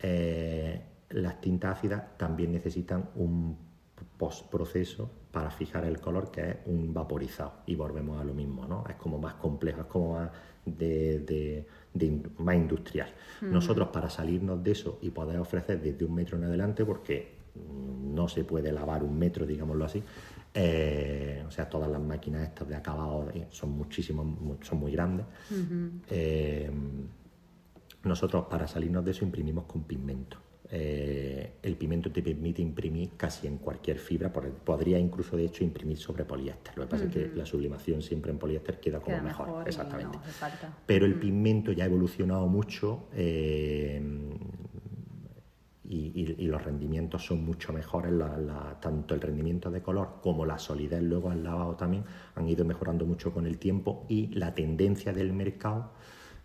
Eh, 0.00 0.80
las 1.10 1.40
tintas 1.40 1.78
ácidas 1.78 2.18
también 2.18 2.52
necesitan 2.52 3.08
un 3.14 3.56
postproceso 4.18 5.10
para 5.32 5.50
fijar 5.50 5.84
el 5.84 6.00
color, 6.00 6.30
que 6.30 6.40
es 6.50 6.56
un 6.66 6.92
vaporizado. 6.92 7.54
Y 7.66 7.74
volvemos 7.74 8.20
a 8.20 8.24
lo 8.24 8.34
mismo, 8.34 8.66
¿no? 8.66 8.84
Es 8.88 8.96
como 8.96 9.18
más 9.18 9.34
complejo, 9.34 9.80
es 9.82 9.86
como 9.86 10.14
más, 10.14 10.30
de, 10.64 11.20
de- 11.20 11.66
de 11.92 12.06
in- 12.06 12.32
más 12.38 12.56
industrial. 12.56 13.08
Nosotros, 13.42 13.88
para 13.88 14.10
salirnos 14.10 14.62
de 14.62 14.72
eso 14.72 14.98
y 15.02 15.10
poder 15.10 15.38
ofrecer 15.38 15.80
desde 15.80 16.04
un 16.04 16.14
metro 16.14 16.36
en 16.36 16.44
adelante, 16.44 16.84
porque 16.84 17.34
mm, 17.54 18.14
no 18.14 18.28
se 18.28 18.44
puede 18.44 18.70
lavar 18.72 19.02
un 19.02 19.18
metro, 19.18 19.46
digámoslo 19.46 19.84
así, 19.84 20.02
eh, 20.54 21.42
o 21.46 21.50
sea, 21.50 21.68
todas 21.68 21.90
las 21.90 22.00
máquinas 22.00 22.42
estas 22.44 22.68
de 22.68 22.76
acabado 22.76 23.28
son 23.50 23.70
muchísimos, 23.70 24.24
mu- 24.24 24.56
son 24.62 24.78
muy 24.78 24.92
grandes. 24.92 25.26
Eh, 26.10 26.70
nosotros 28.04 28.46
para 28.50 28.66
salirnos 28.66 29.04
de 29.04 29.10
eso 29.12 29.24
imprimimos 29.24 29.64
con 29.64 29.82
pigmento. 29.84 30.38
Eh, 30.70 31.54
el 31.62 31.76
pigmento 31.76 32.10
te 32.10 32.22
permite 32.22 32.60
imprimir 32.62 33.10
casi 33.16 33.46
en 33.46 33.58
cualquier 33.58 33.98
fibra, 33.98 34.32
podría 34.32 34.98
incluso 34.98 35.36
de 35.36 35.44
hecho 35.44 35.62
imprimir 35.62 35.98
sobre 35.98 36.24
poliéster. 36.24 36.76
Lo 36.76 36.84
que 36.84 36.88
pasa 36.90 37.04
es 37.04 37.12
que 37.12 37.30
la 37.34 37.46
sublimación 37.46 38.02
siempre 38.02 38.30
en 38.32 38.38
poliéster 38.38 38.80
queda 38.80 38.98
como 39.00 39.16
Queda 39.16 39.22
mejor, 39.22 39.68
exactamente. 39.68 40.16
no. 40.18 40.24
Pero 40.86 41.06
el 41.06 41.14
pigmento 41.16 41.72
ya 41.72 41.84
ha 41.84 41.86
evolucionado 41.86 42.46
mucho 42.46 43.04
eh, 43.12 44.02
y, 45.88 46.12
y- 46.14 46.34
y 46.38 46.46
los 46.46 46.64
rendimientos 46.64 47.24
son 47.26 47.44
mucho 47.44 47.72
mejores, 47.72 48.12
la- 48.12 48.36
la- 48.38 48.78
tanto 48.80 49.14
el 49.14 49.20
rendimiento 49.20 49.70
de 49.70 49.82
color 49.82 50.16
como 50.22 50.46
la 50.46 50.58
solidez 50.58 51.02
luego 51.02 51.30
al 51.30 51.44
lavado 51.44 51.74
también 51.76 52.04
han 52.34 52.48
ido 52.48 52.64
mejorando 52.64 53.04
mucho 53.06 53.32
con 53.32 53.46
el 53.46 53.58
tiempo 53.58 54.06
y 54.08 54.28
la 54.28 54.54
tendencia 54.54 55.12
del 55.12 55.32
mercado, 55.32 55.90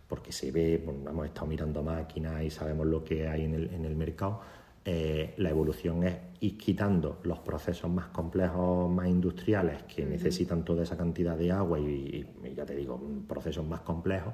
porque 0.08 0.32
se 0.32 0.50
ve, 0.50 0.82
bueno, 0.84 1.08
hemos 1.10 1.26
estado 1.26 1.46
mirando 1.46 1.82
máquinas 1.82 2.42
y 2.42 2.50
sabemos 2.50 2.86
lo 2.86 3.04
que 3.04 3.28
hay 3.28 3.44
en 3.44 3.54
el, 3.54 3.72
en 3.72 3.84
el 3.84 3.94
mercado, 3.96 4.40
eh, 4.84 5.34
la 5.36 5.50
evolución 5.50 6.02
es 6.04 6.16
ir 6.40 6.56
quitando 6.58 7.20
los 7.24 7.38
procesos 7.40 7.90
más 7.90 8.06
complejos, 8.08 8.90
más 8.90 9.08
industriales, 9.08 9.82
que 9.84 10.04
necesitan 10.06 10.64
toda 10.64 10.82
esa 10.82 10.96
cantidad 10.96 11.36
de 11.36 11.52
agua 11.52 11.78
y, 11.78 12.26
y 12.44 12.54
ya 12.54 12.64
te 12.64 12.74
digo, 12.74 13.00
procesos 13.28 13.66
más 13.66 13.80
complejos 13.82 14.32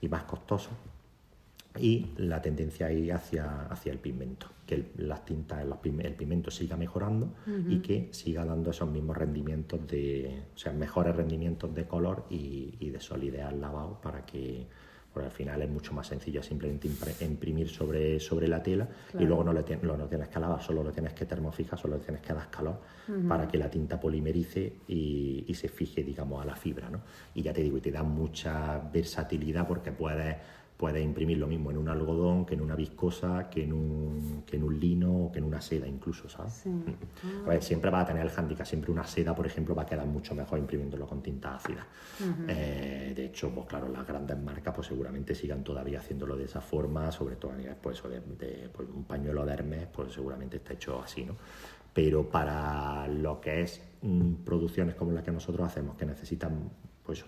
y 0.00 0.08
más 0.08 0.24
costosos 0.24 0.72
y 1.78 2.12
la 2.18 2.40
tendencia 2.40 2.86
ahí 2.86 3.10
hacia, 3.10 3.66
hacia 3.66 3.92
el 3.92 3.98
pigmento, 3.98 4.46
que 4.66 4.76
el, 4.76 4.86
las 4.96 5.24
tintas, 5.24 5.64
los 5.66 5.78
el 5.84 6.14
pigmento 6.14 6.50
siga 6.50 6.76
mejorando 6.76 7.34
y 7.68 7.78
que 7.78 8.08
siga 8.12 8.44
dando 8.44 8.70
esos 8.70 8.88
mismos 8.90 9.16
rendimientos 9.16 9.86
de, 9.86 10.42
o 10.54 10.58
sea, 10.58 10.72
mejores 10.72 11.16
rendimientos 11.16 11.74
de 11.74 11.84
color 11.86 12.26
y, 12.30 12.74
y 12.78 12.90
de 12.90 13.00
solidez 13.00 13.42
al 13.44 13.60
lavado 13.60 14.00
para 14.00 14.24
que, 14.24 14.66
porque 15.12 15.26
al 15.26 15.32
final 15.32 15.62
es 15.62 15.70
mucho 15.70 15.92
más 15.92 16.06
sencillo 16.06 16.42
simplemente 16.42 16.88
imprimir 17.20 17.68
sobre, 17.68 18.18
sobre 18.20 18.46
la 18.48 18.62
tela 18.62 18.88
y 19.12 19.24
luego 19.26 19.42
no 19.44 19.52
lo, 19.52 19.64
lo- 19.82 19.96
no 19.96 20.06
tienes 20.06 20.28
que 20.28 20.38
lavar, 20.40 20.62
solo 20.62 20.82
lo 20.84 20.92
tienes 20.92 21.12
que 21.12 21.24
termofijar, 21.24 21.78
solo 21.78 21.96
le 21.98 22.02
tienes 22.04 22.22
que 22.22 22.32
dar 22.32 22.50
calor 22.50 22.80
para 23.28 23.46
que 23.48 23.58
la 23.58 23.68
tinta 23.70 23.98
polimerice 24.00 24.72
y, 24.88 25.44
y 25.46 25.54
se 25.54 25.68
fije, 25.68 26.02
digamos, 26.02 26.40
a 26.42 26.46
la 26.46 26.56
fibra, 26.56 26.88
¿no? 26.88 27.00
Y 27.34 27.42
ya 27.42 27.52
te 27.52 27.62
digo, 27.62 27.78
y 27.78 27.80
te 27.80 27.90
da 27.92 28.02
mucha 28.02 28.78
versatilidad 28.92 29.66
porque 29.68 29.92
puedes 29.92 30.36
puedes 30.76 31.04
imprimir 31.04 31.38
lo 31.38 31.46
mismo 31.46 31.70
en 31.70 31.78
un 31.78 31.88
algodón 31.88 32.44
que 32.44 32.54
en 32.54 32.60
una 32.60 32.74
viscosa, 32.74 33.48
que 33.48 33.62
en 33.62 33.72
un, 33.72 34.42
que 34.44 34.56
en 34.56 34.64
un 34.64 34.78
lino 34.78 35.26
o 35.26 35.32
que 35.32 35.38
en 35.38 35.44
una 35.44 35.60
seda 35.60 35.86
incluso, 35.86 36.28
¿sabes? 36.28 36.52
Sí. 36.52 36.70
A 37.46 37.48
ver, 37.48 37.62
siempre 37.62 37.90
va 37.90 38.00
a 38.00 38.04
tener 38.04 38.22
el 38.22 38.30
hándicap, 38.30 38.66
siempre 38.66 38.90
una 38.90 39.04
seda, 39.04 39.34
por 39.34 39.46
ejemplo, 39.46 39.74
va 39.74 39.82
a 39.82 39.86
quedar 39.86 40.06
mucho 40.06 40.34
mejor 40.34 40.58
imprimiéndolo 40.58 41.06
con 41.06 41.22
tinta 41.22 41.54
ácida. 41.54 41.86
Eh, 42.48 43.12
de 43.14 43.24
hecho, 43.26 43.50
pues 43.50 43.66
claro, 43.66 43.88
las 43.88 44.06
grandes 44.06 44.36
marcas 44.36 44.74
pues 44.74 44.88
seguramente 44.88 45.34
sigan 45.34 45.62
todavía 45.62 46.00
haciéndolo 46.00 46.36
de 46.36 46.44
esa 46.44 46.60
forma, 46.60 47.10
sobre 47.12 47.36
todo 47.36 47.52
a 47.52 47.56
nivel 47.56 47.76
pues, 47.80 48.02
de, 48.02 48.68
pues, 48.72 48.88
un 48.88 49.04
pañuelo 49.04 49.46
de 49.46 49.52
Hermes, 49.52 49.86
pues 49.92 50.12
seguramente 50.12 50.56
está 50.56 50.72
hecho 50.72 51.00
así, 51.00 51.24
¿no? 51.24 51.36
Pero 51.92 52.28
para 52.28 53.06
lo 53.06 53.40
que 53.40 53.62
es 53.62 53.80
mm, 54.02 54.44
producciones 54.44 54.96
como 54.96 55.12
las 55.12 55.22
que 55.22 55.30
nosotros 55.30 55.64
hacemos, 55.64 55.96
que 55.96 56.04
necesitan 56.04 56.68
pues 57.04 57.24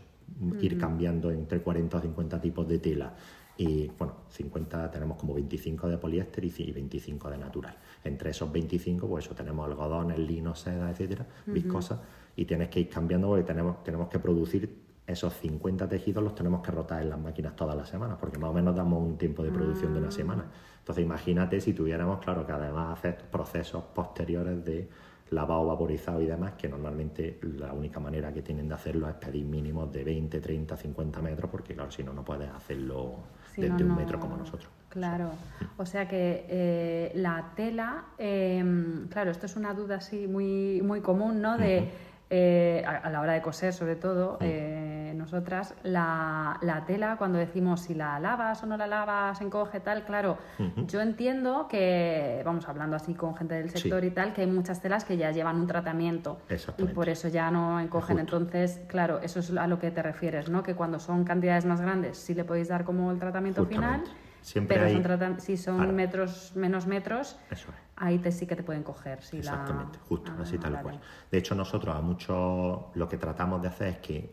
ir 0.61 0.77
cambiando 0.79 1.31
entre 1.31 1.61
40 1.61 1.97
o 1.97 2.01
50 2.01 2.41
tipos 2.41 2.67
de 2.67 2.79
tela 2.79 3.15
y 3.59 3.89
bueno, 3.99 4.15
50 4.29 4.91
tenemos 4.91 5.17
como 5.17 5.33
25 5.35 5.89
de 5.89 5.99
poliéster 5.99 6.45
y 6.45 6.51
ci- 6.51 6.75
25 6.75 7.31
de 7.31 7.39
natural. 7.39 7.77
Entre 8.05 8.31
esos 8.31 8.51
25, 8.53 9.09
pues 9.09 9.25
eso 9.25 9.35
tenemos 9.35 9.67
algodones, 9.67 10.19
lino, 10.19 10.55
seda, 10.55 10.91
etcétera, 10.91 11.27
viscosas, 11.47 12.01
y 12.37 12.45
tienes 12.45 12.69
que 12.69 12.81
ir 12.81 12.89
cambiando 12.91 13.29
porque 13.29 13.45
tenemos, 13.45 13.83
tenemos 13.83 14.09
que 14.09 14.19
producir 14.19 14.85
esos 15.07 15.33
50 15.35 15.89
tejidos 15.89 16.23
los 16.25 16.35
tenemos 16.35 16.61
que 16.63 16.73
rotar 16.73 17.01
en 17.01 17.11
las 17.11 17.19
máquinas 17.21 17.55
todas 17.55 17.77
las 17.77 17.89
semanas, 17.89 18.19
porque 18.21 18.39
más 18.39 18.51
o 18.51 18.53
menos 18.53 18.75
damos 18.75 19.01
un 19.03 19.17
tiempo 19.17 19.43
de 19.45 19.51
producción 19.53 19.93
de 19.93 20.01
una 20.01 20.09
Ah. 20.09 20.13
semana. 20.13 20.45
Entonces 20.81 21.05
imagínate 21.05 21.61
si 21.61 21.73
tuviéramos, 21.73 22.19
claro, 22.19 22.45
que 22.45 22.53
además 22.53 22.99
hacer 22.99 23.17
procesos 23.31 23.85
posteriores 23.95 24.65
de 24.65 24.89
lavado, 25.31 25.67
vaporizado 25.67 26.21
y 26.23 26.27
demás, 26.27 26.55
que 26.55 26.69
normalmente 26.69 27.39
la 27.43 27.73
única 27.73 28.01
manera 28.01 28.33
que 28.33 28.43
tienen 28.43 28.69
de 28.69 28.75
hacerlo 28.75 29.09
es 29.09 29.15
pedir 29.15 29.45
mínimos 29.45 29.93
de 29.93 30.03
20, 30.05 30.41
30, 30.41 30.77
50 30.77 31.23
metros, 31.23 31.51
porque 31.51 31.75
claro, 31.75 31.91
si 31.93 32.03
no, 32.05 32.13
no 32.13 32.25
puedes 32.25 32.49
hacerlo 32.51 33.15
Si 33.57 33.69
no, 33.69 33.77
un 33.77 33.97
metro 33.97 34.21
como 34.21 34.37
nosotros. 34.37 34.71
Claro, 34.91 35.31
o 35.77 35.85
sea 35.85 36.09
que 36.09 36.47
eh, 36.49 37.13
la 37.15 37.53
tela, 37.55 38.05
eh, 38.19 38.65
claro, 39.11 39.31
esto 39.31 39.47
es 39.47 39.57
una 39.57 39.75
duda 39.75 39.97
así 39.97 40.27
muy, 40.27 40.81
muy 40.83 41.01
común, 41.01 41.43
¿no? 41.43 41.59
De, 41.59 41.91
eh, 42.31 42.83
a, 42.87 42.97
a 42.97 43.11
la 43.11 43.21
hora 43.21 43.33
de 43.35 43.43
coser, 43.43 43.73
sobre 43.73 43.97
todo, 43.97 44.39
eh, 44.41 44.76
nosotras, 45.17 45.75
la, 45.83 46.59
la 46.63 46.85
tela, 46.85 47.17
cuando 47.17 47.39
decimos 47.39 47.81
si 47.81 47.95
la 47.95 48.19
lavas 48.21 48.63
o 48.63 48.67
no 48.67 48.77
la 48.77 48.87
lavas, 48.87 49.41
encoge, 49.41 49.81
tal, 49.81 50.05
claro, 50.05 50.39
yo 50.87 51.01
entiendo 51.01 51.67
que, 51.69 52.43
vamos 52.45 52.69
hablando 52.69 52.97
así 52.97 53.15
con 53.15 53.35
gente 53.37 53.55
del 53.55 53.71
Sí. 53.71 53.79
sector 53.79 54.05
y 54.05 54.11
tal, 54.11 54.33
que 54.33 54.43
hay 54.43 54.47
muchas 54.47 54.81
telas 54.81 55.05
que 55.05 55.17
ya 55.17 55.31
llevan 55.31 55.57
un 55.57 55.67
tratamiento 55.67 56.39
y 56.79 56.85
por 56.85 57.09
eso 57.09 57.29
ya 57.29 57.51
no 57.51 57.81
encogen. 57.81 58.19
Justo. 58.19 58.37
Entonces, 58.37 58.81
claro, 58.89 59.21
eso 59.23 59.41
es 59.41 59.51
a 59.57 59.67
lo 59.67 59.79
que 59.79 59.91
te 59.91 60.03
refieres, 60.03 60.49
¿no? 60.49 60.63
Que 60.63 60.75
cuando 60.75 60.99
son 60.99 61.25
cantidades 61.25 61.65
más 61.65 61.81
grandes 61.81 62.19
sí 62.19 62.35
le 62.35 62.45
podéis 62.45 62.69
dar 62.69 62.85
como 62.85 63.11
el 63.11 63.19
tratamiento 63.19 63.65
final. 63.67 64.03
Siempre 64.43 64.77
Pero 64.77 64.87
hay- 64.87 65.03
son 65.03 65.41
si 65.41 65.57
son 65.57 65.93
metros 65.97 66.53
menos 66.55 66.87
metros, 66.87 67.37
Eso 67.51 67.69
es. 67.71 67.75
ahí 67.97 68.19
te 68.19 68.31
sí 68.31 68.47
que 68.47 68.55
te 68.55 68.63
pueden 68.63 68.85
coger. 68.85 69.21
Si 69.21 69.39
la- 69.43 69.51
Exactamente, 69.51 69.99
justo, 70.09 70.31
Ah, 70.39 70.43
así 70.43 70.57
tal 70.57 70.73
vale. 70.75 70.83
cual. 70.85 71.01
De 71.33 71.39
hecho, 71.39 71.57
nosotros 71.57 71.97
a 71.97 72.01
muchos 72.01 72.83
lo 72.95 73.09
que 73.09 73.17
tratamos 73.17 73.61
de 73.63 73.67
hacer 73.69 73.89
es 73.89 73.99
que, 73.99 74.33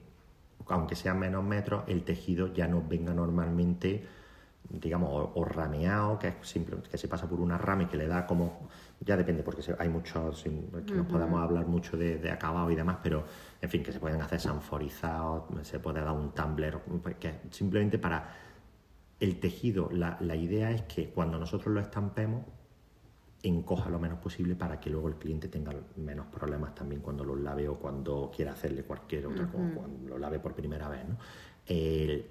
aunque 0.67 0.95
sean 0.95 1.19
menos 1.19 1.43
metros, 1.43 1.83
el 1.87 2.03
tejido 2.03 2.53
ya 2.53 2.67
nos 2.67 2.87
venga 2.87 3.13
normalmente, 3.13 4.05
digamos, 4.69 5.09
o, 5.11 5.31
o 5.35 5.45
rameado, 5.45 6.19
que 6.19 6.29
es 6.29 6.35
simple, 6.41 6.77
que 6.89 6.97
se 6.97 7.07
pasa 7.07 7.27
por 7.27 7.39
una 7.39 7.57
rama 7.57 7.83
y 7.83 7.85
que 7.87 7.97
le 7.97 8.07
da 8.07 8.25
como, 8.25 8.69
ya 8.99 9.17
depende, 9.17 9.43
porque 9.43 9.61
hay 9.77 9.89
muchos, 9.89 10.43
que 10.43 10.93
nos 10.93 11.07
podemos 11.07 11.41
hablar 11.41 11.65
mucho 11.67 11.97
de, 11.97 12.17
de 12.17 12.31
acabado 12.31 12.71
y 12.71 12.75
demás, 12.75 12.97
pero 13.03 13.25
en 13.61 13.69
fin, 13.69 13.83
que 13.83 13.91
se 13.91 13.99
pueden 13.99 14.21
hacer 14.21 14.39
sanforizados, 14.39 15.43
se 15.65 15.79
puede 15.79 16.01
dar 16.01 16.11
un 16.11 16.31
tumbler, 16.31 16.79
que 17.19 17.41
simplemente 17.51 17.99
para 17.99 18.35
el 19.19 19.39
tejido, 19.39 19.89
la, 19.91 20.17
la 20.19 20.35
idea 20.35 20.71
es 20.71 20.81
que 20.83 21.09
cuando 21.09 21.37
nosotros 21.37 21.73
lo 21.73 21.79
estampemos, 21.79 22.45
encoja 23.43 23.89
lo 23.89 23.99
menos 23.99 24.19
posible 24.19 24.55
para 24.55 24.79
que 24.79 24.89
luego 24.89 25.09
el 25.09 25.15
cliente 25.15 25.49
tenga 25.49 25.73
menos 25.97 26.27
problemas 26.27 26.73
también 26.73 27.01
cuando 27.01 27.23
lo 27.25 27.35
lave 27.35 27.67
o 27.67 27.75
cuando 27.77 28.31
quiera 28.33 28.53
hacerle 28.53 28.83
cualquier 28.83 29.27
otra 29.27 29.45
cosa, 29.47 29.63
cuando 29.75 30.09
lo 30.09 30.17
lave 30.17 30.39
por 30.39 30.53
primera 30.53 30.87
vez. 30.89 31.01
¿no? 31.07 31.17
El- 31.67 32.25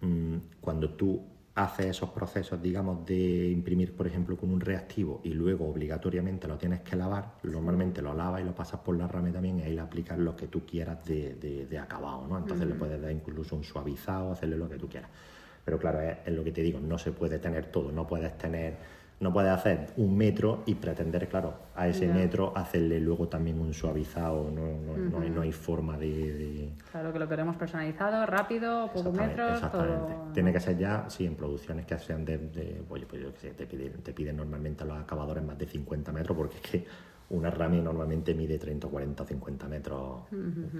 mm, 0.00 0.36
cuando 0.60 0.90
tú 0.90 1.20
haces 1.56 1.86
esos 1.86 2.10
procesos, 2.10 2.60
digamos, 2.60 3.06
de 3.06 3.48
imprimir, 3.50 3.92
por 3.94 4.06
ejemplo, 4.08 4.36
con 4.36 4.50
un 4.50 4.60
reactivo 4.60 5.20
y 5.22 5.30
luego 5.30 5.68
obligatoriamente 5.68 6.48
lo 6.48 6.58
tienes 6.58 6.80
que 6.80 6.96
lavar, 6.96 7.34
normalmente 7.44 8.02
lo 8.02 8.12
lavas 8.12 8.40
y 8.40 8.44
lo 8.44 8.54
pasas 8.54 8.80
por 8.80 8.96
la 8.96 9.06
rame 9.06 9.30
también 9.30 9.60
y 9.60 9.62
ahí 9.62 9.72
le 9.74 9.80
aplicas 9.80 10.18
lo 10.18 10.34
que 10.36 10.48
tú 10.48 10.66
quieras 10.66 11.04
de, 11.04 11.34
de- 11.36 11.66
de 11.66 11.78
acabado, 11.78 12.26
¿no? 12.26 12.38
Entonces 12.38 12.66
le 12.66 12.74
puedes 12.74 13.00
dar 13.00 13.12
incluso 13.12 13.54
un 13.54 13.62
suavizado, 13.62 14.32
hacerle 14.32 14.56
lo 14.56 14.68
que 14.68 14.78
tú 14.78 14.88
quieras. 14.88 15.10
Pero 15.64 15.78
claro, 15.78 16.00
es, 16.00 16.18
es 16.26 16.32
lo 16.34 16.42
que 16.42 16.50
te 16.52 16.60
digo, 16.60 16.80
no 16.80 16.98
se 16.98 17.12
puede 17.12 17.38
tener 17.38 17.66
todo, 17.66 17.92
no 17.92 18.04
puedes 18.06 18.36
tener, 18.36 18.76
no 19.20 19.32
puedes 19.32 19.50
hacer 19.50 19.86
un 19.96 20.16
metro 20.16 20.62
y 20.66 20.74
pretender, 20.74 21.28
claro, 21.28 21.54
a 21.76 21.88
ese 21.88 22.08
metro 22.08 22.52
hacerle 22.56 23.00
luego 23.00 23.28
también 23.28 23.58
un 23.60 23.72
suavizado, 23.72 24.50
no, 24.50 24.62
no, 24.66 24.96
no 25.10 25.20
hay, 25.20 25.30
no 25.30 25.40
hay 25.42 25.52
forma 25.52 25.96
de- 25.96 26.32
de 26.32 26.68
Claro 26.90 27.12
que 27.12 27.18
lo 27.18 27.28
queremos 27.28 27.56
personalizado, 27.56 28.26
rápido, 28.26 28.88
pocos 28.92 29.12
metros, 29.14 29.52
exactamente. 29.52 30.12
todo. 30.14 30.32
Tiene 30.34 30.52
que 30.52 30.60
ser 30.60 30.76
ya, 30.76 31.08
sí, 31.08 31.24
en 31.26 31.36
producciones 31.36 31.86
que 31.86 31.96
sean 31.98 32.24
de, 32.24 32.38
de- 32.38 32.82
oye, 32.90 33.06
pues 33.06 33.22
yo 33.22 33.32
qué 33.34 33.38
sé, 33.38 33.50
te 33.52 33.66
piden, 33.66 33.92
te 34.02 34.12
piden 34.12 34.36
normalmente 34.36 34.82
a 34.82 34.86
los 34.86 34.98
acabadores 34.98 35.42
más 35.44 35.56
de 35.58 35.66
50 35.66 36.12
metros, 36.12 36.36
porque 36.36 36.56
es 36.56 36.62
que 36.62 36.84
una 37.30 37.50
rami 37.50 37.80
normalmente 37.80 38.34
mide 38.34 38.58
30, 38.58 38.86
40, 38.88 39.24
50 39.24 39.68
metros. 39.68 40.20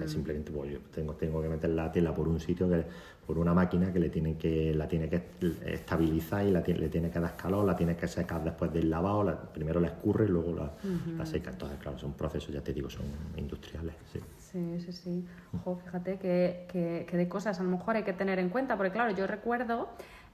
simplemente, 0.07 0.52
pues 0.52 0.72
yo 0.72 0.78
tengo, 0.94 1.14
tengo 1.14 1.40
que 1.42 1.48
meter 1.48 1.70
la 1.70 1.90
tela 1.90 2.14
por 2.14 2.28
un 2.28 2.38
sitio, 2.38 2.68
que 2.68 2.85
por 3.26 3.38
una 3.38 3.54
máquina 3.54 3.92
que 3.92 3.98
le 3.98 4.11
tienen 4.11 4.37
que, 4.37 4.74
la 4.74 4.87
tiene 4.87 5.09
que 5.09 5.22
estabilizar 5.64 6.46
y 6.46 6.50
la, 6.50 6.61
le 6.61 6.88
tiene 6.88 7.11
que 7.11 7.18
dar 7.20 7.37
calor, 7.37 7.64
la 7.64 7.74
tiene 7.74 7.96
que 7.96 8.07
secar 8.07 8.44
después 8.44 8.72
del 8.72 8.90
lavado, 8.90 9.24
la- 9.24 9.40
primero 9.40 9.80
la 9.80 9.88
escurre 9.88 10.26
y 10.26 10.28
luego 10.28 10.52
la, 10.54 10.72
la 11.18 11.26
seca. 11.26 11.50
Entonces, 11.50 11.78
claro, 11.78 11.98
son 11.98 12.12
procesos, 12.12 12.52
ya 12.54 12.61
te 12.62 12.72
digo, 12.72 12.90
son 12.90 13.07
industriales. 13.37 13.94
Sí. 14.12 14.20
Sí, 14.38 14.80
sí, 14.80 14.92
sí. 14.92 15.24
Ojo, 15.54 15.76
fíjate 15.85 16.18
que, 16.18 16.66
que- 16.70 17.07
que 17.09 17.16
de 17.16 17.28
cosas 17.28 17.59
a 17.59 17.62
lo 17.62 17.70
mejor 17.70 17.96
hay 17.96 18.02
que 18.04 18.12
tener 18.12 18.38
en 18.38 18.50
cuenta, 18.50 18.76
porque 18.76 18.92
claro, 18.92 19.12
yo 19.16 19.26
recuerdo 19.26 19.88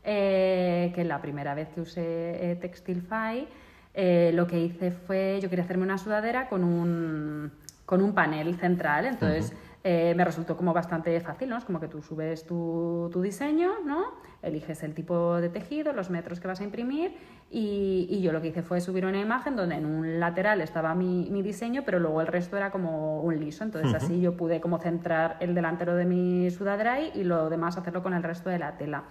eh, 0.04 0.92
que 0.94 1.04
la 1.04 1.20
primera 1.22 1.54
vez 1.54 1.68
que 1.68 1.80
usé 1.80 2.50
eh, 2.50 2.56
Textilfy, 2.56 3.46
eh, 3.94 4.30
lo 4.34 4.46
que 4.46 4.60
hice 4.60 4.90
fue, 4.90 5.38
yo 5.42 5.48
quería 5.50 5.64
hacerme 5.64 5.84
una 5.84 5.98
sudadera 5.98 6.48
con 6.48 6.64
un, 6.64 7.50
con 7.86 8.02
un 8.02 8.14
panel 8.14 8.54
central, 8.56 9.06
entonces 9.06 9.52
eh, 9.82 10.12
me 10.14 10.24
resultó 10.24 10.56
como 10.56 10.72
bastante 10.74 11.18
fácil, 11.20 11.48
¿no? 11.48 11.56
Es 11.56 11.64
como 11.64 11.80
que 11.80 11.88
tú 11.88 12.02
subes 12.02 12.46
tu, 12.46 13.08
tu 13.10 13.22
diseño, 13.22 13.72
¿no? 13.84 14.12
Eliges 14.42 14.82
el 14.82 14.94
tipo 14.94 15.40
de 15.40 15.48
tejido, 15.48 15.92
los 15.92 16.10
metros 16.10 16.38
que 16.38 16.46
vas 16.46 16.60
a 16.60 16.64
imprimir 16.64 17.16
y, 17.50 18.06
y 18.10 18.20
yo 18.20 18.32
lo 18.32 18.40
que 18.40 18.48
hice 18.48 18.62
fue 18.62 18.80
subir 18.80 19.06
una 19.06 19.20
imagen 19.20 19.56
donde 19.56 19.76
en 19.76 19.86
un 19.86 20.20
lateral 20.20 20.60
estaba 20.60 20.94
mi, 20.94 21.28
mi 21.30 21.42
diseño, 21.42 21.82
pero 21.84 21.98
luego 21.98 22.20
el 22.20 22.26
resto 22.26 22.56
era 22.56 22.70
como 22.70 23.22
un 23.22 23.40
liso, 23.40 23.64
entonces 23.64 23.94
así 23.94 24.20
yo 24.20 24.36
pude 24.36 24.60
como 24.60 24.78
centrar 24.78 25.36
el 25.40 25.54
delantero 25.54 25.96
de 25.96 26.04
mi 26.04 26.50
sudadera 26.50 27.00
y 27.00 27.24
lo 27.24 27.48
demás 27.48 27.76
hacerlo 27.78 28.02
con 28.02 28.12
el 28.14 28.22
resto 28.22 28.50
de 28.50 28.58
la 28.58 28.76
tela. 28.76 29.04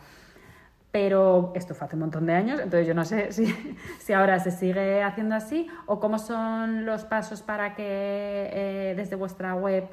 Pero 0.92 1.52
esto 1.56 1.76
fue 1.76 1.86
hace 1.86 1.96
un 1.96 2.00
montón 2.02 2.26
de 2.26 2.34
años, 2.34 2.60
entonces 2.60 2.88
yo 2.88 2.96
no 2.96 3.06
sé 3.06 3.32
si, 3.32 3.46
si 4.00 4.14
ahora 4.14 4.40
se 4.40 4.50
sigue 4.52 5.04
haciendo 5.04 5.36
así 5.36 5.68
o 5.86 6.00
cómo 6.00 6.18
son 6.18 6.86
los 6.86 7.06
pasos 7.06 7.42
para 7.44 7.76
que 7.76 7.84
eh, 7.86 8.94
desde 8.98 9.16
vuestra 9.16 9.54
web 9.54 9.86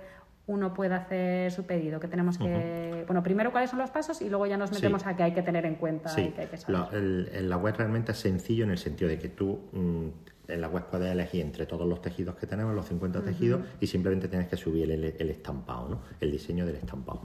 uno 0.49 0.73
pueda 0.73 0.97
hacer 0.97 1.51
su 1.51 1.65
pedido. 1.67 1.99
Que 2.01 2.07
tenemos 2.09 2.39
que. 2.39 3.03
Bueno, 3.07 3.23
primero 3.23 3.51
cuáles 3.51 3.69
son 3.69 3.81
los 3.81 3.91
pasos 3.91 4.23
y 4.23 4.29
luego 4.31 4.47
ya 4.47 4.57
nos 4.57 4.71
Sí. 4.71 4.77
metemos 4.77 5.05
a 5.07 5.17
que 5.17 5.25
hay 5.25 5.33
que 5.35 5.43
tener 5.43 5.67
en 5.67 5.75
cuenta 5.75 6.09
y 6.13 6.27
Sí, 6.27 6.31
que 6.31 6.43
hay 6.43 6.47
que 6.47 6.57
saber. 6.57 6.95
el- 6.95 7.29
en 7.35 7.51
la 7.51 7.57
web 7.57 7.75
realmente 7.77 8.13
es 8.13 8.19
sencillo 8.19 8.65
en 8.65 8.71
el 8.71 8.79
sentido 8.79 9.11
de 9.11 9.19
que 9.19 9.29
tú 9.29 9.59
mm, 9.73 10.07
en 10.49 10.61
la 10.61 10.69
web 10.69 10.85
puedes 10.89 11.11
elegir 11.11 11.41
entre 11.43 11.67
todos 11.67 11.87
los 11.89 12.01
tejidos 12.01 12.37
que 12.37 12.47
tenemos, 12.47 12.73
los 12.77 12.87
50 12.87 13.23
tejidos, 13.23 13.63
y 13.81 13.89
simplemente 13.89 14.29
tienes 14.29 14.47
que 14.49 14.57
subir 14.57 14.89
el, 14.89 15.03
el 15.19 15.31
estampado, 15.31 15.89
¿no? 15.89 15.99
el 16.21 16.31
diseño 16.31 16.65
del 16.65 16.77
estampado. 16.77 17.23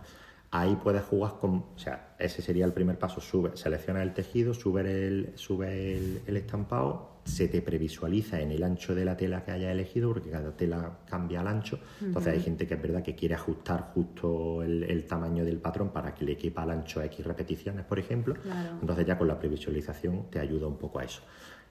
Ahí 0.53 0.75
puedes 0.75 1.03
jugar 1.03 1.35
con, 1.39 1.55
o 1.75 1.79
sea, 1.79 2.15
ese 2.19 2.41
sería 2.41 2.65
el 2.65 2.73
primer 2.73 2.97
paso, 2.99 3.21
sube, 3.21 3.55
selecciona 3.55 4.03
el 4.03 4.13
tejido, 4.13 4.53
sube 4.53 4.81
el, 4.81 5.31
sube 5.35 5.95
el, 5.97 6.21
el 6.27 6.35
estampado, 6.37 7.21
se 7.23 7.47
te 7.47 7.61
previsualiza 7.61 8.41
en 8.41 8.51
el 8.51 8.61
ancho 8.63 8.93
de 8.93 9.05
la 9.05 9.15
tela 9.15 9.45
que 9.45 9.51
hayas 9.51 9.71
elegido, 9.71 10.09
porque 10.11 10.29
cada 10.29 10.51
tela 10.51 10.99
cambia 11.09 11.39
al 11.39 11.47
ancho, 11.47 11.79
entonces 12.01 12.33
hay 12.33 12.41
gente 12.41 12.67
que 12.67 12.73
es 12.73 12.81
verdad 12.81 13.01
que 13.01 13.15
quiere 13.15 13.35
ajustar 13.35 13.91
justo 13.93 14.61
el, 14.61 14.83
el 14.83 15.05
tamaño 15.07 15.45
del 15.45 15.59
patrón 15.59 15.91
para 15.91 16.13
que 16.13 16.25
le 16.25 16.35
quepa 16.35 16.63
al 16.63 16.71
ancho 16.71 17.01
X 17.01 17.25
repeticiones, 17.25 17.85
por 17.85 17.97
ejemplo, 17.99 18.33
Claro. 18.35 18.77
entonces 18.81 19.05
ya 19.05 19.17
con 19.17 19.29
la 19.29 19.39
previsualización 19.39 20.29
te 20.29 20.39
ayuda 20.39 20.67
un 20.67 20.77
poco 20.77 20.99
a 20.99 21.05
eso. 21.05 21.21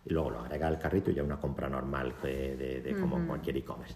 Y 0.06 0.14
luego 0.14 0.30
lo 0.30 0.40
agregas 0.40 0.68
al 0.68 0.78
carrito 0.78 1.10
y 1.10 1.14
ya 1.14 1.22
una 1.22 1.36
compra 1.38 1.68
normal 1.68 2.14
de, 2.22 2.56
de- 2.56 2.80
de 2.80 2.98
como 2.98 3.26
cualquier 3.26 3.58
e-commerce. 3.58 3.94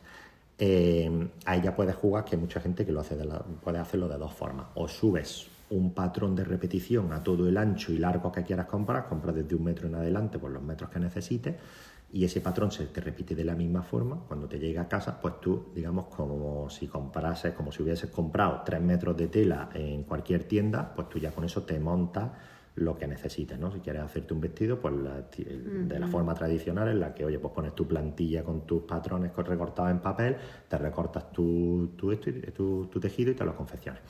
Eh, 0.59 1.29
ahí 1.47 1.61
ya 1.62 1.75
puedes 1.75 1.97
jugar, 1.97 2.25
que 2.25 2.37
hay 2.37 2.40
mucha 2.40 2.61
gente 2.61 2.87
que 2.87 2.93
lo 2.93 3.01
hace 3.01 3.17
de 3.17 3.25
la- 3.25 3.40
puede 3.43 3.79
hacerlo 3.79 4.09
de 4.09 4.19
dos 4.19 4.33
formas. 4.33 4.67
O 4.75 4.87
subes 4.88 5.49
un 5.71 5.93
patrón 5.93 6.37
de 6.37 6.45
repetición 6.45 7.12
a 7.12 7.23
todo 7.23 7.49
el 7.49 7.57
ancho 7.57 7.93
y 7.93 7.99
largo 7.99 8.31
que 8.31 8.43
quieras 8.45 8.67
comprar, 8.67 9.09
compras 9.09 9.35
desde 9.35 9.55
un 9.57 9.64
metro 9.64 9.88
en 9.88 9.97
adelante 9.97 10.38
por 10.38 10.51
los 10.51 10.62
metros 10.62 10.90
que 10.90 11.01
necesites, 11.01 11.57
y 12.12 12.25
ese 12.25 12.40
patrón 12.40 12.71
se 12.71 12.87
te 12.87 13.01
repite 13.01 13.35
de 13.35 13.45
la 13.45 13.57
misma 13.57 13.83
forma. 13.83 14.21
Cuando 14.29 14.47
te 14.47 14.59
llegue 14.61 14.79
a 14.79 14.87
casa, 14.87 15.21
pues 15.21 15.40
tú, 15.40 15.71
digamos, 15.75 16.07
como 16.14 16.71
si 16.71 16.87
comprases, 16.87 17.55
como 17.55 17.73
si 17.73 17.83
hubieses 17.83 18.11
comprado 18.11 18.62
tres 18.64 18.81
metros 18.81 19.17
de 19.17 19.27
tela 19.27 19.69
en 19.75 20.05
cualquier 20.05 20.45
tienda, 20.45 20.93
pues 20.95 21.09
tú 21.09 21.19
ya 21.19 21.33
con 21.33 21.45
eso 21.45 21.62
te 21.64 21.81
montas 21.81 22.31
lo 22.77 22.99
que 22.99 23.07
necesites, 23.07 23.59
¿no? 23.59 23.71
Si 23.71 23.79
quieres 23.81 24.03
hacerte 24.03 24.35
un 24.35 24.41
vestido, 24.41 24.81
pues 24.81 24.95
la 24.95 25.21
de 25.89 25.99
la 26.01 26.07
forma 26.09 26.35
tradicional 26.35 26.89
en 26.89 26.99
la 27.01 27.15
que, 27.15 27.25
oye, 27.25 27.39
pues 27.39 27.55
pones 27.55 27.75
tu 27.75 27.87
plantilla 27.87 28.43
con 28.43 28.67
tus 28.67 28.83
patrones 28.83 29.31
co- 29.31 29.43
recortados 29.45 29.93
en 29.93 30.01
papel, 30.01 30.37
te 30.69 30.77
recortas 30.79 31.31
tu, 31.31 31.93
tu, 31.97 32.17
tu, 32.17 32.87
tu 32.87 33.01
tejido 33.01 33.31
y 33.31 33.35
te 33.35 33.45
lo 33.45 33.55
confeccionas. 33.57 34.01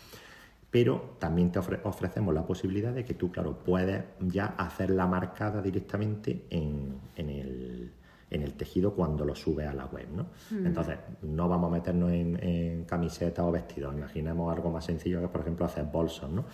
Pero 0.71 1.17
también 1.19 1.53
te 1.53 1.61
ofre- 1.61 1.81
ofrecemos 1.85 2.35
la 2.35 2.45
posibilidad 2.47 2.93
de 2.93 3.05
que 3.05 3.15
tú, 3.15 3.31
claro, 3.31 3.59
puedes 3.65 4.03
ya 4.21 4.47
hacer 4.47 4.91
la 4.91 5.07
marcada 5.07 5.61
directamente 5.63 6.47
en, 6.51 6.99
en 7.17 7.29
el, 7.31 7.93
en 8.31 8.43
el 8.43 8.55
tejido 8.55 8.95
cuando 8.95 9.25
lo 9.25 9.35
subes 9.35 9.67
a 9.69 9.75
la 9.75 9.87
web, 9.87 10.07
¿no? 10.15 10.27
Entonces, 10.67 10.97
no 11.23 11.49
vamos 11.49 11.71
a 11.71 11.75
meternos 11.75 12.11
en, 12.13 12.43
en 12.43 12.85
camisetas 12.85 13.45
o 13.45 13.53
vestidos. 13.53 13.95
Imaginemos 13.95 14.53
algo 14.55 14.71
más 14.71 14.85
sencillo 14.85 15.21
que, 15.21 15.29
por 15.29 15.41
ejemplo, 15.43 15.65
hacer 15.67 15.85
bolsos, 15.85 16.31
¿no? 16.31 16.45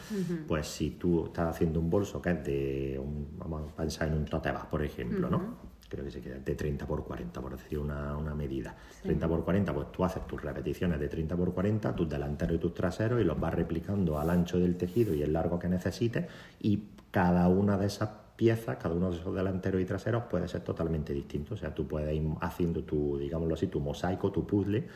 Pues 0.47 0.67
si 0.67 0.91
tú 0.91 1.27
estás 1.27 1.49
haciendo 1.49 1.81
un 1.81 1.89
bolso 1.91 2.21
que 2.21 2.31
es 2.31 2.45
de, 2.45 3.01
un- 3.03 3.29
vamos 3.39 3.73
a 3.73 3.77
pensar 3.77 4.09
en 4.09 4.15
un 4.15 4.25
tote 4.25 4.51
bag, 4.51 4.69
por 4.69 4.83
ejemplo, 4.83 5.29
¿no? 5.31 5.71
creo 5.89 6.05
que 6.05 6.11
se 6.13 6.21
queda 6.21 6.39
de 6.39 6.55
30 6.55 6.87
por 6.87 7.03
40, 7.03 7.41
por 7.41 7.51
decir 7.57 7.77
una, 7.77 8.17
una 8.17 8.33
medida. 8.33 8.77
30 9.03 9.27
por 9.27 9.43
40, 9.45 9.75
pues 9.75 9.91
tú 9.91 10.05
haces 10.05 10.25
tus 10.25 10.41
repeticiones 10.41 11.01
de 11.01 11.09
30 11.09 11.37
por 11.37 11.53
40, 11.53 11.97
tus 11.97 12.09
delanteros 12.09 12.55
y 12.57 12.59
tus 12.61 12.73
traseros, 12.75 13.21
y 13.21 13.25
los 13.25 13.41
vas 13.41 13.53
replicando 13.53 14.17
al 14.17 14.31
ancho 14.31 14.61
del 14.61 14.77
tejido 14.77 15.13
y 15.15 15.23
el 15.23 15.33
largo 15.33 15.59
que 15.59 15.69
necesites, 15.69 16.27
y 16.61 16.85
cada 17.11 17.49
una 17.49 17.77
de 17.77 17.87
esas 17.87 18.09
piezas, 18.41 18.79
cada 18.79 18.95
uno 18.95 19.11
de 19.11 19.19
esos 19.19 19.35
delanteros 19.35 19.83
y 19.83 19.85
traseros 19.85 20.23
puede 20.23 20.49
ser 20.49 20.63
totalmente 20.63 21.13
distinto. 21.13 21.53
O 21.53 21.57
sea, 21.59 21.75
tú 21.75 21.87
puedes 21.87 22.15
ir 22.15 22.27
haciendo 22.41 22.83
tu, 22.85 23.19
digámoslo 23.19 23.53
así, 23.53 23.67
tu 23.67 23.81
mosaico, 23.81 24.33
tu 24.33 24.47
puzzle, 24.47 24.89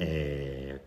eh, 0.00 0.80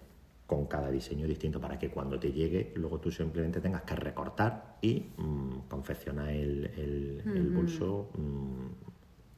con 0.48 0.66
cada 0.66 0.90
diseño 0.90 1.28
distinto 1.28 1.62
para 1.62 1.78
que 1.78 1.92
cuando 1.92 2.20
te 2.20 2.32
llegue, 2.32 2.74
luego 2.78 3.00
tú 3.00 3.12
simplemente 3.12 3.62
tengas 3.62 3.84
que 3.84 3.96
recortar 3.96 4.78
y 4.82 5.06
mm, 5.18 5.68
confeccionar 5.70 6.30
el, 6.30 7.22
el, 7.28 7.52
bolso. 7.52 8.10
Mm, 8.18 8.89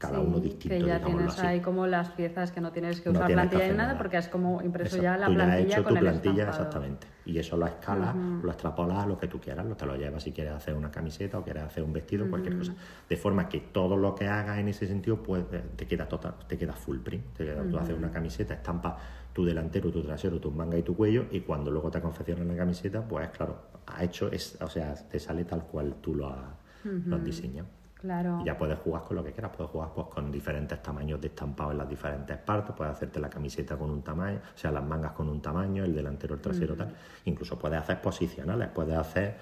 cada 0.02 0.20
uno 0.20 0.40
distinto. 0.40 0.76
Que 0.76 0.84
ya 0.84 1.00
tienes 1.04 1.40
ahí 1.40 1.60
como 1.60 1.86
las 1.86 2.10
piezas 2.10 2.52
que 2.52 2.60
no 2.60 2.72
tienes 2.72 3.02
que 3.02 3.12
usar 3.12 3.32
plantilla 3.32 3.68
ni 3.68 3.78
nada, 3.78 3.98
porque 3.98 4.18
es 4.18 4.28
como 4.28 4.62
impreso 4.62 5.02
ya 5.02 5.16
la 5.18 5.28
plantilla. 5.28 5.68
Ya 5.68 5.78
hecho 5.78 5.88
tu 5.88 5.96
plantilla, 5.96 6.50
exactamente. 6.50 7.08
Y 7.24 7.38
eso 7.38 7.56
lo 7.56 7.68
escalas, 7.68 8.16
lo 8.16 8.50
extrapolas 8.50 9.04
a 9.04 9.06
lo 9.06 9.18
que 9.18 9.28
tú 9.28 9.40
quieras, 9.40 9.66
lo 9.66 9.76
te 9.76 9.86
lo 9.86 9.96
llevas 9.96 10.24
si 10.24 10.32
quieres 10.32 10.54
hacer 10.54 10.74
una 10.74 10.90
camiseta 10.90 11.38
o 11.38 11.44
quieres 11.44 11.64
hacer 11.64 11.84
un 11.84 11.94
vestido, 11.94 12.28
cualquier 12.30 12.58
cosa. 12.58 12.74
De 13.08 13.16
forma 13.16 13.48
que 13.48 13.60
todo 13.60 13.96
lo 13.96 14.16
que 14.16 14.28
hagas 14.28 14.58
en 14.58 14.68
ese 14.68 14.88
sentido, 14.88 15.22
pues 15.22 15.44
te 15.76 15.86
queda 15.86 16.08
total, 16.08 16.34
te 16.48 16.58
queda 16.58 16.74
full 16.74 16.98
print. 16.98 17.38
Te 17.38 17.46
queda, 17.46 17.62
Tú 17.64 17.78
haces 17.78 17.96
una 17.96 18.12
camiseta, 18.12 18.56
estampa 18.56 18.98
tu 19.32 19.46
delantero, 19.46 19.92
tu 19.92 20.02
trasero, 20.02 20.40
tu 20.40 20.52
manga 20.52 20.78
y 20.78 20.84
tu 20.84 20.96
cuello, 20.96 21.28
y 21.32 21.42
cuando 21.42 21.72
luego 21.72 21.90
te 21.90 22.02
confeccionas 22.02 22.46
la 22.46 22.56
camiseta, 22.56 23.08
pues 23.08 23.30
claro, 23.30 23.62
ha 23.86 24.04
hecho, 24.04 24.30
es, 24.32 24.58
o 24.62 24.68
sea, 24.68 24.94
te 24.96 25.20
sale 25.20 25.46
tal 25.46 25.64
cual 25.64 25.96
tú 26.02 26.16
lo 26.16 26.28
has, 26.28 26.40
lo 26.84 27.16
has 27.16 27.24
diseñado. 27.24 27.68
Claro. 28.02 28.40
Y 28.42 28.46
ya 28.46 28.58
puedes 28.58 28.80
jugar 28.80 29.04
con 29.04 29.18
lo 29.18 29.24
que 29.24 29.32
quieras, 29.32 29.52
puedes 29.56 29.72
jugar 29.72 29.90
pues, 29.94 30.08
con 30.08 30.32
diferentes 30.32 30.82
tamaños 30.82 31.22
de 31.22 31.28
estampado 31.28 31.72
en 31.72 31.78
las 31.78 31.88
diferentes 31.88 32.36
partes, 32.38 32.76
puedes 32.76 32.94
hacerte 32.94 33.20
la 33.20 33.30
camiseta 33.30 33.78
con 33.78 33.92
un 33.92 34.02
tamaño, 34.02 34.40
o 34.56 34.58
sea, 34.58 34.72
las 34.72 34.84
mangas 34.84 35.12
con 35.12 35.30
un 35.30 35.40
tamaño, 35.40 35.84
el 35.84 35.94
delantero, 35.94 36.34
el 36.34 36.42
trasero, 36.42 36.76
tal. 36.76 36.96
Incluso 37.26 37.60
puedes 37.60 37.80
hacer 37.80 38.02
posicionales, 38.02 38.70
puedes 38.70 38.98
hacer, 38.98 39.36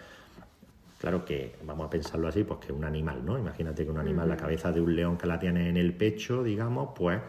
claro 1.00 1.24
que, 1.24 1.56
vamos 1.64 1.88
a 1.88 1.90
pensarlo 1.90 2.28
así, 2.28 2.44
pues 2.44 2.60
que 2.60 2.74
un 2.74 2.84
animal, 2.84 3.26
¿no? 3.26 3.40
Imagínate 3.40 3.86
que 3.86 3.92
un 3.92 3.98
animal, 3.98 4.28
la 4.28 4.38
cabeza 4.38 4.74
de 4.74 4.82
un 4.82 4.94
león 4.94 5.18
que 5.18 5.26
la 5.26 5.40
tiene 5.40 5.70
en 5.70 5.78
el 5.78 5.94
pecho, 5.94 6.44
digamos, 6.44 6.90
pues 6.94 7.22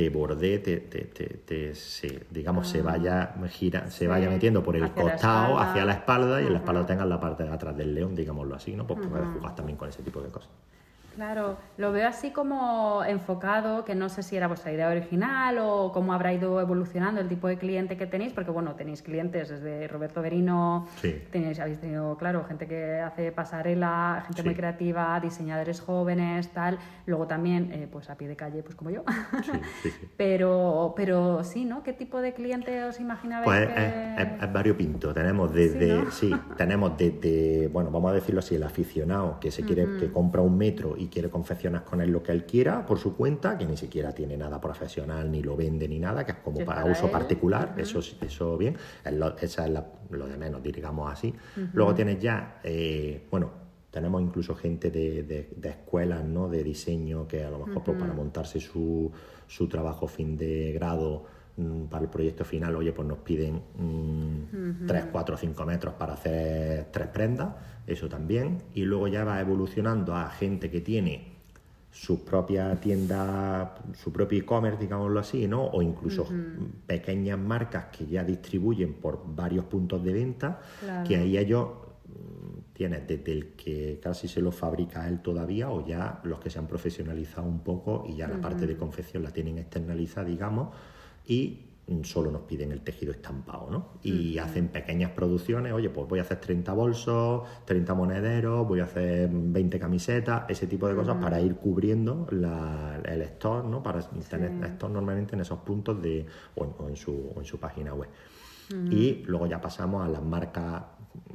te 0.00 0.08
bordee, 0.08 0.60
te, 0.60 0.78
te, 0.78 1.04
te, 1.04 1.74
se, 1.74 2.22
digamos, 2.30 2.66
se 2.66 2.78
ah. 2.78 2.84
vaya 2.84 3.34
gira, 3.50 3.90
se 3.90 4.08
vaya 4.08 4.30
metiendo 4.30 4.62
por 4.62 4.74
el 4.74 4.90
costado, 4.92 5.58
hacia 5.58 5.84
la 5.84 5.92
espalda, 5.92 6.40
y 6.40 6.46
en 6.46 6.54
la 6.54 6.60
espalda 6.60 6.86
tengas 6.86 7.06
la 7.06 7.20
parte 7.20 7.42
de 7.42 7.50
atrás 7.50 7.76
del 7.76 7.94
león, 7.94 8.14
digámoslo 8.14 8.54
así, 8.54 8.74
¿no? 8.74 8.86
Pues 8.86 9.06
puedes 9.06 9.28
jugar 9.28 9.54
también 9.54 9.76
con 9.76 9.90
ese 9.90 10.02
tipo 10.02 10.22
de 10.22 10.30
cosas. 10.30 10.48
Claro, 11.20 11.58
lo 11.76 11.92
veo 11.92 12.08
así 12.08 12.30
como 12.30 13.04
enfocado, 13.04 13.84
que 13.84 13.94
no 13.94 14.08
sé 14.08 14.22
si 14.22 14.36
era 14.36 14.48
vuestra 14.48 14.72
idea 14.72 14.88
original 14.88 15.58
o 15.58 15.92
cómo 15.92 16.14
habrá 16.14 16.32
ido 16.32 16.58
evolucionando 16.62 17.20
el 17.20 17.28
tipo 17.28 17.46
de 17.46 17.58
cliente 17.58 17.98
que 17.98 18.06
tenéis, 18.06 18.32
porque 18.32 18.50
bueno, 18.50 18.74
tenéis 18.74 19.02
clientes 19.02 19.50
desde 19.50 19.86
Roberto 19.86 20.22
Berino, 20.22 20.88
tenéis, 21.30 21.60
habéis 21.60 21.78
tenido, 21.78 22.16
claro, 22.16 22.44
gente 22.44 22.66
que 22.66 23.00
hace 23.00 23.32
pasarela, 23.32 24.24
gente 24.28 24.42
muy 24.42 24.54
creativa, 24.54 25.20
diseñadores 25.20 25.82
jóvenes, 25.82 26.48
tal, 26.54 26.78
luego 27.04 27.26
también, 27.26 27.70
eh, 27.70 27.86
pues 27.92 28.08
a 28.08 28.16
pie 28.16 28.26
de 28.26 28.36
calle, 28.36 28.62
pues 28.62 28.74
como 28.74 28.88
yo. 28.88 29.04
pero, 30.16 30.94
pero 30.96 31.44
sí, 31.44 31.66
¿no? 31.66 31.82
¿Qué 31.82 31.92
tipo 31.92 32.22
de 32.22 32.32
cliente 32.32 32.82
os 32.84 32.98
imaginabais? 32.98 33.44
Pues 33.44 33.68
es, 33.68 34.42
es, 34.42 34.52
variopinto, 34.54 35.12
tenemos 35.12 35.52
desde, 35.52 36.10
sí, 36.12 36.30
tenemos 36.56 36.96
desde, 36.96 37.68
bueno, 37.68 37.90
vamos 37.90 38.10
a 38.10 38.14
decirlo 38.14 38.38
así, 38.38 38.54
el 38.54 38.62
aficionado 38.62 39.38
que 39.38 39.50
se 39.50 39.62
quiere, 39.64 39.84
que 39.98 40.10
compra 40.10 40.40
un 40.40 40.56
metro 40.56 40.94
y 40.96 41.09
quiere 41.10 41.28
confeccionar 41.28 41.84
con 41.84 42.00
él 42.00 42.10
lo 42.10 42.22
que 42.22 42.32
él 42.32 42.46
quiera 42.46 42.86
por 42.86 42.98
su 42.98 43.16
cuenta, 43.16 43.58
que 43.58 43.66
ni 43.66 43.76
siquiera 43.76 44.12
tiene 44.12 44.36
nada 44.36 44.60
profesional, 44.60 45.30
ni 45.30 45.42
lo 45.42 45.56
vende, 45.56 45.86
ni 45.88 45.98
nada, 45.98 46.24
que 46.24 46.32
es 46.32 46.38
como 46.38 46.64
para, 46.64 46.84
uso 46.86 47.10
particular, 47.10 47.74
eso, 47.76 47.98
eso 47.98 48.56
bien, 48.56 48.76
esa 49.40 49.66
es 49.66 49.72
lo 50.10 50.26
de 50.26 50.36
menos, 50.36 50.62
digamos 50.62 51.12
así. 51.12 51.34
Luego 51.72 51.94
tienes 51.94 52.20
ya, 52.20 52.60
eh, 52.62 53.26
bueno, 53.30 53.50
tenemos 53.90 54.22
incluso 54.22 54.54
gente 54.54 54.90
de, 54.90 55.22
de, 55.24 55.68
escuelas 55.68 56.24
¿no? 56.24 56.48
de 56.48 56.62
diseño 56.62 57.26
que 57.26 57.44
a 57.44 57.50
lo 57.50 57.66
mejor 57.66 57.82
pues, 57.82 57.98
para 57.98 58.12
montarse 58.12 58.60
su, 58.60 59.10
su 59.46 59.68
trabajo 59.68 60.06
fin 60.06 60.36
de 60.36 60.72
grado 60.72 61.24
para 61.90 62.04
el 62.04 62.10
proyecto 62.10 62.44
final, 62.44 62.74
oye, 62.76 62.92
pues 62.92 63.06
nos 63.06 63.18
piden 63.18 63.60
3, 64.86 65.06
4, 65.12 65.36
5 65.36 65.66
metros 65.66 65.94
para 65.94 66.14
hacer 66.14 66.88
tres 66.90 67.08
prendas 67.08 67.48
eso 67.86 68.08
también, 68.08 68.58
y 68.74 68.84
luego 68.84 69.08
ya 69.08 69.24
va 69.24 69.40
evolucionando 69.40 70.14
a 70.14 70.30
gente 70.30 70.70
que 70.70 70.80
tiene 70.80 71.30
su 71.90 72.24
propia 72.24 72.76
tienda, 72.76 73.74
su 73.94 74.12
propio 74.12 74.38
e-commerce, 74.38 74.80
digámoslo 74.80 75.18
así, 75.18 75.48
¿no? 75.48 75.64
O 75.64 75.82
incluso 75.82 76.28
pequeñas 76.86 77.38
marcas 77.38 77.86
que 77.86 78.06
ya 78.06 78.22
distribuyen 78.22 78.94
por 78.94 79.22
varios 79.34 79.64
puntos 79.64 80.02
de 80.04 80.12
venta, 80.12 80.60
que 81.06 81.16
ahí 81.16 81.36
ellos 81.36 81.68
mm, 82.06 82.72
tienen 82.74 83.06
desde 83.08 83.32
el 83.32 83.48
que 83.54 83.98
casi 84.00 84.28
se 84.28 84.40
lo 84.40 84.52
fabrica 84.52 85.08
él 85.08 85.20
todavía 85.20 85.70
o 85.70 85.84
ya 85.84 86.20
los 86.22 86.38
que 86.38 86.48
se 86.48 86.60
han 86.60 86.68
profesionalizado 86.68 87.48
un 87.48 87.60
poco 87.60 88.04
y 88.08 88.14
ya 88.14 88.28
la 88.28 88.40
parte 88.40 88.68
de 88.68 88.76
confección 88.76 89.24
la 89.24 89.32
tienen 89.32 89.58
externalizada, 89.58 90.28
digamos, 90.28 90.68
y 91.26 91.70
solo 92.04 92.30
nos 92.30 92.42
piden 92.42 92.70
el 92.70 92.82
tejido 92.82 93.12
estampado, 93.12 93.68
¿no? 93.68 93.86
Y 94.02 94.38
hacen 94.38 94.68
pequeñas 94.68 95.10
producciones, 95.10 95.72
oye, 95.72 95.90
pues 95.90 96.08
voy 96.08 96.20
a 96.20 96.22
hacer 96.22 96.38
30 96.40 96.72
bolsos, 96.72 97.42
30 97.64 97.94
monederos, 97.94 98.66
voy 98.66 98.80
a 98.80 98.84
hacer 98.84 99.28
20 99.30 99.78
camisetas, 99.80 100.44
ese 100.48 100.66
tipo 100.68 100.86
de 100.86 100.94
cosas 100.94 101.16
para 101.16 101.40
ir 101.40 101.56
cubriendo 101.56 102.28
el 102.30 103.22
stock, 103.22 103.64
¿no? 103.64 103.82
Para 103.82 104.00
tener 104.08 104.64
stock 104.64 104.90
normalmente 104.90 105.34
en 105.34 105.40
esos 105.40 105.58
puntos 105.60 106.00
de, 106.00 106.24
o 106.54 106.88
en, 106.88 106.96
su, 106.96 107.32
en 107.36 107.44
su 107.44 107.58
página 107.58 107.92
web. 107.92 108.08
Y 108.88 109.24
luego 109.26 109.48
ya 109.48 109.60
pasamos 109.60 110.06
a 110.06 110.08
las 110.08 110.22
marcas 110.22 110.84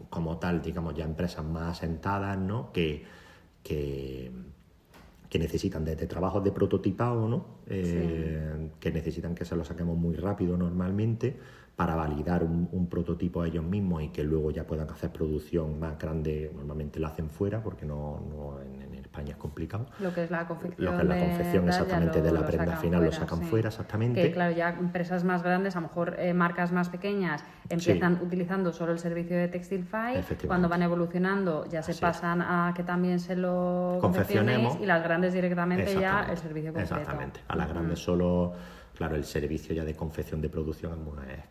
como 0.10 0.38
tal, 0.38 0.62
digamos, 0.62 0.96
ya 0.96 1.04
empresas 1.04 1.44
más 1.44 1.78
asentadas, 1.78 2.38
¿no? 2.38 2.72
Que, 2.72 3.04
que 3.62 4.32
que 5.36 5.40
necesitan 5.40 5.84
de, 5.84 5.98
trabajos 5.98 6.42
de 6.46 6.54
prototipado, 6.54 7.28
¿no? 7.28 7.46
Eh, 7.68 8.70
que 8.80 8.90
necesitan 8.90 9.36
que 9.36 9.44
se 9.44 9.54
lo 9.54 9.66
saquemos 9.66 9.98
muy 9.98 10.16
rápido 10.16 10.56
normalmente 10.56 11.36
para 11.76 11.94
validar 11.94 12.42
un, 12.46 12.88
prototipo 12.90 13.42
a 13.42 13.48
ellos 13.48 13.66
mismos 13.66 14.02
y 14.04 14.10
que 14.10 14.24
luego 14.24 14.52
ya 14.52 14.66
puedan 14.66 14.90
hacer 14.90 15.12
producción 15.12 15.78
más 15.78 16.00
grande. 16.00 16.50
Normalmente 16.56 17.02
la 17.02 17.10
hacen 17.10 17.30
fuera 17.30 17.62
porque 17.62 17.86
no, 17.86 18.62
en, 18.62 18.85
España 19.16 19.32
es 19.32 19.38
complicado. 19.38 19.86
Lo 20.00 20.14
que 20.14 20.24
es 20.24 20.32
la 20.32 20.46
confección. 20.46 20.86
Lo 20.86 20.92
que 20.98 21.04
es 21.04 21.08
la 21.08 21.20
confección 21.20 21.68
exactamente 21.68 22.22
de 22.22 22.32
la 22.32 22.46
prenda 22.46 22.76
final 22.76 23.04
lo 23.04 23.12
sacan 23.12 23.42
fuera 23.44 23.70
exactamente. 23.70 24.22
Que 24.22 24.32
claro, 24.32 24.54
ya 24.54 24.70
empresas 24.70 25.24
más 25.24 25.42
grandes, 25.42 25.76
a 25.76 25.80
lo 25.80 25.88
mejor 25.88 26.16
eh, 26.20 26.34
marcas 26.34 26.72
más 26.72 26.90
pequeñas, 26.90 27.44
empiezan 27.70 28.20
utilizando 28.22 28.74
solo 28.74 28.92
el 28.92 29.00
servicio 29.00 29.38
de 29.38 29.48
Textilify. 29.48 30.22
Cuando 30.46 30.68
van 30.68 30.84
evolucionando 30.84 31.66
ya 31.66 31.82
se 31.82 31.96
pasan 31.96 32.42
a 32.42 32.74
que 32.76 32.84
también 32.84 33.20
se 33.20 33.36
lo 33.36 34.00
confeccionemos 34.02 34.78
y 34.82 34.86
las 34.86 35.02
grandes 35.04 35.34
directamente 35.34 35.98
ya 36.00 36.28
el 36.30 36.38
servicio 36.38 36.74
completo. 36.74 36.96
Exactamente. 36.96 37.40
A 37.48 37.56
las 37.56 37.70
grandes 37.70 38.00
solo 38.00 38.54
claro, 38.96 39.16
el 39.16 39.26
servicio 39.26 39.76
ya 39.76 39.84
de 39.84 39.96
confección 39.96 40.42
de 40.42 40.50
producción 40.50 41.00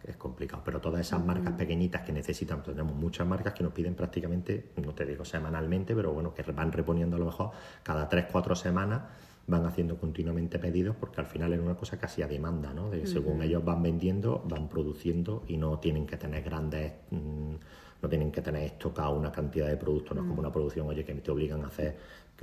es, 0.06 0.16
complicado, 0.16 0.62
pero 0.64 0.80
todas 0.80 1.00
esas 1.00 1.24
marcas 1.24 1.52
pequeñitas 1.52 2.02
que 2.02 2.12
necesitan, 2.12 2.62
pues 2.62 2.76
tenemos 2.76 2.96
muchas 2.96 3.26
marcas 3.26 3.52
que 3.52 3.62
nos 3.62 3.72
piden 3.72 3.94
prácticamente, 3.94 4.70
no 4.82 4.94
te 4.94 5.04
digo 5.04 5.24
semanalmente, 5.24 5.94
pero 5.94 6.12
bueno, 6.12 6.34
que 6.34 6.42
van 6.52 6.72
reponiendo 6.72 7.16
a 7.16 7.18
lo 7.18 7.26
mejor 7.26 7.50
cada 7.82 8.08
tres, 8.08 8.26
cuatro 8.30 8.54
semanas 8.54 9.02
van 9.46 9.66
haciendo 9.66 9.98
continuamente 9.98 10.58
pedidos 10.58 10.96
porque 10.96 11.20
al 11.20 11.26
final 11.26 11.52
es 11.52 11.60
una 11.60 11.76
cosa 11.76 11.98
casi 11.98 12.22
a 12.22 12.26
demanda, 12.26 12.72
¿no? 12.72 12.90
De, 12.90 13.06
según 13.06 13.42
ellos 13.42 13.64
van 13.64 13.82
vendiendo, 13.82 14.42
van 14.48 14.68
produciendo 14.68 15.44
y 15.46 15.56
no 15.56 15.78
tienen 15.78 16.06
que 16.06 16.16
tener 16.16 16.42
grandes, 16.42 16.92
mm, 17.10 17.54
no 18.02 18.08
tienen 18.08 18.32
que 18.32 18.40
tener 18.40 18.62
estocado 18.62 19.14
una 19.14 19.30
cantidad 19.30 19.68
de 19.68 19.76
productos, 19.76 20.16
no 20.16 20.22
es 20.22 20.28
como 20.28 20.40
una 20.40 20.52
producción, 20.52 20.86
oye, 20.86 21.04
que 21.04 21.14
te 21.14 21.30
obligan 21.30 21.62
a 21.62 21.68
hacer 21.68 21.96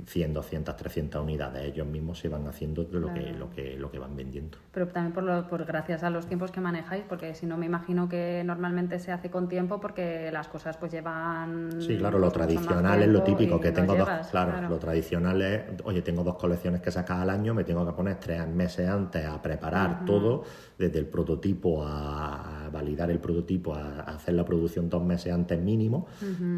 100, 0.04 0.34
200, 0.34 0.76
300 0.76 1.22
unidades. 1.22 1.64
Ellos 1.64 1.86
mismos 1.86 2.18
se 2.18 2.28
van 2.28 2.46
haciendo 2.46 2.86
lo, 2.90 3.12
que, 3.12 3.32
lo, 3.32 3.50
que, 3.50 3.76
lo 3.76 3.90
que 3.90 3.98
van 3.98 4.16
vendiendo. 4.16 4.58
Pero 4.72 4.88
también 4.88 5.12
por, 5.12 5.22
lo, 5.22 5.46
por 5.48 5.64
gracias 5.64 6.02
a 6.02 6.10
los 6.10 6.26
tiempos 6.26 6.50
que 6.50 6.60
manejáis, 6.60 7.04
porque 7.08 7.34
si 7.34 7.46
no 7.46 7.56
me 7.56 7.66
imagino 7.66 8.08
que 8.08 8.42
normalmente 8.44 8.98
se 8.98 9.12
hace 9.12 9.30
con 9.30 9.48
tiempo 9.48 9.80
porque 9.80 10.30
las 10.32 10.48
cosas 10.48 10.76
pues 10.76 10.92
llevan... 10.92 11.80
Sí, 11.80 11.96
claro, 11.98 12.18
lo 12.18 12.30
tradicional 12.30 13.02
es 13.02 13.08
lo 13.08 13.22
típico, 13.22 13.60
que 13.60 13.72
tengo 13.72 13.94
dos... 13.94 14.08
Claro, 14.30 14.68
lo 14.68 14.78
tradicional 14.78 15.42
es, 15.42 15.62
oye, 15.84 16.02
tengo 16.02 16.24
dos 16.24 16.36
colecciones 16.36 16.80
que 16.80 16.90
sacar 16.90 17.20
al 17.20 17.30
año, 17.30 17.54
me 17.54 17.64
tengo 17.64 17.86
que 17.86 17.92
poner 17.92 18.16
tres 18.16 18.46
meses 18.48 18.88
antes 18.88 19.24
a 19.26 19.40
preparar 19.40 20.04
todo, 20.04 20.44
desde 20.78 20.98
el 20.98 21.06
prototipo 21.06 21.84
a 21.84 22.68
validar 22.72 23.10
el 23.10 23.18
prototipo, 23.20 23.74
a, 23.74 24.00
hacer 24.00 24.34
la 24.34 24.44
producción 24.44 24.88
dos 24.88 25.02
meses 25.04 25.32
antes 25.32 25.60
mínimo 25.60 26.06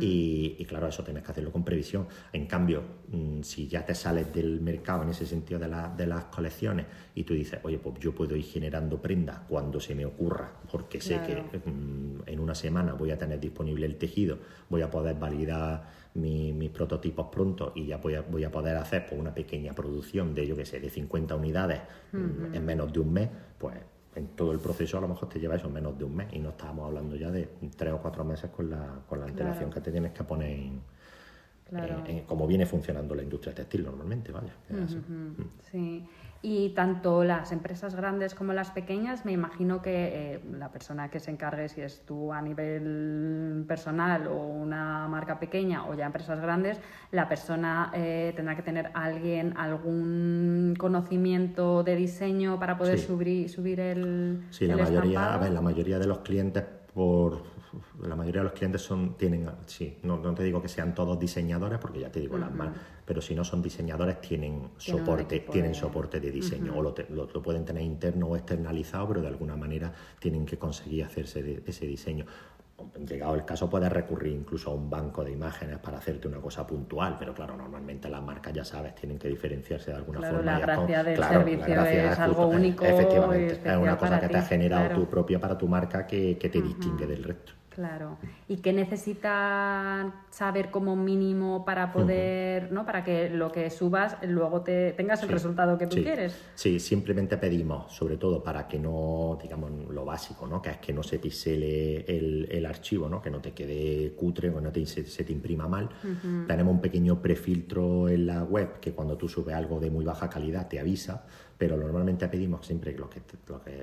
y, 0.01 0.65
claro, 0.67 0.89
eso 0.89 1.03
tienes 1.03 1.23
que 1.23 1.33
hacerlo 1.33 1.53
con 1.53 1.65
previsión. 1.65 2.07
En 2.33 2.47
cambio, 2.47 2.83
mm, 3.09 3.24
si 3.43 3.69
ya 3.69 3.85
te 3.85 3.95
sales 3.95 4.33
del 4.33 4.61
mercado 4.61 5.03
en 5.03 5.11
ese 5.11 5.27
sentido 5.27 5.61
de, 5.61 5.69
de 5.97 6.07
las 6.07 6.25
colecciones 6.25 6.87
y 7.15 7.25
tú 7.25 7.35
dices, 7.35 7.61
oye, 7.63 7.79
pues 7.79 7.99
yo 7.99 8.15
puedo 8.15 8.35
ir 8.37 8.45
generando 8.45 9.01
prendas 9.01 9.41
cuando 9.49 9.81
se 9.81 9.95
me 9.95 10.05
ocurra, 10.05 10.53
porque 10.71 11.01
sé 11.01 11.21
que 11.21 11.37
mm, 11.59 12.23
en 12.27 12.41
una 12.41 12.55
semana 12.55 12.95
voy 12.95 13.11
a 13.11 13.19
tener 13.19 13.41
disponible 13.41 13.87
el 13.87 13.97
tejido, 13.97 14.39
voy 14.69 14.83
a 14.83 14.91
poder 14.91 15.17
validar 15.17 16.05
mis 16.15 16.71
prototipos 16.71 17.27
pronto 17.31 17.73
y 17.75 17.87
ya 17.87 17.97
voy 17.97 18.15
a, 18.15 18.23
voy 18.23 18.45
a 18.45 18.51
poder 18.51 18.77
hacer 18.77 19.07
pues, 19.07 19.21
una 19.21 19.35
pequeña 19.35 19.75
producción 19.75 20.33
de, 20.33 20.47
yo 20.47 20.57
que 20.57 20.65
sé, 20.65 20.79
de 20.79 20.89
50 20.89 21.35
unidades 21.35 21.81
mm, 22.13 22.55
en 22.55 22.65
menos 22.65 22.93
de 22.93 23.01
un 23.01 23.13
mes, 23.13 23.29
pues 23.59 23.75
en 24.15 24.29
todo 24.29 24.53
el 24.53 24.61
proceso 24.61 24.99
a 24.99 25.01
lo 25.01 25.09
mejor 25.09 25.29
te 25.29 25.41
lleva 25.41 25.57
eso 25.57 25.69
menos 25.69 25.99
de 25.99 26.05
un 26.05 26.15
mes 26.15 26.29
y 26.33 26.39
no 26.39 26.51
estábamos 26.51 26.87
hablando 26.87 27.17
ya 27.17 27.31
de 27.31 27.49
tres 27.77 27.93
o 27.93 27.99
cuatro 27.99 28.25
meses 28.25 28.51
con 28.51 28.71
la, 28.71 29.01
con 29.09 29.19
la 29.19 29.27
antelación 29.27 29.71
que 29.71 29.81
te 29.81 29.91
tienes 29.91 30.13
que 30.13 30.23
poner 30.23 30.51
en, 30.51 30.81
como 32.27 32.47
viene 32.47 32.67
funcionando 32.67 33.15
la 33.15 33.23
industria 33.23 33.55
textil 33.55 33.85
normalmente, 33.85 34.33
vaya. 34.33 34.53
Mm. 34.69 35.43
Sí. 35.71 36.07
Y 36.47 36.75
tanto 36.75 37.25
las 37.25 37.53
empresas 37.53 37.95
grandes 37.95 38.35
como 38.35 38.53
las 38.53 38.71
pequeñas, 38.71 39.25
me 39.25 39.33
imagino 39.33 39.81
que 39.81 40.35
eh, 40.35 40.41
la 40.59 40.71
persona 40.71 41.11
que 41.11 41.19
se 41.19 41.31
encargue, 41.31 41.71
si 41.71 41.81
es 41.81 42.05
tú 42.05 42.35
a 42.35 42.43
nivel 42.43 43.65
personal 43.67 44.27
o 44.27 44.37
una 44.37 45.09
marca 45.09 45.41
pequeña 45.41 45.89
o 45.89 45.95
ya 45.95 46.05
empresas 46.05 46.39
grandes, 46.43 46.79
la 47.13 47.31
persona 47.31 47.91
eh, 47.95 48.35
tendrá 48.37 48.57
que 48.57 48.63
tener 48.63 48.91
alguien, 48.93 49.57
algún 49.57 50.75
conocimiento 50.77 51.83
de 51.83 51.97
diseño 51.97 52.59
para 52.59 52.77
poder 52.77 52.99
subir, 52.99 53.49
subir 53.49 53.81
el. 53.81 54.45
Sí, 54.51 54.67
la, 54.67 54.77
mayoría, 54.77 55.33
a 55.33 55.39
ver, 55.39 55.51
la 55.51 55.63
mayoría 55.63 55.99
de 55.99 56.07
los 56.07 56.19
clientes 56.19 56.63
por 56.93 57.54
la 58.03 58.17
mayoría 58.17 58.41
de 58.41 58.45
los 58.45 58.53
clientes 58.53 58.83
son 58.83 59.15
tienen 59.15 59.49
sí 59.67 59.99
no, 60.03 60.19
no 60.19 60.35
te 60.35 60.43
digo 60.43 60.61
que 60.61 60.69
sean 60.69 60.95
todos 60.95 61.19
diseñadores 61.19 61.79
porque 61.79 62.01
ya 62.01 62.11
te 62.11 62.21
digo 62.21 62.39
las 62.39 62.53
más 62.53 62.71
pero 63.05 63.21
si 63.21 63.35
no 63.35 63.45
son 63.45 63.63
diseñadores 63.63 64.21
tienen 64.21 64.71
soporte 64.77 65.41
tienen 65.41 65.75
soporte 65.75 66.21
de 66.21 66.31
diseño 66.31 66.77
o 66.77 66.83
lo, 66.83 66.95
lo, 67.11 67.43
pueden 67.43 67.65
tener 67.65 67.83
interno 67.83 68.29
o 68.29 68.37
externalizado 68.37 69.09
pero 69.09 69.23
de 69.23 69.29
alguna 69.29 69.57
manera 69.57 69.93
tienen 70.19 70.47
que 70.47 70.59
conseguir 70.59 71.05
hacerse 71.05 71.63
ese 71.67 71.87
diseño 71.87 72.27
llegado 73.07 73.35
el 73.35 73.45
caso 73.45 73.69
puedes 73.69 73.93
recurrir 73.93 74.33
incluso 74.33 74.71
a 74.71 74.75
un 74.75 74.91
banco 74.91 75.25
de 75.25 75.33
imágenes 75.33 75.79
para 75.79 75.99
hacerte 75.99 76.29
una 76.29 76.39
cosa 76.39 76.67
puntual, 76.67 77.17
pero 77.19 77.35
claro, 77.35 77.57
normalmente 77.57 78.09
las 78.09 78.23
marcas 78.23 78.53
ya 78.53 78.65
sabes, 78.65 78.95
tienen 78.95 79.19
que 79.19 79.29
diferenciarse 79.29 79.91
de 79.91 79.97
alguna 79.97 80.19
claro, 80.19 80.37
forma. 80.37 80.53
La 80.53 80.59
gracia 80.59 81.05
del 81.05 81.23
servicio 81.23 81.85
es 81.85 82.19
algo 82.19 82.47
único. 82.47 82.85
Efectivamente, 82.85 83.61
es 83.65 83.77
una 83.77 83.97
cosa 83.97 84.21
que 84.21 84.29
te 84.29 84.37
ha 84.37 84.43
generado 84.43 84.95
tu 84.95 85.09
propia 85.09 85.41
para 85.41 85.57
tu 85.57 85.69
marca 85.69 86.07
que, 86.07 86.37
te 86.37 86.63
distingue 86.63 87.07
del 87.07 87.25
resto. 87.25 87.53
Claro. 87.75 88.19
¿Y 88.47 88.59
qué 88.59 88.73
necesitan 88.73 90.15
saber 90.31 90.71
como 90.71 90.95
mínimo 90.95 91.65
para 91.65 91.93
poder, 91.93 92.71
¿no? 92.71 92.87
Para 92.87 93.03
que 93.03 93.29
lo 93.29 93.51
que 93.51 93.69
subas 93.71 94.17
luego 94.23 94.61
te 94.63 94.93
tengas 94.93 95.23
el 95.25 95.29
resultado 95.29 95.77
que 95.77 95.89
tú 95.89 95.97
quieres. 95.97 96.41
Sí, 96.55 96.79
simplemente 96.79 97.37
pedimos, 97.37 97.93
sobre 97.93 98.17
todo 98.17 98.43
para 98.43 98.69
que 98.69 98.79
no, 98.79 99.39
digamos, 99.43 99.73
lo 99.91 100.05
básico, 100.05 100.47
¿no? 100.47 100.63
Que 100.63 100.71
es 100.71 100.77
que 100.77 100.93
no 100.93 101.03
se 101.03 101.19
pixele 101.19 102.05
el, 102.07 102.49
el 102.51 102.65
archivo, 102.65 103.09
¿no? 103.09 103.21
Que 103.21 103.31
no 103.31 103.41
te 103.41 103.53
quede 103.53 104.15
cutre 104.15 104.51
o 104.51 104.61
no 104.61 104.71
te, 104.71 104.87
se, 104.87 105.03
te 105.03 105.33
imprima 105.33 105.67
mal. 105.67 105.89
Tenemos 106.47 106.75
un 106.75 106.81
pequeño 106.81 107.21
prefiltro 107.21 108.09
en 108.09 108.27
la 108.27 108.45
web 108.45 108.79
que 108.79 108.93
cuando 108.93 109.17
tú 109.17 109.29
subes 109.29 109.55
algo 109.55 109.81
de 109.81 109.91
muy 109.91 110.05
baja 110.05 110.31
calidad 110.31 110.69
te 110.69 110.79
avisa 110.79 111.27
pero 111.65 111.79
normalmente 111.79 112.29
pedimos 112.29 112.67
siempre 112.67 112.93
lo 112.93 113.09
que, 113.09 113.23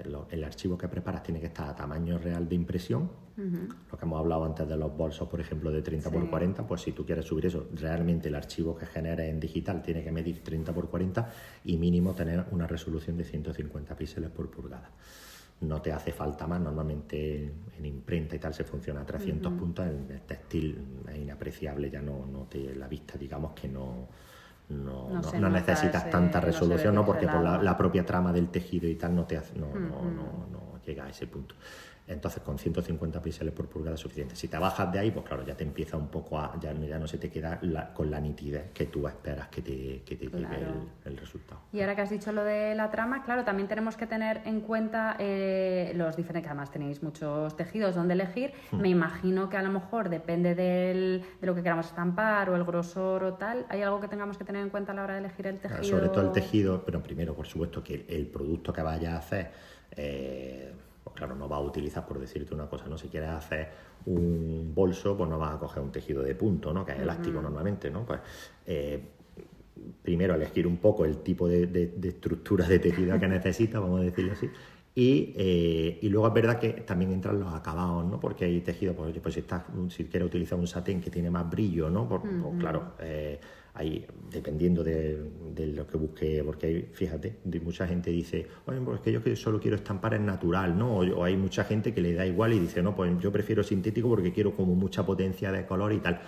lo 0.06 0.28
que 0.28 0.36
el 0.36 0.44
archivo 0.44 0.78
que 0.78 0.88
preparas 0.88 1.24
tiene 1.24 1.39
que 1.39 1.48
estar 1.48 1.67
a 1.67 1.76
tamaño 1.76 2.20
real 2.20 2.48
de 2.48 2.54
impresión. 2.54 3.10
Lo 3.36 3.98
que 3.98 4.06
hemos 4.06 4.20
hablado 4.20 4.46
antes 4.46 4.67
de 4.67 4.78
los 4.78 4.96
bolsos, 4.96 5.28
por 5.28 5.41
ejemplo, 5.41 5.72
de 5.72 5.82
30 5.82 6.10
x 6.10 6.30
40, 6.30 6.67
pues 6.67 6.82
si 6.82 6.91
tú 6.91 7.04
quieres 7.04 7.26
subir 7.26 7.48
eso, 7.48 7.70
realmente 7.74 8.28
el 8.28 8.36
archivo 8.36 8.78
que 8.78 8.86
genere 8.86 9.30
en 9.30 9.39
digital 9.39 9.82
tiene 9.82 10.04
que 10.04 10.12
medir 10.12 10.44
30 10.44 10.72
x 10.72 10.84
40 10.91 11.30
y 11.65 11.78
mínimo 11.78 12.13
tener 12.13 12.46
una 12.52 12.67
resolución 12.67 13.17
de 13.17 13.24
150 13.24 13.96
píxeles 13.96 14.30
por 14.30 14.52
pulgada. 14.52 14.91
No 15.62 15.82
te 15.82 15.91
hace 15.91 16.12
falta 16.12 16.46
más, 16.46 16.62
normalmente 16.62 17.52
en 17.80 17.86
imprenta 17.88 18.36
y 18.36 18.39
tal 18.39 18.54
se 18.54 18.63
funciona 18.63 19.02
a 19.02 19.06
300 19.08 19.54
puntos, 19.54 19.88
en 19.88 20.06
el 20.12 20.22
textil 20.22 20.78
es 21.10 21.17
inapreciable, 21.17 21.89
ya 21.89 22.04
no, 22.04 22.28
no 22.28 22.44
te, 22.44 22.76
la 22.76 22.88
vista 22.88 23.17
digamos 23.17 23.54
que 23.54 23.67
no 23.67 24.08
no, 24.72 25.22
no, 25.40 25.50
necesitas 25.50 26.10
tanta 26.10 26.40
resolución, 26.40 26.96
¿no? 26.96 27.06
porque 27.06 27.28
por 27.28 27.42
la, 27.42 27.78
propia 27.78 28.06
trama 28.06 28.32
del 28.32 28.50
tejido 28.50 28.88
y 28.88 28.96
tal 28.96 29.16
no, 29.16 29.26
te 29.26 29.38
hace, 29.38 29.58
no, 29.58 29.68
no, 29.74 30.80
llega 30.86 31.06
a 31.06 31.10
ese 31.10 31.28
punto. 31.28 31.56
Entonces, 32.12 32.43
con 32.43 32.58
150 32.58 33.21
píxeles 33.21 33.54
por 33.54 33.67
pulgada 33.67 33.95
es 33.95 34.02
suficiente. 34.02 34.36
Si 34.36 34.47
te 34.47 34.58
bajas 34.58 34.91
de 34.91 35.00
ahí, 35.00 35.12
pues 35.12 35.26
claro, 35.26 35.45
ya 35.45 35.56
te 35.56 35.63
empieza 35.63 35.97
un 35.97 36.08
poco 36.08 36.38
a. 36.38 36.58
Ya, 36.60 36.74
ya 36.74 37.00
no 37.00 37.08
se 37.08 37.17
te 37.17 37.30
queda 37.30 37.60
con 37.93 38.12
la 38.12 38.19
nitidez 38.19 38.71
que 38.74 38.86
tú 38.86 39.08
esperas 39.08 39.47
que 39.47 39.62
te, 39.62 40.04
que 40.06 40.15
te 40.15 40.26
lleve 40.26 40.58
el, 41.06 41.17
resultado. 41.17 41.62
Y 41.71 41.82
ahora 41.82 41.95
que 41.95 42.02
has 42.02 42.10
dicho 42.10 42.32
lo 42.32 42.43
de 42.43 42.76
la 42.76 42.89
trama, 42.91 43.24
claro, 43.24 43.43
también 43.43 43.67
tenemos 43.67 43.95
que 43.95 44.08
tener 44.08 44.41
en 44.45 44.62
cuenta 44.62 45.15
eh, 45.19 45.93
los 45.95 46.15
diferentes. 46.15 46.41
Que 46.41 46.47
además 46.47 46.71
tenéis 46.71 47.04
muchos 47.04 47.56
tejidos 47.56 47.95
donde 47.95 48.13
elegir. 48.13 48.54
Hmm. 48.71 48.82
Me 48.82 48.89
imagino 48.89 49.50
que 49.50 49.58
a 49.58 49.62
lo 49.62 49.69
mejor 49.69 50.10
depende 50.10 50.56
del, 50.56 51.24
de 51.39 51.47
lo 51.47 51.54
que 51.54 51.62
queramos 51.62 51.86
estampar 51.88 52.50
o 52.50 52.56
el 52.56 52.63
grosor 52.63 53.24
o 53.24 53.34
tal. 53.34 53.65
¿Hay 53.69 53.82
algo 53.82 54.00
que 54.00 54.08
tengamos 54.08 54.38
que 54.38 54.43
tener 54.43 54.62
en 54.62 54.69
cuenta 54.69 54.91
a 54.91 54.95
la 54.95 55.04
hora 55.04 55.13
de 55.13 55.19
elegir 55.19 55.47
el 55.47 55.60
tejido? 55.60 55.84
sobre 55.84 56.10
todo 56.10 56.21
el 56.21 56.32
tejido, 56.32 56.84
pero 56.86 57.02
primero, 57.02 57.36
por 57.36 57.47
supuesto, 57.47 57.84
que 57.84 58.06
el, 58.08 58.28
producto 58.28 58.71
que 58.74 58.82
vaya 58.82 59.15
a 59.15 59.17
hacer. 59.17 59.52
Eh, 59.91 60.71
claro, 61.22 61.36
no 61.36 61.48
va 61.48 61.58
a 61.58 61.60
utilizar, 61.60 62.04
por 62.04 62.20
decirte 62.20 62.56
una 62.56 62.66
cosa, 62.66 62.88
¿no? 62.88 62.98
Si 62.98 63.08
quieres 63.08 63.30
hacer 63.30 63.70
un 64.08 64.72
bolso, 64.74 65.16
pues 65.16 65.30
no 65.30 65.38
vas 65.38 65.54
a 65.54 65.60
coger 65.60 65.84
un 65.84 65.92
tejido 65.92 66.24
de 66.24 66.34
punto, 66.34 66.74
¿no? 66.74 66.84
Que 66.84 66.94
es 66.94 67.00
elástico 67.00 67.40
normalmente, 67.40 67.92
¿no? 67.92 68.04
Pues 68.04 68.22
eh, 68.66 69.00
primero 70.02 70.34
elegir 70.34 70.66
un 70.66 70.78
poco 70.78 71.06
el 71.06 71.18
tipo 71.18 71.48
de, 71.48 71.94
estructura 72.02 72.68
de 72.68 72.80
tejido 72.80 73.20
que 73.20 73.28
necesitas, 73.38 73.80
vamos 73.80 74.02
a 74.02 74.04
decirlo 74.06 74.32
así, 74.34 74.50
eh, 74.96 76.00
y, 76.02 76.10
luego 76.10 76.28
es 76.28 76.34
verdad 76.34 76.58
que 76.58 76.70
también 76.82 77.12
entran 77.12 77.40
los 77.40 77.54
acabados, 77.54 78.04
¿no? 78.04 78.20
Porque 78.20 78.46
hay 78.46 78.62
tejido, 78.62 78.96
pues, 78.96 79.16
pues 79.20 79.36
si, 79.36 79.42
estás, 79.42 79.62
si 79.90 80.06
quieres 80.06 80.28
utilizar 80.28 80.58
un 80.58 80.66
satén 80.66 81.00
que 81.02 81.12
tiene 81.12 81.30
más 81.30 81.48
brillo, 81.48 81.88
¿no? 81.92 82.10
Pues, 82.10 82.22
pues 82.24 82.60
claro, 82.60 82.94
eh, 83.00 83.40
hay, 83.74 84.06
dependiendo 84.32 84.84
de, 84.84 85.18
lo 85.76 85.88
que 85.88 85.98
busque, 85.98 86.44
porque 86.46 86.68
hay, 86.68 86.90
fíjate, 86.94 87.38
mucha 87.64 87.88
gente 87.88 88.10
dice, 88.12 88.48
oye, 88.66 88.80
pues 88.82 89.02
que 89.02 89.12
yo 89.12 89.36
solo 89.36 89.60
quiero 89.60 89.78
estampar 89.78 90.14
en 90.14 90.26
natural, 90.26 90.78
¿no? 90.78 90.98
O, 90.98 91.24
hay 91.24 91.38
mucha 91.38 91.64
gente 91.64 91.94
que 91.94 92.02
le 92.02 92.14
da 92.14 92.26
igual 92.26 92.54
y 92.54 92.60
dice, 92.60 92.82
no, 92.82 92.96
pues 92.96 93.12
yo 93.20 93.32
prefiero 93.32 93.64
sintético 93.64 94.10
porque 94.10 94.34
quiero 94.34 94.56
como 94.56 94.76
mucha 94.76 95.06
potencia 95.06 95.52
de 95.52 95.66
color 95.66 95.94
y 95.94 96.00
tal 96.00 96.22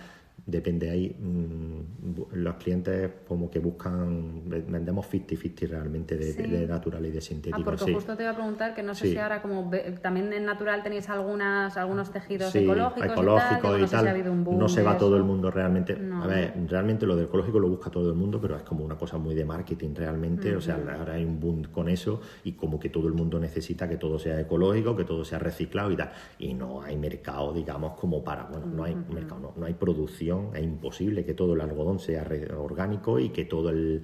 depende 0.45 0.89
ahí, 0.89 1.15
mm, 1.17 2.33
los 2.33 2.55
clientes 2.55 3.11
como 3.27 3.49
que 3.49 3.59
buscan, 3.59 4.41
vendemos 4.45 5.05
50-50 5.05 5.67
realmente 5.67 6.17
de, 6.17 6.67
natural 6.67 7.05
y 7.05 7.11
de 7.11 7.21
sintético. 7.21 7.61
Ah, 7.61 7.63
porque 7.63 7.93
justo 7.93 8.17
te 8.17 8.23
iba 8.23 8.31
a 8.31 8.35
preguntar 8.35 8.75
que 8.75 8.83
no 8.83 8.93
sé 8.93 9.09
si 9.09 9.17
ahora 9.17 9.41
como 9.41 9.71
también 10.01 10.33
en 10.33 10.45
natural 10.45 10.83
tenéis 10.83 11.09
algunas, 11.09 11.77
algunos 11.77 12.11
tejidos 12.11 12.53
ecológicos, 12.55 13.11
ecológico 13.11 13.77
y 13.77 13.85
tal, 13.85 14.57
no, 14.57 14.67
se 14.67 14.83
va 14.83 14.97
todo 14.97 15.15
el 15.15 15.23
mundo 15.23 15.49
realmente, 15.49 15.97
a 16.13 16.27
ver, 16.27 16.53
realmente 16.67 17.05
lo 17.05 17.15
de 17.15 17.23
ecológico 17.23 17.59
lo 17.59 17.69
busca 17.69 17.89
todo 17.89 18.09
el 18.09 18.15
mundo, 18.15 18.41
pero 18.41 18.57
es 18.57 18.63
como 18.63 18.83
una 18.83 18.95
cosa 18.95 19.17
muy 19.17 19.35
de 19.35 19.45
marketing 19.45 19.95
realmente, 19.95 20.55
o 20.55 20.61
sea, 20.61 20.75
ahora 20.97 21.13
hay 21.13 21.23
un 21.23 21.39
boom 21.39 21.63
con 21.71 21.87
eso 21.87 22.19
y 22.43 22.53
como 22.53 22.79
que 22.79 22.89
todo 22.89 23.07
el 23.07 23.13
mundo 23.13 23.39
necesita 23.39 23.87
que 23.87 23.95
todo 23.95 24.19
sea 24.19 24.39
ecológico, 24.41 24.95
que 24.95 25.05
todo 25.05 25.23
sea 25.23 25.39
reciclado 25.39 25.91
y 25.91 25.95
tal, 25.95 26.11
y 26.37 26.53
no 26.53 26.81
hay 26.81 26.97
mercado, 26.97 27.53
digamos, 27.53 27.97
como 27.97 28.23
para, 28.23 28.43
bueno, 28.43 28.65
no 28.65 28.83
hay 28.83 28.95
mercado, 28.95 29.39
no, 29.39 29.53
no 29.55 29.65
hay 29.65 29.73
producción 29.73 30.22
es 30.29 30.63
imposible 30.63 31.25
que 31.25 31.33
todo 31.33 31.53
el 31.53 31.61
algodón 31.61 31.99
sea 31.99 32.27
orgánico 32.57 33.19
y 33.19 33.29
que 33.29 33.45
todo 33.45 33.69
el, 33.69 34.03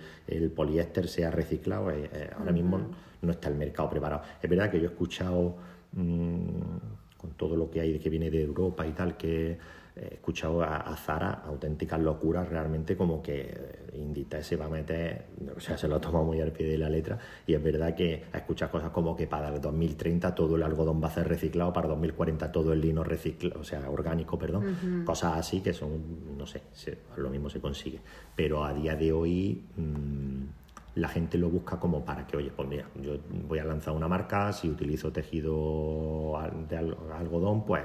poliéster 0.55 1.07
sea 1.07 1.31
reciclado. 1.31 1.91
Eh, 1.91 2.09
eh, 2.13 2.29
ahora 2.37 2.51
mismo 2.51 2.79
no 3.21 3.31
está 3.31 3.49
el 3.49 3.55
mercado 3.55 3.89
preparado. 3.89 4.23
Es 4.41 4.49
verdad 4.49 4.71
que 4.71 4.79
yo 4.79 4.85
he 4.85 4.91
escuchado 4.91 5.55
mm, 5.93 7.17
con 7.17 7.31
todo 7.37 7.55
lo 7.55 7.69
que 7.69 7.81
hay 7.81 7.99
que 7.99 8.09
viene 8.09 8.29
de 8.29 8.41
Europa 8.41 8.85
y 8.87 8.91
tal, 8.91 9.17
que 9.17 9.57
he 10.01 10.13
escuchado 10.15 10.63
a, 10.63 10.95
Zara 10.95 11.41
auténticas 11.45 11.99
locuras 11.99 12.47
realmente 12.49 12.95
como 12.95 13.21
que 13.21 13.89
Inditex 13.93 14.45
se 14.45 14.55
va 14.55 14.65
a 14.65 14.69
meter, 14.69 15.25
o 15.55 15.59
sea, 15.59 15.77
se 15.77 15.87
lo 15.87 15.95
ha 15.95 16.01
tomado 16.01 16.25
muy 16.25 16.39
al 16.41 16.51
pie 16.51 16.67
de 16.67 16.77
la 16.77 16.89
letra 16.89 17.17
y 17.45 17.53
es 17.53 17.63
verdad 17.63 17.95
que 17.95 18.25
ha 18.31 18.37
escuchado 18.37 18.71
cosas 18.71 18.91
como 18.91 19.15
que 19.15 19.27
para 19.27 19.49
el 19.49 19.59
2030 19.59 20.33
todo 20.35 20.55
el 20.55 20.63
algodón 20.63 21.01
va 21.03 21.07
a 21.07 21.11
ser 21.11 21.27
reciclado, 21.27 21.73
para 21.73 21.87
2040 21.87 22.51
todo 22.51 22.73
el 22.73 22.81
lino 22.81 23.03
reciclado, 23.03 23.59
o 23.59 23.63
sea, 23.63 23.89
orgánico, 23.89 24.37
perdón, 24.37 25.03
cosas 25.05 25.37
así 25.37 25.61
que 25.61 25.73
son, 25.73 26.37
no 26.37 26.45
sé, 26.45 26.61
lo 27.17 27.29
mismo 27.29 27.49
se 27.49 27.59
consigue, 27.59 27.99
pero 28.35 28.63
a 28.63 28.73
día 28.73 28.95
de 28.95 29.11
hoy... 29.11 29.63
Mm, 29.75 30.59
la 30.95 31.07
gente 31.07 31.37
lo 31.37 31.49
busca 31.49 31.79
como 31.79 32.03
para 32.03 32.27
que, 32.27 32.37
oye, 32.37 32.51
pues 32.53 32.67
mira, 32.67 32.85
yo 33.01 33.17
voy 33.47 33.59
a 33.59 33.63
lanzar 33.63 33.93
una 33.93 34.07
marca, 34.07 34.51
si 34.51 34.69
utilizo 34.69 35.11
tejido 35.11 36.37
de 36.67 36.77
algodón, 36.77 37.65
pues 37.65 37.83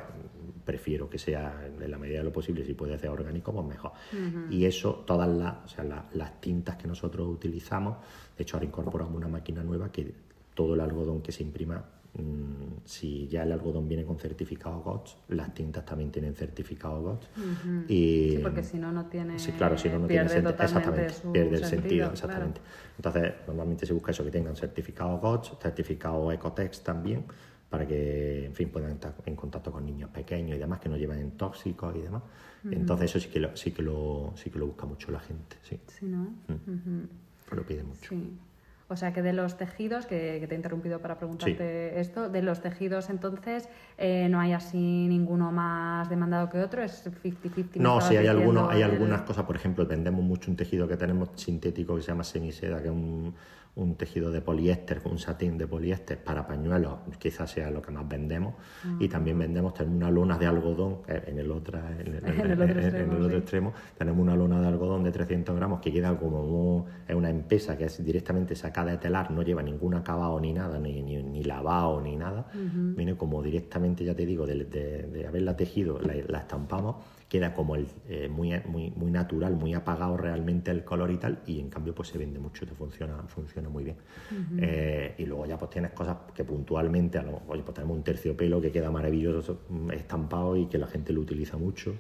prefiero 0.65 1.09
que 1.09 1.19
sea 1.19 1.67
en 1.67 1.91
la 1.91 1.99
medida 1.99 2.19
de 2.19 2.25
lo 2.25 2.33
posible, 2.33 2.65
si 2.65 2.75
puede 2.75 2.99
ser 2.99 3.11
orgánico, 3.11 3.53
pues 3.53 3.67
mejor. 3.67 3.93
Y 4.51 4.65
eso, 4.65 5.05
todas 5.07 5.29
las, 5.29 5.65
o 5.65 5.69
sea, 5.69 6.07
las 6.13 6.41
tintas 6.41 6.77
que 6.77 6.89
nosotros 6.89 7.29
utilizamos, 7.29 7.99
de 8.37 8.43
hecho 8.43 8.57
ahora 8.57 8.67
incorporamos 8.67 9.15
una 9.15 9.29
máquina 9.29 9.63
nueva 9.63 9.93
que 9.93 10.13
todo 10.55 10.75
el 10.75 10.81
algodón 10.81 11.21
que 11.21 11.33
se 11.33 11.43
imprima 11.43 11.85
mm, 12.15 12.85
si 12.85 13.27
ya 13.29 13.43
el 13.43 13.53
algodón 13.53 13.89
viene 13.89 14.05
con 14.05 14.19
certificado 14.19 14.81
GOTS, 14.81 15.17
las 15.29 15.53
tintas 15.53 15.85
también 15.85 16.11
tienen 16.11 16.35
certificado 16.35 17.03
GOTS. 17.03 17.29
y, 17.89 18.31
sí, 18.31 18.39
porque 18.43 18.63
si 18.63 18.79
no, 18.79 18.93
no 18.93 19.07
tiene. 19.07 19.39
Sí, 19.39 19.53
claro, 19.53 19.77
si 19.77 19.89
no, 19.89 19.99
no 19.99 20.07
pierde 20.07 20.31
tiene 20.31 20.51
exactamente, 20.51 21.15
pierde 21.33 21.57
el 21.57 21.65
sentido, 21.65 22.11
exactamente. 22.13 22.61
Entonces, 22.97 23.33
normalmente 23.47 23.85
se 23.85 23.93
busca 23.93 24.13
eso, 24.13 24.25
que 24.25 24.31
tengan 24.31 24.57
certificado 24.57 25.19
GOTS, 25.19 25.59
certificado 25.61 26.33
Ecotex 26.33 26.83
también, 26.83 27.25
para 27.75 27.89
que, 27.89 28.47
en 28.47 28.55
fin, 28.55 28.69
puedan 28.69 28.93
estar 28.93 29.13
en 29.27 29.35
contacto 29.35 29.73
con 29.73 29.85
niños 29.85 30.09
pequeños 30.11 30.57
y 30.57 30.61
demás, 30.61 30.79
que 30.79 30.89
no 30.89 30.97
lleven 30.97 31.33
tóxicos 31.33 31.97
y 31.97 32.03
demás. 32.03 32.23
Entonces, 32.71 33.11
eso 33.11 33.19
sí 33.19 33.29
que, 33.31 33.41
lo, 33.41 33.57
sí, 33.57 33.73
que 33.73 33.83
lo, 33.83 34.33
sí 34.37 34.49
que 34.49 34.61
lo 34.61 34.69
busca 34.69 34.87
mucho 34.87 35.11
la 35.11 35.19
gente, 35.19 35.57
sí. 35.63 35.81
Sí, 35.89 36.07
¿no? 36.07 36.33
Lo 37.51 37.67
pide 37.67 37.83
mucho. 37.83 38.11
Sí. 38.11 38.39
O 38.87 38.97
sea 38.97 39.13
que 39.13 39.23
de 39.23 39.33
los 39.33 39.57
tejidos, 39.57 40.07
que, 40.07 40.45
te 40.49 40.55
he 40.55 40.57
interrumpido 40.57 41.01
para 41.01 41.19
preguntarte 41.19 41.99
esto, 41.99 42.29
de 42.29 42.43
los 42.43 42.61
tejidos 42.61 43.11
entonces 43.11 43.69
eh, 43.99 44.29
no 44.31 44.39
hay 44.39 44.53
así 44.53 45.09
ninguno 45.09 45.51
más 45.51 46.09
demandado 46.09 46.49
que 46.49 46.61
otro, 46.61 46.81
es 46.81 47.05
50-50. 47.05 47.77
No, 47.77 48.01
sí, 48.01 48.17
hay, 48.17 48.29
algunos, 48.29 48.71
hay 48.71 48.83
algunas 48.83 49.23
cosas, 49.23 49.47
por 49.47 49.57
ejemplo, 49.57 49.85
vendemos 49.85 50.23
mucho 50.23 50.49
un 50.49 50.57
tejido 50.57 50.87
que 50.87 50.97
tenemos 50.97 51.31
sintético 51.35 51.97
que 51.97 52.03
se 52.03 52.09
llama 52.09 52.23
semiseda, 52.23 52.81
que 52.81 52.89
es 52.89 52.95
un, 52.95 53.35
un 53.77 53.97
tejido 53.97 54.31
de 54.31 54.41
poliéster, 54.41 55.03
un 55.05 55.19
satín 55.19 55.59
de 55.59 55.67
poliéster 55.67 56.23
para 56.23 56.47
pañuelos, 56.47 57.01
quizás 57.19 57.51
sea 57.51 57.71
lo 57.71 57.83
que 57.83 57.91
más 57.91 58.09
vendemos. 58.09 58.55
Y 59.01 59.09
también 59.09 59.39
vendemos, 59.39 59.75
tenemos 59.75 59.97
una 59.97 60.11
lona 60.11 60.39
de 60.39 60.47
algodón, 60.47 60.99
eh, 61.09 61.25
en 61.27 61.39
el, 61.39 61.51
otro, 61.51 61.79
extremo, 63.37 63.73
tenemos 63.99 64.23
una 64.23 64.37
lona 64.37 64.61
de 64.61 64.69
algodón 64.69 65.03
de 65.03 65.11
300 65.11 65.57
gramos 65.57 65.81
que 65.81 65.93
queda 65.93 66.17
como 66.17 66.87
es 67.09 67.15
una 67.15 67.31
empesa 67.31 67.77
que 67.77 67.87
es 67.87 68.05
directamente 68.05 68.55
sacada 68.55 68.93
de 68.93 68.99
telar, 68.99 69.33
no 69.33 69.43
lleva 69.43 69.63
ningún 69.63 69.95
acabado 69.95 70.39
ni 70.39 70.53
nada, 70.53 70.79
ni, 70.79 71.03
ni, 71.03 71.43
lavado 71.43 72.01
ni 72.01 72.17
nada. 72.17 72.47
Viene 72.55 73.17
como 73.17 73.43
directamente, 73.43 74.05
ya 74.05 74.15
te 74.15 74.25
digo, 74.25 74.47
de, 74.47 75.25
haberla 75.27 75.57
tejido, 75.57 75.99
la 76.01 76.39
estampamos 76.39 76.97
queda 77.29 77.55
como 77.55 77.75
el, 77.75 77.87
eh, 78.09 78.29
muy, 78.29 78.53
muy, 78.67 78.91
muy 78.91 79.11
natural, 79.11 79.57
muy 79.57 79.75
apagado 79.75 80.17
realmente 80.17 80.71
el 80.71 80.85
color 80.85 81.11
y 81.11 81.17
tal, 81.17 81.41
y 81.47 81.61
en 81.61 81.69
cambio 81.69 81.95
pues 81.95 82.09
se 82.09 82.19
vende 82.19 82.39
mucho, 82.39 82.67
te 82.67 82.75
funciona, 82.75 83.17
funciona 83.29 83.69
muy 83.69 83.85
bien. 83.85 83.97
Eh, 84.59 85.15
y 85.19 85.27
luego 85.27 85.47
ya 85.47 85.59
pues 85.59 85.71
tienes 85.71 85.93
cosas 85.93 86.17
que 86.35 86.45
puntualmente, 86.45 87.19
a 87.19 87.23
lo, 87.23 87.43
oye, 87.49 87.63
pues 87.63 87.75
tenemos 87.75 87.97
un 87.97 88.03
terciopelo 88.03 88.61
que 88.61 88.71
queda 88.71 88.91
maravilloso 88.91 89.63
mm, 89.69 89.91
estampado 89.93 90.57
y 90.57 90.67
que 90.67 90.79
la 90.79 90.87
gente 90.87 91.13
lo 91.13 91.21
utiliza 91.21 91.57
mucho, 91.57 91.95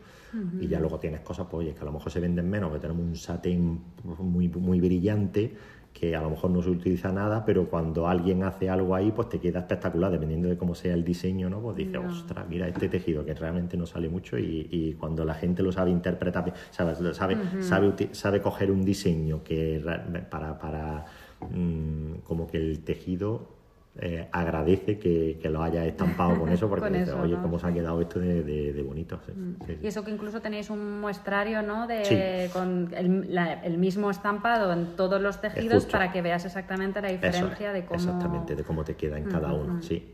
y 0.60 0.66
ya 0.66 0.80
luego 0.80 0.98
tienes 0.98 1.20
cosas, 1.20 1.46
pues 1.48 1.64
oye, 1.64 1.74
que 1.74 1.80
a 1.80 1.84
lo 1.84 1.92
mejor 1.92 2.10
se 2.10 2.18
venden 2.18 2.50
menos, 2.50 2.72
que 2.72 2.80
tenemos 2.80 3.04
un 3.04 3.14
satén 3.14 3.80
muy, 4.02 4.48
muy 4.48 4.80
brillante, 4.80 5.54
que 5.94 6.16
a 6.16 6.20
lo 6.20 6.30
mejor 6.30 6.50
no 6.50 6.60
se 6.60 6.70
utiliza 6.70 7.12
nada, 7.12 7.44
pero 7.44 7.70
cuando 7.70 8.08
alguien 8.08 8.42
hace 8.42 8.68
algo 8.68 8.96
ahí, 8.96 9.12
pues 9.12 9.28
te 9.28 9.38
queda 9.38 9.60
espectacular, 9.60 10.10
dependiendo 10.10 10.48
de 10.48 10.58
cómo 10.58 10.74
sea 10.74 10.92
el 10.92 11.04
diseño, 11.04 11.48
¿no? 11.48 11.60
Pues 11.60 11.76
dices, 11.76 12.00
ostras, 12.04 12.46
mira 12.48 12.66
este 12.66 12.88
tejido 12.88 13.24
que 13.24 13.32
realmente 13.32 13.76
no 13.76 13.86
sale 13.86 14.08
mucho 14.08 14.36
y, 14.36 14.96
cuando 14.98 15.24
la 15.24 15.34
gente 15.34 15.62
lo 15.62 15.70
sabe 15.70 15.92
interpretar, 15.92 16.52
sabe, 16.70 16.94
sabe, 17.14 17.36
sabe, 17.62 18.08
sabe 18.12 18.40
coger 18.40 18.72
un 18.72 18.84
diseño 18.84 19.44
que 19.44 19.80
para, 20.28 20.58
para 20.58 21.04
mm, 21.48 22.22
como 22.24 22.48
que 22.48 22.56
el 22.56 22.80
tejido 22.80 23.53
eh, 23.96 24.28
agradece 24.32 24.98
que, 24.98 25.38
lo 25.44 25.62
haya 25.62 25.84
estampado 25.84 26.38
con 26.40 26.48
eso 26.48 26.68
porque 26.68 26.90
dice, 26.98 27.12
oye, 27.12 27.36
cómo 27.40 27.58
se 27.58 27.66
ha 27.66 27.72
quedado 27.72 28.00
esto 28.00 28.18
de, 28.18 28.82
bonito. 28.84 29.20
Mm. 29.34 29.82
Y 29.82 29.86
eso 29.86 30.04
que 30.04 30.10
incluso 30.10 30.40
tenéis 30.40 30.70
un 30.70 31.00
muestrario, 31.00 31.62
¿no? 31.62 31.86
De, 31.86 32.50
Con 32.52 32.92
el, 32.94 33.78
mismo 33.78 34.10
estampado 34.10 34.72
en 34.72 34.96
todos 34.96 35.20
los 35.20 35.40
tejidos 35.40 35.86
para 35.86 36.10
que 36.10 36.22
veas 36.22 36.44
exactamente 36.44 37.00
la 37.00 37.08
diferencia 37.08 37.72
de 37.72 37.84
cómo... 37.84 38.00
Exactamente, 38.00 38.56
de 38.56 38.64
cómo 38.64 38.84
te 38.84 38.96
queda 38.96 39.18
en 39.18 39.24
cada 39.24 39.52
uno. 39.52 39.80
Sí, 39.82 40.10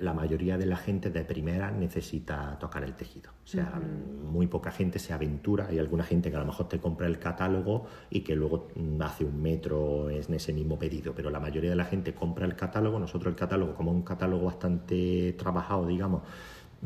la 0.00 0.12
mayoría 0.12 0.58
de 0.58 0.66
la 0.66 0.76
gente 0.76 1.10
de 1.10 1.24
primera 1.24 1.70
necesita 1.70 2.58
tocar 2.58 2.84
el 2.84 2.94
tejido. 2.94 3.30
O 3.44 3.46
sea, 3.46 3.78
muy 4.24 4.46
poca 4.46 4.70
gente 4.70 4.98
se 4.98 5.12
aventura. 5.12 5.66
Hay 5.68 5.78
alguna 5.78 6.02
gente 6.02 6.30
que 6.30 6.36
a 6.36 6.40
lo 6.40 6.46
mejor 6.46 6.68
te 6.68 6.78
compra 6.78 7.06
el 7.06 7.18
catálogo 7.18 7.86
y 8.08 8.20
que 8.20 8.34
luego 8.34 8.68
mm, 8.74 9.02
hace 9.02 9.24
un 9.24 9.40
metro 9.40 10.08
en 10.08 10.32
ese 10.32 10.52
mismo 10.52 10.78
pedido, 10.78 11.14
pero 11.14 11.30
la 11.30 11.40
mayoría 11.40 11.70
de 11.70 11.76
la 11.76 11.84
gente 11.84 12.14
compra 12.14 12.46
el 12.46 12.56
catálogo, 12.56 12.98
nosotros 13.14 13.32
el 13.34 13.38
catálogo 13.38 13.74
como 13.74 13.92
un 13.92 14.02
catálogo 14.02 14.46
bastante 14.46 15.34
trabajado, 15.38 15.86
digamos, 15.86 16.22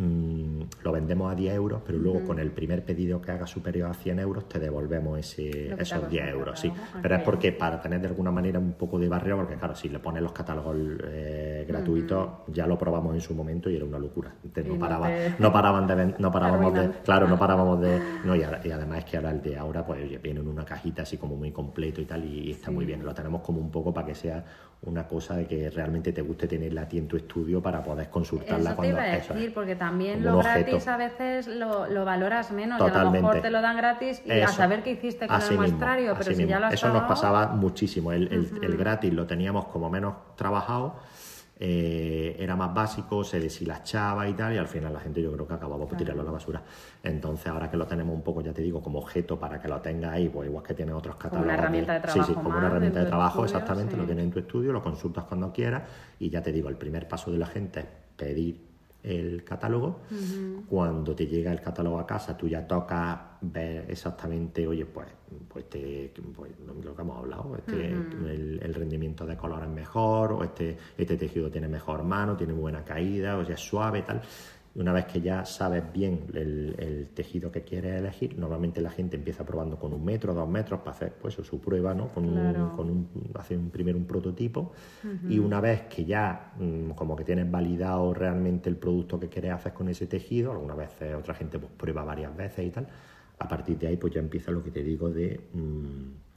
Mm, 0.01 0.63
lo 0.85 0.93
vendemos 0.93 1.33
a 1.33 1.35
10 1.35 1.55
euros, 1.55 1.83
pero 1.85 1.99
luego 1.99 2.23
con 2.23 2.39
el 2.39 2.53
primer 2.53 2.85
pedido 2.85 3.21
que 3.21 3.33
haga 3.33 3.49
superior 3.49 3.91
a 3.91 3.95
100 3.95 4.21
euros 4.21 4.49
te 4.49 4.61
devolvemos 4.61 5.19
ese, 5.19 5.75
esos 5.77 6.09
10 6.09 6.29
euros. 6.29 6.61
Sí. 6.61 6.73
Pero 7.03 7.17
es 7.17 7.23
porque 7.23 7.51
para 7.51 7.81
tener 7.81 8.01
de 8.01 8.07
alguna 8.07 8.31
manera 8.31 8.61
un 8.61 8.75
poco 8.75 8.97
de 8.97 9.09
barrio, 9.09 9.37
porque 9.37 9.57
claro, 9.57 9.75
si 9.75 9.89
le 9.89 9.99
pones 9.99 10.23
los 10.23 10.31
catálogos 10.31 10.77
eh, 11.03 11.65
gratuitos, 11.67 12.29
ya 12.47 12.69
lo 12.69 12.79
probamos 12.79 13.13
en 13.13 13.21
su 13.21 13.35
momento 13.35 13.69
y 13.69 13.75
era 13.75 13.85
una 13.85 13.99
locura. 13.99 14.33
no, 14.65 14.79
paraba, 14.79 15.11
no, 15.41 15.53
paraban 15.53 15.87
de 15.89 16.15
no 16.17 16.31
parábamos 16.31 16.75
de, 16.75 16.91
claro, 17.03 17.27
no 17.27 17.37
parábamos 17.37 17.81
de, 17.81 18.01
no, 18.25 18.37
y, 18.37 18.43
además 18.45 18.99
es 18.99 19.05
que 19.05 19.17
ahora 19.17 19.33
el 19.33 19.43
de 19.43 19.59
ahora 19.59 19.85
pues 19.85 20.23
viene 20.23 20.39
en 20.39 20.47
una 20.47 20.65
cajita 20.65 21.03
así 21.03 21.17
como 21.17 21.35
muy 21.35 21.51
completo 21.51 22.01
y 22.01 22.05
tal 22.05 22.25
y, 22.25 22.53
está 22.53 22.71
muy 22.71 22.85
bien. 22.85 23.05
Lo 23.05 23.13
tenemos 23.13 23.43
como 23.43 23.61
un 23.61 23.73
poco 23.73 23.93
para 23.93 24.07
que 24.07 24.15
sea 24.15 24.45
una 24.83 25.09
cosa 25.09 25.35
de 25.35 25.47
que 25.47 25.71
realmente 25.71 26.13
te 26.13 26.23
guste 26.23 26.47
tenerla 26.47 26.83
a 26.83 26.89
ti 26.89 26.99
en 26.99 27.09
tu 27.09 27.17
estudio 27.17 27.61
para 27.61 27.83
poder 27.83 28.09
consultarla 28.09 28.71
eso 28.71 28.77
cuando 28.77 28.95
te 28.95 29.03
iba 29.03 29.13
a 29.13 29.17
decir, 29.17 29.53
porque 29.53 29.75
también 29.75 29.88
lo 29.91 30.39
gratis 30.39 30.89
a 30.89 30.97
veces 30.97 31.47
lo, 31.47 32.05
valoras 32.05 32.51
menos 32.53 32.81
y 32.81 32.85
a 32.85 33.05
lo 33.05 33.11
mejor 33.11 33.41
te 33.41 33.51
lo 33.51 33.61
dan 33.61 33.77
gratis 33.77 34.23
y 34.25 34.31
a 34.33 34.49
saber 34.49 34.83
qué 34.83 34.93
hiciste 34.93 35.27
con 35.27 35.41
el 35.41 35.57
muestrario, 35.57 36.15
pero 36.19 36.35
si 36.35 36.47
ya 36.47 36.61
lo 36.61 36.67
has 36.67 36.75
Eso 36.75 36.89
nos 36.93 37.05
pasaba 37.05 37.49
muchísimo, 37.49 38.13
el, 38.13 38.51
el 38.63 38.77
gratis 38.77 39.13
lo 39.13 39.27
teníamos 39.27 39.67
como 39.67 39.91
menos 39.91 40.15
trabajado 40.37 40.97
eh, 41.61 42.37
era 42.39 42.55
más 42.55 42.73
básico, 42.73 43.25
se 43.25 43.41
deshilachaba 43.41 44.29
y 44.29 44.35
tal, 44.35 44.55
y 44.55 44.59
al 44.59 44.69
final 44.69 44.93
la 44.93 45.01
gente 45.01 45.21
yo 45.21 45.33
creo 45.33 45.49
que 45.49 45.55
acababa 45.55 45.89
por 45.89 45.99
tirarlo 45.99 46.23
a 46.23 46.25
la 46.25 46.31
basura. 46.31 46.63
Entonces, 47.03 47.49
ahora 47.49 47.69
que 47.69 47.77
lo 47.77 47.87
tenemos 47.87 48.15
un 48.15 48.23
poco, 48.23 48.43
ya 48.43 48.53
te 48.53 48.63
digo, 48.63 48.81
como 48.81 49.01
objeto 49.01 49.41
para 49.41 49.61
que 49.61 49.67
lo 49.67 49.81
tengas 49.81 50.13
ahí, 50.13 50.29
pues 50.29 50.49
igual 50.49 50.65
que 50.65 50.75
tiene 50.75 50.93
otros 50.93 51.17
catálogos. 51.17 51.41
Como 51.41 51.53
una 51.53 51.55
herramienta 51.55 51.95
de, 51.95 52.01
trabajo. 52.01 52.27
Sí, 52.27 52.33
sí, 52.33 52.35
como 52.35 52.57
una 52.57 52.67
herramienta 52.69 53.01
de 53.01 53.07
trabajo, 53.07 53.45
exactamente, 53.45 53.97
lo 53.97 54.05
tienes 54.05 54.25
en 54.25 54.31
tu 54.31 54.39
estudio, 54.39 54.73
lo 54.73 54.83
consultas 54.83 55.25
cuando 55.25 55.53
quieras, 55.53 55.83
y 56.21 56.31
ya 56.31 56.41
te 56.43 56.53
digo, 56.53 56.69
el 56.69 56.77
primer 56.77 57.09
paso 57.09 57.33
de 57.33 57.39
la 57.39 57.47
gente 57.47 57.81
es 57.81 57.87
pedir 58.17 58.68
el 59.03 59.45
catálogo. 59.45 60.01
Cuando 60.69 61.15
te 61.15 61.27
llega 61.27 61.53
el 61.53 61.61
catálogo 61.61 61.99
a 61.99 62.07
casa, 62.07 62.37
tú 62.37 62.49
ya 62.49 62.67
tocas 62.67 63.19
ver 63.41 63.91
exactamente, 63.91 64.67
oye, 64.67 64.85
pues, 64.85 65.09
pues, 65.49 65.69
te, 65.69 66.13
pues 66.35 66.53
lo 66.85 66.95
que 66.95 67.03
hemos 67.03 67.19
hablado, 67.19 67.57
este, 67.57 67.89
el, 67.89 68.75
rendimiento 68.75 69.25
de 69.25 69.37
color 69.37 69.63
es 69.63 69.71
mejor, 69.71 70.33
o 70.33 70.45
este, 70.45 70.77
este 70.97 71.17
tejido 71.17 71.51
tiene 71.51 71.69
mejor 71.69 72.03
mano, 72.03 72.37
tiene 72.37 72.53
buena 72.53 72.85
caída, 72.85 73.37
o 73.37 73.45
sea, 73.45 73.55
es 73.55 73.61
suave, 73.61 74.03
tal. 74.03 74.21
Una 74.75 74.93
vez 74.93 75.07
que 75.07 75.21
ya 75.21 75.45
sabes 75.45 75.83
bien 75.93 76.27
el, 76.35 77.09
tejido 77.15 77.51
que 77.51 77.63
quieres 77.63 77.99
elegir, 77.99 78.39
normalmente 78.39 78.81
la 78.81 78.91
gente 78.91 79.17
empieza 79.17 79.45
probando 79.45 79.79
con 79.79 79.93
un 79.93 80.05
metro, 80.05 80.35
dos 80.35 80.49
metros 80.49 80.81
para 80.81 80.93
hacer 80.93 81.13
pues, 81.15 81.35
su 81.35 81.61
prueba, 81.61 81.95
¿no? 81.95 82.09
Con, 82.09 82.25
un, 82.27 82.77
con 82.77 82.91
un, 82.91 83.09
hacer 83.35 83.59
un, 83.59 83.71
primero 83.71 83.99
un 83.99 84.05
prototipo. 84.05 84.73
Y 85.29 85.39
una 85.39 85.61
vez 85.61 85.83
que 85.83 86.05
ya 86.05 86.53
mm, 86.59 86.91
como 86.91 87.17
que 87.17 87.25
tienes 87.25 87.51
validado 87.51 88.15
realmente 88.15 88.69
el 88.69 88.77
producto 88.77 89.19
que 89.19 89.29
quieres 89.29 89.53
hacer 89.53 89.73
con 89.73 89.89
ese 89.89 90.07
tejido, 90.07 90.53
algunas 90.53 90.77
veces 90.77 91.15
otra 91.15 91.35
gente 91.35 91.59
pues, 91.59 91.73
prueba 91.77 92.05
varias 92.05 92.37
veces 92.37 92.67
y 92.67 92.71
tal, 92.71 92.87
a 93.39 93.49
partir 93.49 93.79
de 93.79 93.89
ahí 93.89 93.97
pues 93.97 94.15
ya 94.15 94.21
empieza 94.21 94.51
lo 94.51 94.63
que 94.63 94.71
te 94.71 94.83
digo 94.83 95.11
de... 95.11 95.41
Mm, 95.53 96.28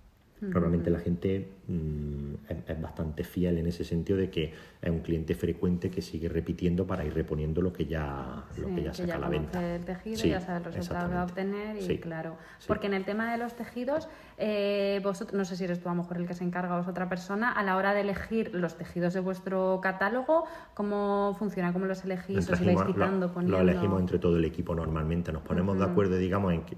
Normalmente 0.42 0.90
la 0.90 1.00
gente 1.00 1.52
mm, 1.68 2.34
es, 2.68 2.82
bastante 2.82 3.24
fiel 3.24 3.60
en 3.60 3.68
ese 3.68 3.84
sentido 3.84 4.18
de 4.18 4.32
que 4.32 4.54
es 4.82 4.90
un 4.90 5.02
cliente 5.02 5.36
frecuente 5.36 5.92
que 5.92 6.02
sigue 6.02 6.30
repitiendo 6.30 6.88
para 6.88 7.06
ir 7.06 7.14
reponiendo 7.14 7.62
lo 7.62 7.72
que 7.72 7.86
ya, 7.86 8.44
lo 8.58 8.74
que 8.74 8.84
ya 8.84 8.94
saca 8.94 9.16
a 9.16 9.20
la 9.20 9.30
venta. 9.30 9.76
El 9.76 9.86
tejido, 9.86 10.24
ya 10.26 10.42
sabe 10.42 10.58
el 10.58 10.74
resultado 10.74 11.10
que 11.10 11.16
va 11.16 11.22
a 11.22 11.26
obtener 11.26 11.78
y 11.78 11.98
claro. 12.00 12.38
Porque 12.68 12.88
en 12.88 12.96
el 12.96 13.06
tema 13.06 13.32
de 13.32 13.38
los 13.38 13.56
tejidos, 13.56 14.08
eh, 14.40 15.00
vosotros, 15.04 15.38
no 15.38 15.46
sé 15.46 15.56
si 15.56 15.64
eres 15.64 15.80
tú 15.80 15.90
a 15.90 15.92
lo 15.94 16.02
mejor 16.02 16.18
el 16.18 16.26
que 16.26 16.34
se 16.34 16.44
encarga 16.44 16.76
o 16.76 16.82
es 16.82 16.88
otra 16.88 17.08
persona, 17.08 17.52
a 17.52 17.64
la 17.64 17.78
hora 17.78 17.94
de 17.94 18.02
elegir 18.02 18.56
los 18.56 18.76
tejidos 18.78 19.14
de 19.14 19.20
vuestro 19.20 19.80
catálogo, 19.84 20.46
¿cómo 20.74 21.36
funciona? 21.38 21.72
¿Cómo 21.72 21.86
los 21.86 22.04
elegís? 22.04 22.50
¿Os 22.50 22.66
vais 22.66 22.82
quitando, 22.82 23.28
lo, 23.28 23.34
poniendo? 23.34 23.64
Lo 23.64 23.70
elegimos 23.70 24.02
entre 24.02 24.18
todo 24.18 24.38
el 24.38 24.46
equipo 24.46 24.74
normalmente. 24.74 25.32
Nos 25.32 25.44
ponemos 25.44 25.78
de 25.78 25.86
acuerdo, 25.86 26.18
digamos, 26.18 26.52
en 26.54 26.64
que 26.64 26.78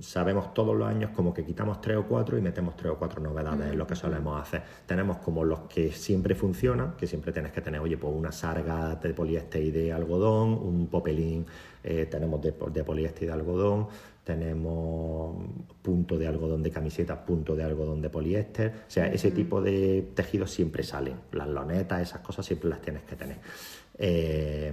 sabemos 0.00 0.52
todos 0.54 0.76
los 0.76 0.88
años 0.88 1.10
como 1.14 1.32
que 1.32 1.44
quitamos 1.44 1.80
tres 1.80 1.96
o 1.96 2.04
cuatro 2.04 2.36
y 2.36 2.40
metemos 2.40 2.76
tres 2.76 2.92
o 2.92 2.96
cuatro 2.96 3.20
novedades, 3.20 3.70
es 3.70 3.76
lo 3.76 3.86
que 3.86 3.94
solemos 3.94 4.40
hacer. 4.40 4.62
Tenemos 4.86 5.18
como 5.18 5.44
los 5.44 5.60
que 5.60 5.92
siempre 5.92 6.34
funcionan, 6.34 6.96
que 6.96 7.06
siempre 7.06 7.32
tienes 7.32 7.52
que 7.52 7.60
tener, 7.60 7.80
oye, 7.80 7.96
pues 7.96 8.12
una 8.14 8.32
sarga 8.32 8.96
de 8.96 9.14
poliéster 9.14 9.62
y 9.62 9.70
de 9.70 9.92
algodón, 9.92 10.54
un 10.54 10.88
popelín, 10.88 11.46
eh, 11.82 12.06
tenemos 12.06 12.40
de, 12.42 12.52
poliéster 12.52 13.24
y 13.24 13.26
de 13.26 13.32
algodón, 13.32 13.86
tenemos 14.24 15.36
punto 15.80 16.18
de 16.18 16.26
algodón 16.26 16.62
de 16.62 16.70
camiseta, 16.70 17.24
punto 17.24 17.54
de 17.54 17.62
algodón 17.62 18.02
de 18.02 18.10
poliéster, 18.10 18.72
o 18.86 18.90
sea, 18.90 19.06
ese 19.06 19.30
tipo 19.30 19.62
de 19.62 20.10
tejidos 20.14 20.50
siempre 20.50 20.82
salen, 20.82 21.14
las 21.32 21.48
lonetas, 21.48 22.02
esas 22.02 22.20
cosas 22.20 22.44
siempre 22.44 22.68
las 22.68 22.80
tienes 22.80 23.04
que 23.04 23.16
tener. 23.16 23.38
Eh, 23.96 24.72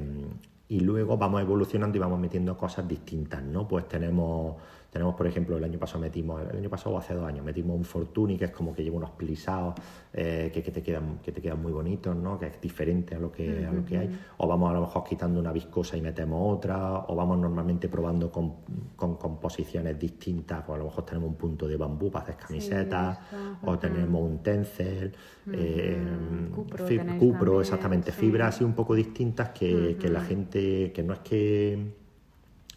y 0.67 0.79
luego 0.79 1.15
vamos 1.15 1.41
evolucionando 1.41 1.95
y 1.97 1.99
vamos 1.99 2.19
metiendo 2.19 2.57
cosas 2.57 2.87
distintas, 2.87 3.43
¿no? 3.43 3.67
Pues 3.67 3.87
tenemos 3.87 4.55
Tenemos, 4.95 5.15
por 5.15 5.27
ejemplo, 5.27 5.57
el 5.57 5.63
año 5.65 5.77
pasado 5.77 5.99
metimos, 5.99 6.41
el 6.49 6.57
año 6.57 6.69
pasado 6.69 6.95
o 6.95 6.97
hace 6.97 7.13
dos 7.13 7.25
años, 7.27 7.43
metimos 7.43 7.75
un 7.75 7.83
Fortuny 7.83 8.37
que 8.37 8.45
es 8.45 8.51
como 8.51 8.73
que 8.73 8.81
lleva 8.81 8.95
unos 8.95 9.09
plisados 9.09 9.75
eh, 10.13 10.49
que, 10.53 10.63
que, 10.63 10.71
te 10.71 10.81
quedan, 10.81 11.19
que 11.21 11.33
te 11.33 11.41
quedan 11.41 11.61
muy 11.61 11.73
bonitos, 11.73 12.15
¿no? 12.15 12.39
Que 12.39 12.45
es 12.45 12.61
diferente 12.61 13.13
a 13.13 13.19
lo 13.19 13.29
que, 13.29 13.65
a 13.65 13.73
lo 13.73 13.83
que 13.83 13.97
hay. 13.97 14.19
O 14.37 14.47
vamos 14.47 14.71
a 14.71 14.73
lo 14.73 14.79
mejor 14.79 15.03
quitando 15.03 15.37
una 15.41 15.51
viscosa 15.51 15.97
y 15.97 16.01
metemos 16.01 16.39
otra, 16.55 16.99
o 17.09 17.13
vamos 17.13 17.37
normalmente 17.37 17.89
probando 17.89 18.31
con, 18.31 18.53
con 18.95 19.17
composiciones 19.17 19.99
distintas, 19.99 20.63
pues 20.63 20.75
a 20.75 20.79
lo 20.79 20.85
mejor 20.85 21.03
tenemos 21.03 21.29
un 21.29 21.35
punto 21.35 21.67
de 21.67 21.75
bambú 21.75 22.09
para 22.09 22.23
hacer 22.23 22.37
camisetas, 22.37 23.19
o 23.65 23.77
tenemos 23.77 24.21
un 24.21 24.41
tencel, 24.41 25.13
eh, 25.51 25.97
cupro, 27.19 27.59
exactamente, 27.59 28.13
fibras 28.13 28.55
así 28.55 28.63
un 28.63 28.73
poco 28.73 28.95
distintas 28.95 29.49
que, 29.49 29.97
que 29.99 30.07
la 30.07 30.21
gente, 30.21 30.93
que 30.93 31.03
no 31.03 31.11
es 31.11 31.19
que 31.19 32.04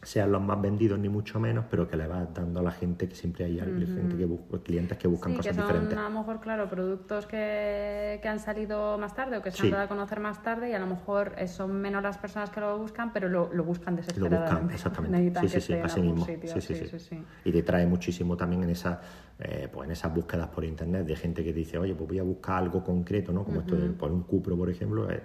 sean 0.03 0.33
los 0.33 0.41
más 0.41 0.61
vendidos 0.61 0.99
ni 0.99 1.09
mucho 1.09 1.41
menos, 1.41 1.65
pero 1.71 1.89
que 1.89 1.97
le 1.97 2.07
vas 2.07 2.33
dando 2.33 2.61
a 2.61 2.63
la 2.63 2.71
gente 2.71 3.09
que 3.09 3.15
siempre 3.15 3.45
hay 3.45 3.59
gente 3.59 4.17
que 4.17 4.29
clientes 4.63 4.99
que 4.99 5.09
buscan 5.09 5.35
cosas 5.35 5.55
que 5.55 5.55
son, 5.55 5.67
diferentes. 5.67 5.99
A 5.99 6.03
lo 6.03 6.11
mejor, 6.11 6.41
claro, 6.41 6.69
productos 6.69 7.27
que, 7.27 8.19
que 8.23 8.29
han 8.29 8.39
salido 8.39 8.99
más 8.99 9.15
tarde 9.15 9.39
o 9.39 9.43
que 9.43 9.51
se 9.51 9.63
han 9.65 9.71
dado 9.71 9.85
a 9.85 9.89
conocer 9.89 10.21
más 10.21 10.43
tarde 10.43 10.71
y 10.71 10.75
a 10.75 10.79
lo 10.79 10.87
mejor 10.87 11.35
son 11.47 11.81
menos 11.81 12.03
las 12.03 12.19
personas 12.19 12.51
que 12.51 12.61
lo 12.61 12.79
buscan, 12.79 13.13
pero 13.13 13.29
lo, 13.29 13.53
lo 13.53 13.65
buscan 13.65 13.97
desesperadamente. 13.97 14.53
Lo 14.53 14.61
buscan, 14.61 14.75
exactamente. 14.75 15.41
Sí, 15.41 15.49
sí, 15.49 15.61
sí, 15.61 15.75
así 15.75 16.01
mismo. 16.01 16.25
Sí, 16.25 16.61
sí, 16.61 16.99
sí, 16.99 17.25
Y 17.45 17.53
te 17.53 17.63
trae 17.63 17.87
muchísimo 17.87 18.37
también 18.37 18.63
en 18.63 18.71
esa 18.71 19.01
eh, 19.41 19.69
pues 19.73 19.87
en 19.87 19.93
esas 19.93 20.13
búsquedas 20.13 20.49
por 20.49 20.65
internet 20.65 21.07
de 21.07 21.15
gente 21.15 21.45
que 21.45 21.53
dice, 21.53 21.79
oye, 21.79 21.95
pues 21.95 22.09
voy 22.09 22.19
a 22.19 22.25
buscar 22.25 22.59
algo 22.59 22.83
concreto, 22.83 23.33
¿no? 23.33 23.45
Como 23.45 23.61
esto 23.61 23.77
de, 23.77 23.91
por 23.91 24.11
un 24.11 24.25
cupro, 24.25 24.57
por 24.57 24.69
ejemplo, 24.69 25.09
eh, 25.09 25.23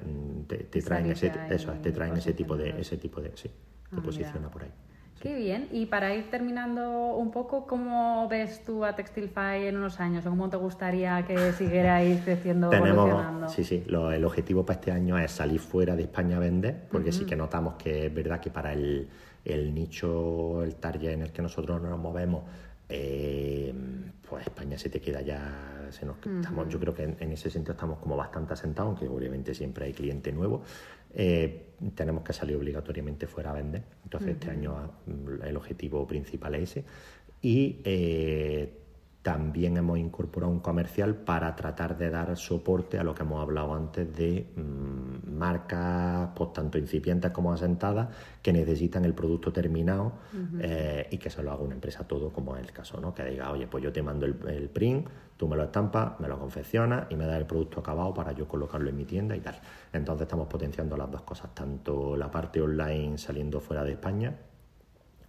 te, 0.48 0.82
traen 0.84 1.08
ese, 1.08 1.32
eso, 1.50 1.72
te 1.82 1.92
traen 1.92 2.16
ese 2.18 2.34
tipo 2.34 2.56
de, 2.56 2.80
ese 2.80 2.98
tipo 2.98 3.20
de, 3.22 3.32
sí, 3.34 3.50
te 3.94 4.00
ah, 4.00 4.04
posiciona 4.04 4.50
por 4.50 4.64
ahí. 4.64 4.72
Qué 5.24 5.36
bien. 5.36 5.70
Y 5.72 5.86
para 5.86 6.14
ir 6.14 6.30
terminando 6.30 7.16
un 7.16 7.32
poco, 7.32 7.66
¿cómo 7.66 8.28
ves 8.28 8.62
tú 8.66 8.84
a 8.84 8.94
Textilfy 8.94 9.68
en 9.68 9.78
unos 9.78 10.02
años? 10.02 10.26
¿O 10.26 10.30
cómo 10.30 10.50
te 10.50 10.58
gustaría 10.58 11.26
que 11.26 11.54
siguierais 11.54 12.22
creciendo, 12.26 12.70
Tenemos, 12.70 13.52
Sí, 13.54 13.64
sí. 13.64 13.86
el 13.88 14.26
objetivo 14.26 14.66
para 14.66 14.80
este 14.80 14.92
año 14.92 15.18
es 15.18 15.32
salir 15.32 15.62
fuera 15.62 15.96
de 15.96 16.04
España 16.04 16.36
a 16.36 16.40
vender, 16.42 16.88
porque 16.92 17.14
sí 17.14 17.26
que 17.26 17.38
notamos 17.38 17.76
que 17.76 18.08
es 18.08 18.14
verdad 18.14 18.42
que 18.42 18.50
para 18.50 18.74
el, 18.74 19.08
el 19.46 19.74
nicho, 19.74 20.62
el 20.62 20.76
target 20.76 21.14
en 21.14 21.22
el 21.22 21.32
que 21.32 21.42
nosotros 21.42 21.82
nos 21.82 21.98
movemos, 21.98 22.44
eh, 22.90 23.74
pues 24.30 24.46
España 24.46 24.78
se 24.78 24.90
te 24.90 25.00
queda 25.00 25.22
ya, 25.22 25.88
se 25.90 26.06
nos, 26.06 26.18
estamos, 26.18 26.68
yo 26.68 26.80
creo 26.80 26.94
que 26.94 27.04
en, 27.04 27.32
ese 27.32 27.50
sentido 27.50 27.74
estamos 27.74 28.00
como 28.00 28.18
bastante 28.18 28.54
asentados, 28.54 28.90
aunque 28.90 29.08
obviamente 29.08 29.54
siempre 29.54 29.86
hay 29.86 29.94
cliente 29.94 30.32
nuevo. 30.32 30.64
Eh, 31.14 31.74
tenemos 31.96 32.24
que 32.24 32.34
salir 32.34 32.56
obligatoriamente 32.56 33.28
fuera 33.28 33.52
a 33.52 33.54
vender, 33.54 33.84
entonces 34.04 34.32
este 34.32 34.50
año 34.50 34.92
mm, 35.06 35.44
el 35.44 35.58
objetivo 35.58 36.08
principal 36.08 36.56
es 36.56 36.72
ese. 36.72 36.86
Y 37.42 37.82
eh, 37.84 38.84
también 39.24 39.78
hemos 39.78 39.98
incorporado 39.98 40.52
un 40.52 40.60
comercial 40.60 41.16
para 41.16 41.56
tratar 41.56 41.98
de 41.98 42.10
dar 42.10 42.36
soporte 42.36 43.00
a 43.00 43.04
lo 43.04 43.16
que 43.16 43.24
hemos 43.24 43.42
hablado 43.42 43.74
antes 43.74 44.14
de 44.16 44.46
mm, 44.56 45.34
marcas, 45.34 46.30
pues 46.36 46.52
tanto 46.52 46.78
incipientes 46.78 47.32
como 47.32 47.54
asentadas, 47.54 48.10
que 48.42 48.52
necesitan 48.52 49.06
el 49.06 49.14
producto 49.14 49.54
terminado 49.54 50.12
eh, 50.60 51.08
y 51.10 51.18
que 51.18 51.30
se 51.30 51.42
lo 51.42 51.54
haga 51.54 51.64
una 51.64 51.74
empresa 51.74 52.06
todo, 52.06 52.32
como 52.32 52.58
es 52.58 52.64
el 52.64 52.74
caso, 52.74 53.00
¿no? 53.00 53.14
Que 53.14 53.24
diga, 53.24 53.50
oye, 53.50 53.66
pues 53.66 53.82
yo 53.82 53.94
te 53.94 54.04
mando 54.04 54.26
el, 54.26 54.70
print, 54.70 55.08
tú 55.38 55.48
me 55.48 55.56
lo 55.56 55.64
estampas, 55.64 56.20
me 56.20 56.28
lo 56.28 56.40
confeccionas 56.40 57.08
y 57.10 57.16
me 57.16 57.26
das 57.26 57.38
el 57.38 57.46
producto 57.46 57.80
acabado 57.80 58.14
para 58.14 58.32
yo 58.32 58.48
colocarlo 58.48 58.90
en 58.90 58.98
mi 58.98 59.06
tienda 59.06 59.36
y 59.36 59.42
tal. 59.42 59.60
Entonces 59.92 60.24
estamos 60.24 60.48
potenciando 60.48 60.98
las 60.98 61.10
dos 61.12 61.22
cosas, 61.22 61.54
tanto 61.54 62.16
la 62.16 62.30
parte 62.32 62.62
online 62.62 63.18
saliendo 63.18 63.60
fuera 63.60 63.84
de 63.84 63.94
España, 63.94 64.36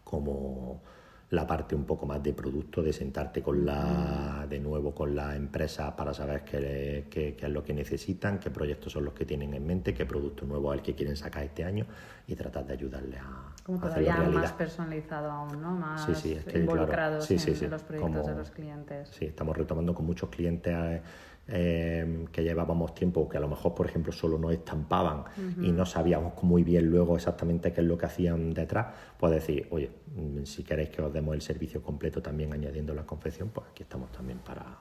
como 0.03 0.83
la 1.31 1.47
parte 1.47 1.75
un 1.75 1.85
poco 1.85 2.07
más 2.07 2.23
de 2.23 2.33
producto, 2.33 2.83
de 2.83 2.93
sentarte 2.93 3.43
con 3.43 3.65
la, 3.65 4.47
de 4.49 4.61
nuevo 4.61 4.95
con 4.95 5.15
la 5.15 5.35
empresa 5.35 5.95
para 5.97 6.15
saber 6.15 6.45
qué, 6.45 7.07
qué, 7.11 7.37
es 7.39 7.51
lo 7.51 7.65
que 7.65 7.75
necesitan, 7.75 8.39
qué 8.39 8.51
proyectos 8.51 8.93
son 8.93 9.05
los 9.05 9.15
que 9.15 9.25
tienen 9.25 9.55
en 9.55 9.67
mente, 9.67 9.95
qué 9.95 10.07
producto 10.07 10.45
nuevo 10.47 10.73
es 10.73 10.79
el 10.79 10.85
que 10.85 10.95
quieren 10.95 11.17
sacar 11.17 11.45
este 11.45 11.65
año 11.65 11.87
y 12.27 12.35
tratar 12.35 12.67
de 12.67 12.75
ayudarle 12.75 13.19
a, 13.19 13.53
como 13.65 13.81
todavía 13.81 14.17
más 14.17 14.53
personalizado 14.53 15.31
aún, 15.31 15.61
¿no? 15.61 15.73
Más 15.73 16.07
involucrados 16.55 17.31
en 17.31 17.71
los 17.71 17.83
proyectos 17.83 18.27
de 18.27 18.35
los 18.35 18.51
clientes. 18.51 19.09
Sí, 19.09 19.25
estamos 19.27 19.57
retomando 19.57 19.95
con 19.95 20.07
muchos 20.07 20.29
clientes 20.29 20.75
eh, 20.75 21.03
que 21.47 22.43
llevábamos 22.43 22.95
tiempo, 22.95 23.29
que 23.29 23.37
a 23.37 23.41
lo 23.41 23.49
mejor, 23.49 23.75
por 23.75 23.87
ejemplo, 23.87 24.13
solo 24.13 24.39
nos 24.39 24.53
estampaban 24.53 25.25
y 25.61 25.73
no 25.73 25.85
sabíamos 25.85 26.43
muy 26.43 26.63
bien 26.63 26.87
luego 26.87 27.17
exactamente 27.17 27.73
qué 27.73 27.81
es 27.81 27.87
lo 27.87 27.99
que 27.99 28.07
hacían 28.07 28.55
detrás, 28.55 28.95
pues 29.19 29.33
decir, 29.33 29.67
oye, 29.71 29.91
mm, 30.15 30.45
si 30.45 30.63
queréis 30.63 30.91
que 30.91 31.03
os 31.03 31.13
demos 31.13 31.35
el 31.35 31.43
servicio 31.43 31.83
completo 31.83 32.23
también 32.23 32.53
añadiendo 32.53 32.95
la 32.95 33.05
confección, 33.05 33.51
pues 33.51 33.67
aquí 33.71 33.83
estamos 33.83 34.11
también 34.13 34.39
para, 34.39 34.79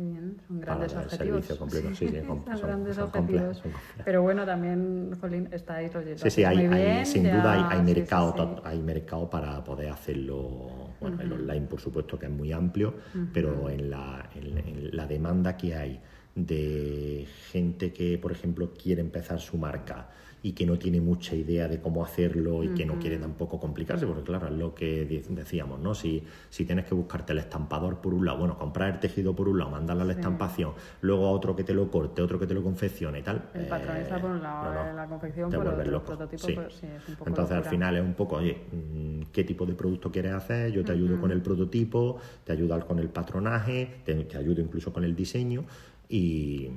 Bien, 0.00 0.40
son 0.48 0.60
grandes 0.60 0.94
objetivos. 0.94 1.46
Completo. 1.58 1.94
Sí, 1.94 2.08
sí, 2.08 2.16
son, 2.26 2.44
grandes 2.44 2.98
objetivos. 2.98 3.62
Pero 4.04 4.22
bueno, 4.22 4.46
también, 4.46 5.10
Jolín, 5.20 5.48
estáis 5.52 5.92
lo 5.92 6.00
Sí, 6.16 6.30
sí, 6.30 6.44
hay, 6.44 7.04
sin 7.04 7.24
duda 7.24 7.68
hay, 7.68 7.82
mercado, 7.82 8.62
hay 8.64 8.80
mercado 8.80 9.28
para 9.28 9.62
poder 9.62 9.90
hacerlo. 9.90 10.90
Bueno, 11.00 11.20
el 11.20 11.32
online, 11.32 11.66
por 11.66 11.80
supuesto, 11.80 12.18
que 12.18 12.26
es 12.26 12.32
muy 12.32 12.52
amplio, 12.52 12.94
pero 13.32 13.68
en 13.68 13.90
la, 13.90 14.28
en 14.34 14.96
la 14.96 15.06
demanda 15.06 15.56
que 15.56 15.74
hay 15.74 16.00
de 16.34 17.26
gente 17.50 17.92
que, 17.92 18.16
por 18.18 18.32
ejemplo, 18.32 18.72
quiere 18.72 19.00
empezar 19.00 19.40
su 19.40 19.58
marca 19.58 20.08
y 20.42 20.52
que 20.52 20.66
no 20.66 20.78
tiene 20.78 21.00
mucha 21.00 21.34
idea 21.34 21.68
de 21.68 21.80
cómo 21.80 22.04
hacerlo 22.04 22.64
y 22.64 22.68
que 22.68 22.86
no 22.86 22.98
quiere 22.98 23.18
tampoco 23.18 23.58
complicarse, 23.58 24.06
porque 24.06 24.22
claro, 24.22 24.48
es 24.48 24.54
lo 24.54 24.74
que 24.74 25.24
decíamos, 25.28 25.80
¿no? 25.80 25.94
Si, 25.94 26.22
si 26.48 26.64
tienes 26.64 26.86
que 26.86 26.94
buscarte 26.94 27.32
el 27.32 27.38
estampador 27.38 27.98
por 28.00 28.14
un 28.14 28.24
lado, 28.24 28.38
bueno, 28.38 28.58
comprar 28.58 28.94
el 28.94 29.00
tejido 29.00 29.34
por 29.34 29.48
un 29.48 29.58
lado, 29.58 29.70
mandarlo 29.70 30.02
a 30.02 30.06
la 30.06 30.12
estampación, 30.12 30.72
luego 31.02 31.26
a 31.26 31.30
otro 31.30 31.54
que 31.54 31.64
te 31.64 31.74
lo 31.74 31.90
corte, 31.90 32.22
otro 32.22 32.38
que 32.38 32.46
te 32.46 32.54
lo 32.54 32.62
confeccione 32.62 33.18
y 33.18 33.22
tal. 33.22 33.50
El 33.54 33.66
patronista 33.66 34.20
por 34.20 34.30
un 34.30 34.42
lado, 34.42 34.94
la 34.94 35.06
confección 35.06 35.50
por 35.50 35.66
otro, 35.66 35.82
el 35.82 36.00
prototipo 36.00 36.46
sí. 36.46 36.54
sí, 36.80 36.86
es 36.86 37.08
un 37.08 37.14
poco 37.16 37.30
Entonces 37.30 37.56
al 37.56 37.64
final 37.64 37.96
es 37.96 38.02
un 38.02 38.14
poco, 38.14 38.36
oye, 38.36 38.56
mm, 38.72 39.30
¿qué 39.32 39.44
tipo 39.44 39.66
de 39.66 39.74
producto 39.74 40.10
quieres 40.10 40.32
hacer? 40.32 40.72
Yo 40.72 40.84
te 40.84 40.92
ayudo 40.92 41.20
con 41.20 41.30
el 41.30 41.42
prototipo, 41.42 42.18
te 42.44 42.52
ayudo 42.52 42.86
con 42.86 42.98
el 42.98 43.08
patronaje, 43.08 44.00
te, 44.04 44.14
te 44.24 44.36
ayudo 44.38 44.60
incluso 44.62 44.92
con 44.92 45.04
el 45.04 45.14
diseño 45.14 45.64
y, 46.10 46.68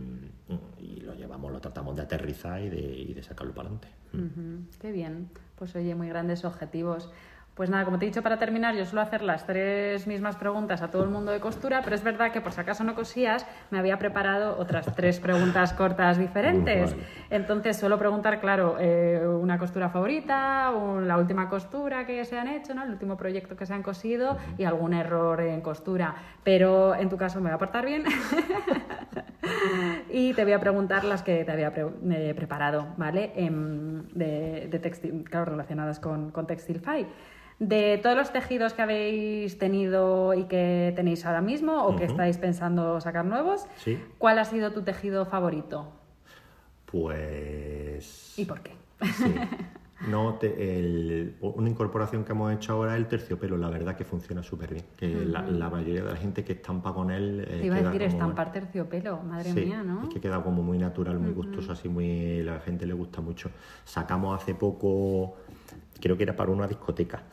lo 1.01 1.14
llevamos, 1.14 1.51
lo 1.51 1.60
tratamos 1.60 1.95
de 1.95 2.01
aterrizar 2.01 2.62
y 2.62 2.70
de, 2.70 2.82
y 2.82 3.14
de 3.14 3.24
sacarlo 3.24 3.54
para 3.54 3.70
adelante. 3.70 3.88
Qué 4.80 4.91
bien, 4.91 5.30
pues 5.56 5.76
oye, 5.76 5.95
muy 5.95 6.10
grandes 6.10 6.45
objetivos. 6.45 7.12
Pues 7.56 7.70
nada, 7.70 7.86
como 7.86 7.99
te 7.99 8.06
he 8.06 8.08
dicho 8.08 8.24
para 8.24 8.39
terminar, 8.39 8.74
yo 8.74 8.84
suelo 8.84 9.01
hacer 9.01 9.22
las 9.22 9.45
tres 9.45 10.08
mismas 10.08 10.36
preguntas 10.38 10.82
a 10.82 10.89
todo 10.89 11.04
el 11.04 11.12
mundo 11.12 11.32
de 11.32 11.39
costura, 11.39 11.82
pero 11.84 11.95
es 11.95 12.04
verdad 12.04 12.32
que 12.32 12.41
por 12.41 12.51
si 12.51 12.60
acaso 12.60 12.84
no 12.84 12.95
cosías, 12.95 13.45
me 13.70 13.78
había 13.78 13.99
preparado 13.99 14.58
otras 14.58 14.88
tres 14.95 15.20
preguntas 15.20 15.72
cortas 15.74 16.18
diferentes. 16.18 16.95
Entonces 17.30 17.78
suelo 17.78 17.99
preguntar, 17.99 18.39
claro, 18.39 18.78
eh, 18.80 19.24
una 19.28 19.60
costura 19.60 19.89
favorita, 19.89 20.72
la 21.01 21.18
última 21.20 21.47
costura 21.47 22.08
que 22.08 22.26
se 22.26 22.39
han 22.39 22.47
hecho, 22.47 22.74
¿no? 22.74 22.86
el 22.86 22.89
último 22.89 23.18
proyecto 23.18 23.56
que 23.56 23.68
se 23.68 23.74
han 23.76 23.84
cosido 23.84 24.36
y 24.58 24.64
algún 24.64 24.95
error 24.95 25.39
en 25.39 25.62
costura. 25.62 26.16
Pero 26.43 26.95
en 26.95 27.08
tu 27.08 27.18
caso 27.18 27.39
me 27.39 27.49
voy 27.49 27.56
a 27.56 27.60
portar 27.60 27.86
bien 27.86 28.04
y 30.14 30.34
te 30.34 30.43
voy 30.43 30.53
a 30.53 30.59
preguntar 30.59 31.03
las 31.03 31.24
que 31.24 31.43
te 31.43 31.51
había 31.51 31.74
eh, 31.76 32.34
preparado, 32.36 32.88
¿vale? 32.97 33.34
Em, 33.36 34.07
de, 34.09 34.68
de 34.70 34.80
textil, 34.80 35.24
claro, 35.28 35.45
relacionadas 35.51 35.99
con, 35.99 36.30
con 36.30 36.45
Textilfy. 36.45 37.07
De 37.57 37.97
todos 37.97 38.16
los 38.16 38.32
tejidos 38.32 38.74
que 38.74 38.84
habéis 38.84 39.57
tenido 39.57 40.34
y 40.36 40.43
que 40.43 40.93
tenéis 40.95 41.26
ahora 41.26 41.41
mismo 41.41 41.84
o 41.84 41.95
que 41.95 42.05
estáis 42.05 42.38
pensando 42.38 43.01
sacar 43.01 43.26
nuevos, 43.26 43.66
¿cuál 44.18 44.38
ha 44.38 44.45
sido 44.45 44.72
tu 44.72 44.84
tejido 44.84 45.26
favorito? 45.26 45.91
Pues... 46.86 48.38
¿Y 48.38 48.45
por 48.45 48.61
qué? 48.61 48.72
No, 50.10 50.39
una 51.41 51.70
incorporación 51.70 52.24
que 52.24 52.32
hemos 52.34 52.54
hecho 52.54 52.74
ahora 52.74 52.93
es 52.93 52.97
el 52.97 53.08
terciopelo, 53.08 53.58
la 53.58 53.70
verdad 53.70 53.95
que 53.95 54.04
funciona 54.04 54.43
súper 54.43 54.74
bien. 54.74 54.86
Que 54.97 55.26
la, 55.26 55.70
mayoría 55.70 56.04
de 56.04 56.12
la 56.12 56.18
gente 56.18 56.43
que 56.43 56.54
estampa 56.54 56.93
con 56.93 57.12
él. 57.12 57.45
Eh, 57.47 57.60
Te 57.62 57.66
iba 57.68 57.78
a 57.78 57.82
decir 57.84 58.01
estampar 58.04 58.51
terciopelo, 58.51 59.22
madre 59.24 59.54
mía, 59.54 59.84
¿no? 59.84 60.04
Es 60.04 60.10
que 60.10 60.20
queda 60.20 60.43
como 60.43 60.62
muy 60.62 60.78
natural, 60.78 61.20
muy 61.20 61.32
gustoso, 61.32 61.72
así 61.72 61.89
muy. 61.89 62.43
La 62.43 62.60
gente 62.60 62.86
le 62.86 62.93
gusta 62.93 63.22
mucho. 63.22 63.49
Sacamos 63.86 64.41
hace 64.41 64.56
poco 64.56 65.36
creo 66.04 66.18
que 66.18 66.24
era 66.24 66.36
para 66.36 66.51
una 66.51 66.68
discoteca. 66.68 67.24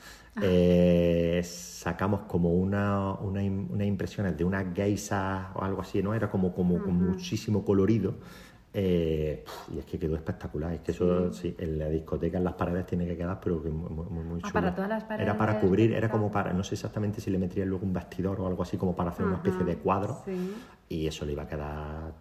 Eh, 0.40 1.42
sacamos 1.44 2.20
como 2.28 2.52
una, 2.52 3.14
una, 3.14 3.40
unas 3.42 3.86
impresiones 3.86 4.36
de 4.36 4.44
una 4.44 4.64
geisa 4.72 5.50
o 5.54 5.62
algo 5.62 5.82
así, 5.82 6.02
¿no? 6.02 6.14
Era 6.14 6.30
como, 6.30 6.54
como 6.54 6.80
con 6.80 6.94
muchísimo 6.94 7.64
colorido. 7.64 8.14
Eh, 8.72 9.44
y 9.74 9.78
es 9.78 9.84
que 9.84 9.98
quedó 9.98 10.14
espectacular. 10.14 10.72
Es 10.72 10.80
que 10.80 10.92
eso, 10.92 11.32
sí. 11.32 11.54
en 11.58 11.78
la 11.78 11.88
discoteca, 11.88 12.38
en 12.38 12.44
las 12.44 12.54
paredes 12.54 12.86
tiene 12.86 13.06
que 13.06 13.16
quedar, 13.16 13.40
pero 13.40 13.62
que 13.62 13.70
muy, 13.70 13.90
muy, 13.90 14.24
muy 14.24 14.38
ah, 14.38 14.42
chulo. 14.42 14.52
para 14.52 14.74
todas 14.74 14.90
las 14.90 15.04
paredes. 15.04 15.26
Era 15.26 15.36
para 15.36 15.58
cubrir, 15.58 15.92
era 15.92 16.08
como 16.08 16.30
para, 16.30 16.52
no 16.52 16.62
sé 16.62 16.74
exactamente 16.74 17.20
si 17.20 17.30
le 17.30 17.38
metería 17.38 17.64
luego 17.64 17.84
un 17.84 17.92
vestidor 17.92 18.40
o 18.40 18.46
algo 18.46 18.62
así, 18.62 18.76
como 18.76 18.94
para 18.94 19.10
hacer 19.10 19.26
una 19.26 19.36
especie 19.36 19.64
de 19.64 19.76
cuadro. 19.76 20.22
Y 20.88 21.06
eso 21.06 21.24
le 21.24 21.32
iba 21.32 21.44
a 21.44 21.46
quedar, 21.46 22.12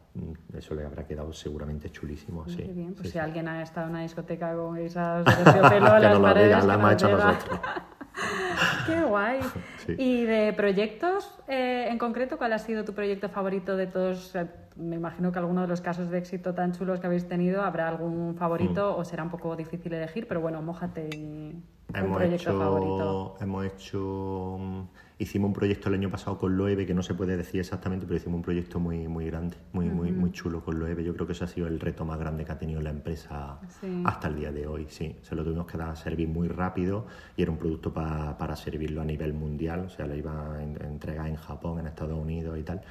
eso 0.56 0.76
le 0.76 0.86
habrá 0.86 1.06
quedado 1.06 1.34
seguramente 1.34 1.91
chulísimo. 1.91 2.47
sí, 2.47 2.64
bien. 2.64 2.93
Pues 2.95 3.10
si 3.12 3.20
alguien 3.20 3.47
ha 3.47 3.62
estado 3.62 3.88
en 3.88 3.91
una 3.91 4.02
discoteca 4.04 4.56
con 4.56 4.78
esas 4.78 5.26
terciopelo, 5.43 6.00
las 6.00 6.20
paredes. 6.20 6.66
la 6.66 6.74
hemos 6.76 6.93
hecho 6.93 7.10
nosotros. 7.10 7.60
Qué 8.86 9.01
guay. 9.01 9.39
¿Y 9.97 10.24
de 10.26 10.53
proyectos 10.53 11.39
eh, 11.47 11.88
en 11.89 11.97
concreto, 11.97 12.38
cuál 12.38 12.53
ha 12.53 12.59
sido 12.59 12.84
tu 12.84 12.93
proyecto 12.93 13.30
favorito 13.30 13.76
de 13.76 13.88
todos? 13.88 14.34
Me 14.76 14.95
imagino 14.95 15.32
que 15.32 15.39
alguno 15.39 15.61
de 15.61 15.67
los 15.67 15.82
casos 15.82 16.09
de 16.09 16.17
éxito 16.17 16.53
tan 16.53 16.72
chulos 16.72 16.99
que 16.99 17.07
habéis 17.07 17.28
tenido 17.28 17.63
habrá 17.63 17.88
algún 17.88 18.36
favorito 18.36 18.93
mm. 18.95 18.99
o 18.99 19.05
será 19.05 19.24
un 19.24 19.30
poco 19.30 19.55
difícil 19.55 19.93
elegir, 19.93 20.28
pero 20.28 20.41
bueno, 20.41 20.61
mójate 20.61 21.09
y 21.13 21.61
un 21.93 22.13
proyecto 22.13 22.57
favorito. 22.57 23.36
Hemos 23.41 23.65
hecho 23.65 24.88
Hicimos 25.22 25.49
un 25.49 25.53
proyecto 25.53 25.89
el 25.89 25.95
año 25.95 26.09
pasado 26.09 26.38
con 26.38 26.55
Loewe, 26.55 26.86
que 26.86 26.93
no 26.93 27.03
se 27.03 27.13
puede 27.13 27.36
decir 27.36 27.59
exactamente, 27.59 28.05
pero 28.05 28.15
hicimos 28.15 28.38
un 28.38 28.41
proyecto 28.41 28.80
muy, 28.80 29.05
muy 29.09 29.26
grande, 29.26 29.57
muy, 29.74 29.89
muy, 29.89 30.13
muy 30.13 30.32
chulo 30.32 30.63
con 30.63 30.80
Loewe. 30.80 31.03
Yo 31.03 31.13
creo 31.13 31.28
que 31.28 31.34
ese 31.34 31.43
ha 31.43 31.47
sido 31.47 31.67
el 31.67 31.78
reto 31.78 32.05
más 32.05 32.17
grande 32.17 32.45
que 32.45 32.53
ha 32.53 32.57
tenido 32.57 32.80
la 32.80 32.89
empresa 32.89 33.59
hasta 34.05 34.30
el 34.30 34.38
día 34.38 34.53
de 34.53 34.65
hoy. 34.65 34.88
Sí, 34.88 35.17
se 35.22 35.36
lo 35.36 35.43
tuvimos 35.43 35.67
que 35.67 35.78
dar 35.78 35.89
a 35.89 35.95
servir 35.97 36.30
muy 36.30 36.47
rápido 36.47 37.05
y 37.36 37.41
era 37.41 37.51
un 37.51 37.57
producto 37.57 37.93
para 37.93 38.55
servirlo 38.55 39.01
a 39.01 39.03
nivel 39.03 39.34
mundial. 39.34 39.82
O 39.88 39.89
sea, 39.89 40.07
lo 40.07 40.15
iba 40.15 40.55
a 40.55 40.63
entregar 40.63 41.28
en 41.28 41.36
Japón, 41.36 41.80
en 41.80 41.88
Estados 41.88 42.17
Unidos 42.17 42.57
y 42.57 42.63
tal. 42.63 42.82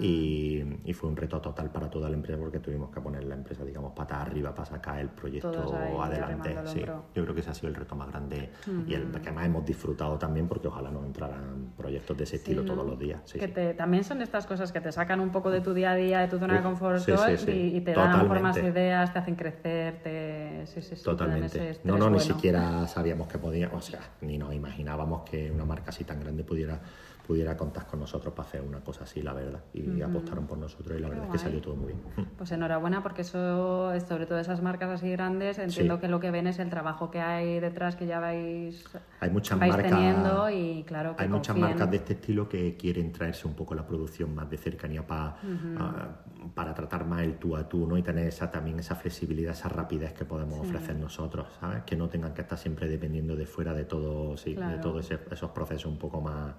y, 0.00 0.64
fue 0.94 1.10
un 1.10 1.16
reto 1.16 1.40
total 1.40 1.70
para 1.70 1.90
toda 1.90 2.08
la 2.08 2.14
empresa 2.14 2.38
porque 2.38 2.60
tuvimos 2.60 2.88
que 2.88 3.00
poner 3.00 3.24
la 3.24 3.34
empresa, 3.34 3.62
digamos, 3.64 3.92
pata 3.92 4.22
arriba 4.22 4.54
para 4.54 4.64
sacar 4.64 5.00
el 5.00 5.10
proyecto 5.10 6.00
adelante. 6.00 6.56
Sí, 6.64 6.80
yo 6.80 7.24
creo 7.24 7.34
que 7.34 7.40
ese 7.40 7.50
ha 7.50 7.54
sido 7.54 7.68
el 7.68 7.74
reto 7.74 7.94
más 7.94 8.08
grande 8.08 8.52
y 8.86 8.94
el 8.94 9.10
que 9.10 9.32
más 9.32 9.44
hemos 9.44 9.66
disfrutado 9.66 10.16
también 10.16 10.48
porque 10.48 10.68
ojalá 10.68 10.90
nos 10.90 11.04
entraran 11.04 11.73
proyectos 11.74 12.16
de 12.16 12.24
ese 12.24 12.36
estilo 12.36 12.64
todos 12.64 12.86
los 12.86 12.98
días. 12.98 13.20
que 13.32 13.74
también 13.76 14.04
son 14.04 14.22
estas 14.22 14.46
cosas 14.46 14.72
que 14.72 14.80
te 14.80 14.92
sacan 14.92 15.20
un 15.20 15.30
poco 15.30 15.50
de 15.50 15.60
tu 15.60 15.74
día 15.74 15.92
a 15.92 15.96
día, 15.96 16.20
de 16.20 16.28
tu 16.28 16.38
zona 16.38 16.56
de 16.56 16.62
confort 16.62 17.02
y, 17.48 17.80
te 17.80 17.92
dan 17.92 18.10
a 18.10 18.16
lo 18.16 18.22
mejor 18.24 18.40
más 18.40 18.56
ideas, 18.56 19.12
te 19.12 19.18
hacen 19.18 19.34
crecer, 19.34 20.00
te... 20.02 20.64
Totalmente. 21.02 21.80
no, 21.84 21.98
no, 21.98 22.10
ni 22.10 22.20
siquiera 22.20 22.86
sabíamos 22.86 23.28
que 23.28 23.38
podíamos, 23.38 23.76
o 23.76 23.90
sea, 23.90 24.00
ni 24.20 24.38
nos 24.38 24.54
imaginábamos 24.54 25.28
que 25.28 25.50
una 25.50 25.64
marca 25.64 25.90
así 25.90 26.04
tan 26.04 26.20
grande 26.20 26.44
pudiera 26.44 26.80
pudiera 27.26 27.56
contar 27.56 27.86
con 27.86 28.00
nosotros 28.00 28.34
para 28.34 28.48
hacer 28.48 28.60
una 28.60 28.80
cosa 28.80 29.04
así, 29.04 29.22
la 29.22 29.32
verdad. 29.32 29.60
Y 29.72 30.02
apostaron 30.02 30.46
por 30.46 30.58
nosotros 30.58 30.98
y 30.98 31.00
la 31.00 31.08
verdad 31.08 31.26
es 31.26 31.32
que 31.32 31.38
salió 31.38 31.60
todo 31.60 31.76
muy 31.76 31.92
bien. 31.92 32.02
Pues 32.36 32.50
enhorabuena 32.52 33.02
porque 33.02 33.22
eso, 33.22 33.98
sobre 34.00 34.26
todo 34.26 34.38
esas 34.38 34.60
marcas 34.60 34.90
así 34.90 35.10
grandes, 35.10 35.58
entiendo 35.58 36.00
que 36.00 36.08
lo 36.08 36.20
que 36.20 36.30
ven 36.30 36.46
es 36.46 36.58
el 36.58 36.68
trabajo 36.68 37.10
que 37.10 37.20
hay 37.20 37.60
detrás 37.60 37.96
que 37.96 38.06
ya 38.06 38.20
vais, 38.20 38.84
hay 39.20 39.30
muchas 39.30 39.58
marcas, 39.58 39.90
teniendo 39.90 40.50
y 40.50 40.84
claro 40.84 41.14
Hay 41.18 41.28
muchas 41.28 41.56
marcas 41.56 41.90
de 41.90 41.96
este 41.96 42.14
estilo 42.14 42.48
que 42.48 42.76
quieren 42.76 43.12
traerse 43.12 43.46
un 43.46 43.54
poco 43.54 43.74
la 43.74 43.86
producción 43.86 44.34
más 44.34 44.50
de 44.50 44.58
cercanía 44.58 45.06
para, 45.06 45.36
para 46.54 46.74
tratar 46.74 47.06
más 47.06 47.22
el 47.22 47.36
tú 47.38 47.56
a 47.56 47.68
tú 47.68 47.86
¿no? 47.86 47.96
y 47.96 48.02
tener 48.02 48.26
esa, 48.26 48.50
también 48.50 48.78
esa 48.78 48.96
flexibilidad, 48.96 49.52
esa 49.52 49.68
rapidez 49.68 50.12
que 50.12 50.24
podemos 50.24 50.58
ofrecer 50.58 50.96
nosotros, 50.96 51.46
¿sabes? 51.60 51.84
Que 51.84 51.96
no 51.96 52.08
tengan 52.08 52.34
que 52.34 52.42
estar 52.42 52.58
siempre 52.58 52.88
dependiendo 52.88 53.36
de 53.36 53.46
fuera 53.46 53.72
de 53.72 53.84
todo, 53.84 54.36
sí, 54.36 54.54
de 54.54 54.78
todos 54.78 55.10
esos 55.10 55.50
procesos 55.50 55.86
un 55.86 55.98
poco 55.98 56.20
más 56.20 56.54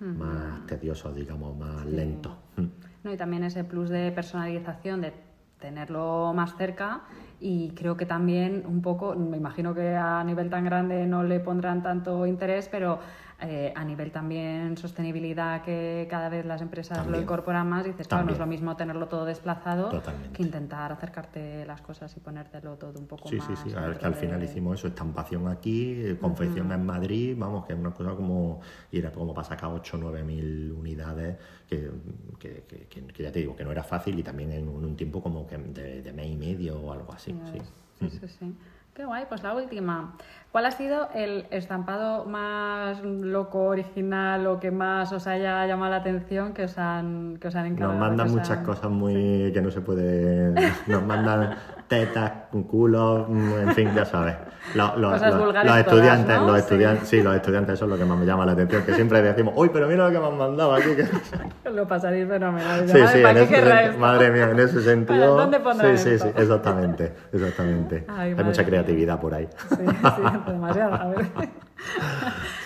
más 0.00 0.66
tedioso, 0.66 1.12
digamos, 1.12 1.56
más 1.56 1.84
lento. 1.86 2.36
Mm. 2.56 2.64
No, 3.04 3.12
y 3.12 3.16
también 3.16 3.44
ese 3.44 3.64
plus 3.64 3.88
de 3.88 4.10
personalización, 4.12 5.00
de 5.00 5.12
tenerlo 5.60 6.32
más 6.34 6.56
cerca 6.56 7.02
y 7.40 7.70
creo 7.70 7.96
que 7.96 8.06
también 8.06 8.64
un 8.66 8.82
poco, 8.82 9.14
me 9.14 9.36
imagino 9.36 9.74
que 9.74 9.94
a 9.96 10.22
nivel 10.24 10.50
tan 10.50 10.64
grande 10.64 11.06
no 11.06 11.22
le 11.22 11.40
pondrán 11.40 11.82
tanto 11.82 12.26
interés, 12.26 12.68
pero 12.68 13.00
eh, 13.40 13.72
a 13.76 13.84
nivel 13.84 14.10
también 14.10 14.76
sostenibilidad 14.76 15.62
que 15.62 16.08
cada 16.10 16.28
vez 16.28 16.44
las 16.44 16.60
empresas 16.60 17.06
lo 17.06 17.20
incorporan 17.20 17.68
más 17.68 17.86
y 17.86 17.90
dices, 17.90 18.08
claro, 18.08 18.24
no 18.24 18.32
es 18.32 18.38
lo 18.38 18.46
mismo 18.46 18.76
tenerlo 18.76 19.06
todo 19.06 19.24
desplazado 19.24 20.02
que 20.32 20.42
intentar 20.42 20.90
acercarte 20.90 21.64
las 21.64 21.80
cosas 21.80 22.16
y 22.16 22.20
ponértelo 22.20 22.74
todo 22.74 22.98
un 22.98 23.06
poco 23.06 23.30
más. 23.30 23.46
Sí, 23.46 23.54
sí, 23.54 23.70
sí, 23.70 23.76
que 24.00 24.06
al 24.06 24.14
final 24.14 24.42
hicimos 24.42 24.80
eso, 24.80 24.88
estampación 24.88 25.46
aquí, 25.46 25.92
eh, 25.92 26.18
confección 26.20 26.72
en 26.72 26.84
Madrid, 26.84 27.36
vamos, 27.38 27.64
que 27.64 27.74
es 27.74 27.78
una 27.78 27.92
cosa 27.92 28.16
como, 28.16 28.60
y 28.90 28.98
era 28.98 29.12
como 29.12 29.32
para 29.32 29.46
sacar 29.46 29.70
8 29.70 29.96
o 29.96 30.00
9 30.00 30.24
mil 30.24 30.72
unidades, 30.72 31.36
que, 31.68 31.92
que, 32.40 32.64
que, 32.88 33.22
ya 33.22 33.30
te 33.30 33.38
digo, 33.38 33.54
que 33.54 33.62
no 33.62 33.70
era 33.70 33.84
fácil 33.84 34.18
y 34.18 34.24
también 34.24 34.50
en 34.50 34.68
un, 34.68 34.96
tiempo 34.96 35.22
como 35.22 35.46
que 35.46 35.56
de, 35.58 36.02
de, 36.02 36.12
mes 36.12 36.26
y 36.26 36.36
medio 36.36 36.80
o 36.80 36.92
algo 36.92 37.12
así. 37.12 37.32
sí, 37.52 37.60
sí. 38.00 38.18
sí. 38.18 38.28
sí. 38.28 38.54
Qué 38.98 39.04
guay, 39.04 39.26
pues 39.28 39.44
la 39.44 39.54
última. 39.54 40.16
¿Cuál 40.50 40.66
ha 40.66 40.72
sido 40.72 41.08
el 41.14 41.46
estampado 41.52 42.24
más 42.24 43.00
loco, 43.00 43.66
original 43.66 44.44
o 44.48 44.58
que 44.58 44.72
más 44.72 45.12
os 45.12 45.28
haya 45.28 45.64
llamado 45.68 45.92
la 45.92 45.98
atención 45.98 46.52
que 46.52 46.64
os 46.64 46.76
han, 46.78 47.36
que 47.36 47.46
os 47.46 47.54
han 47.54 47.76
Nos 47.76 47.94
mandan 47.94 48.28
muchas 48.28 48.58
cosas 48.66 48.90
muy 48.90 49.52
que 49.54 49.62
no 49.62 49.70
se 49.70 49.82
puede. 49.82 50.50
Nos 50.88 51.02
mandan 51.04 51.54
tetas, 51.88 52.32
culo, 52.70 53.26
en 53.28 53.74
fin, 53.74 53.90
ya 53.94 54.04
sabes. 54.04 54.36
Los, 54.74 54.98
los, 54.98 55.22
estudiantes, 55.22 56.40
los 56.42 56.58
estudiantes, 56.58 57.08
sí. 57.08 57.22
los 57.22 57.34
estudiantes, 57.34 57.74
eso 57.74 57.86
es 57.86 57.90
lo 57.90 57.96
que 57.96 58.04
más 58.04 58.18
me 58.18 58.26
llama 58.26 58.44
la 58.44 58.52
atención, 58.52 58.84
que 58.84 58.92
siempre 58.92 59.22
decimos, 59.22 59.54
uy, 59.56 59.70
pero 59.72 59.88
mira 59.88 60.06
lo 60.06 60.12
que 60.12 60.18
me 60.20 60.26
han 60.26 60.36
mandado 60.36 60.74
aquí. 60.74 60.90
Que... 60.94 61.70
lo 61.70 61.88
pasaréis 61.88 62.28
fenomenal. 62.28 62.86
Sí, 62.86 62.98
sí, 63.12 63.22
en 63.22 63.36
ese, 63.38 63.92
madre 63.98 64.30
mía, 64.30 64.50
en 64.50 64.60
ese 64.60 64.82
sentido. 64.82 65.36
¿Dónde 65.36 65.58
sí, 65.96 66.10
sí, 66.10 66.18
sí, 66.18 66.28
exactamente, 66.36 67.12
exactamente. 67.32 68.04
Hay 68.16 68.34
mucha 68.34 68.64
creatividad 68.64 69.18
por 69.18 69.34
ahí. 69.34 69.48
Sí, 69.70 69.76
sí, 69.76 70.22
demasiado, 70.46 70.94
a 70.94 71.06
ver. 71.08 71.26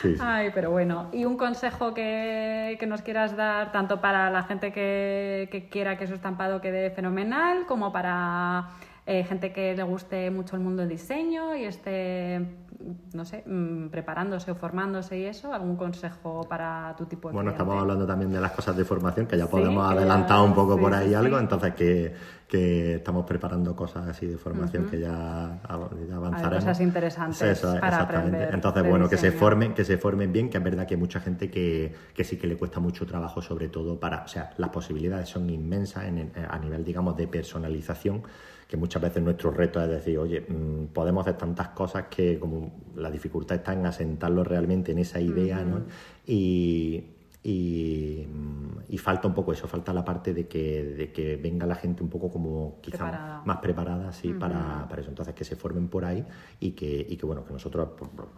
Sí, 0.00 0.16
Ay, 0.20 0.50
pero 0.52 0.70
bueno, 0.70 1.08
y 1.12 1.24
un 1.26 1.36
consejo 1.36 1.94
que, 1.94 2.76
que, 2.80 2.86
nos 2.86 3.02
quieras 3.02 3.36
dar 3.36 3.70
tanto 3.70 4.00
para 4.00 4.30
la 4.30 4.42
gente 4.42 4.72
que, 4.72 5.48
que 5.52 5.68
quiera 5.68 5.96
que 5.96 6.06
su 6.08 6.14
estampado 6.14 6.60
quede 6.60 6.90
fenomenal 6.90 7.66
como 7.68 7.92
para 7.92 8.70
eh, 9.05 9.24
gente 9.24 9.53
que 9.53 9.74
le 9.74 9.82
guste 9.82 10.30
mucho 10.30 10.55
el 10.55 10.62
mundo 10.62 10.82
del 10.82 10.90
diseño 10.90 11.57
y 11.57 11.64
esté, 11.64 12.40
no 13.12 13.24
sé, 13.24 13.42
mm, 13.44 13.88
preparándose 13.88 14.53
o 14.53 14.55
formándose 14.55 15.18
y 15.18 15.24
eso, 15.24 15.53
¿algún 15.53 15.76
consejo 15.76 16.46
para 16.48 16.94
tu 16.96 17.07
tipo 17.07 17.28
de 17.28 17.34
Bueno, 17.34 17.50
estamos 17.50 17.80
hablando 17.80 18.07
también 18.07 18.30
de 18.30 18.40
las 18.40 18.53
cosas 18.53 18.76
de 18.76 18.84
formación, 18.84 19.26
que 19.26 19.36
ya 19.36 19.48
podemos 19.48 19.90
adelantar 19.90 20.40
un 20.42 20.55
poco 20.55 20.78
por 20.78 20.94
ahí 20.94 21.14
algo, 21.14 21.38
entonces 21.38 21.74
que, 21.74 22.14
que, 22.53 22.96
estamos 22.96 23.24
preparando 23.24 23.74
cosas 23.74 24.07
así 24.09 24.26
de 24.26 24.36
formación 24.36 24.86
que 24.86 25.00
ya, 25.00 25.59
avanzaremos. 25.64 26.64
cosas 26.64 26.80
interesantes 26.80 27.61
para 27.61 28.03
aprender. 28.03 28.50
Entonces, 28.53 28.86
bueno, 28.86 29.09
que 29.09 29.16
se 29.16 29.32
formen, 29.32 29.72
que 29.72 29.84
se 29.84 29.96
formen 29.96 30.32
bien, 30.32 30.50
que 30.50 30.59
es 30.59 30.64
verdad 30.64 30.86
que 30.86 30.94
hay 30.94 31.00
mucha 31.00 31.20
gente 31.20 31.50
que, 31.50 31.94
que 32.14 32.24
sí 32.24 32.36
que 32.36 32.46
le 32.46 32.57
cuesta 32.57 32.78
mucho 32.78 33.07
trabajo, 33.07 33.40
sobre 33.40 33.68
todo 33.68 33.98
para, 33.98 34.24
o 34.24 34.28
sea, 34.28 34.50
las 34.59 34.68
posibilidades 34.68 35.28
son 35.28 35.48
inmensas 35.48 36.05
a 36.05 36.59
nivel, 36.59 36.84
digamos, 36.84 37.16
de 37.16 37.26
personalización 37.26 38.22
que 38.68 38.76
muchas 38.78 39.03
veces 39.03 39.22
nuestro 39.22 39.50
reto 39.50 39.82
es 39.82 39.88
decir, 39.88 40.18
oye, 40.18 40.40
mm, 40.40 40.94
podemos 40.94 41.22
hacer 41.22 41.36
tantas 41.36 41.68
cosas 41.68 42.05
que 42.09 42.38
como 42.38 42.72
la 42.96 43.11
dificultad 43.11 43.59
está 43.59 43.74
en 43.74 43.84
asentarlo 43.84 44.44
realmente 44.44 44.92
en 44.92 44.98
esa 44.98 45.20
idea, 45.20 45.62
¿no? 45.62 45.82
Y, 46.26 47.05
y, 47.45 48.28
falta 48.99 49.26
un 49.26 49.34
poco 49.34 49.53
eso, 49.53 49.66
falta 49.66 49.93
la 49.93 50.05
parte 50.05 50.32
de 50.32 50.47
que, 50.47 50.84
de 50.84 51.12
que 51.12 51.36
venga 51.36 51.66
la 51.66 51.74
gente 51.74 52.05
un 52.05 52.09
poco 52.09 52.30
como 52.30 52.78
quizá 52.80 53.43
más 53.45 53.57
preparada 53.57 54.11
así 54.11 54.32
para, 54.32 54.86
para, 54.88 55.01
eso. 55.01 55.11
Entonces 55.11 55.34
que 55.34 55.45
se 55.45 55.57
formen 55.57 55.88
por 55.88 56.05
ahí 56.05 56.24
y 56.61 56.70
que, 56.70 57.05
y 57.09 57.16
que 57.16 57.26
bueno, 57.26 57.45
que 57.45 57.53
nosotros, 57.53 57.88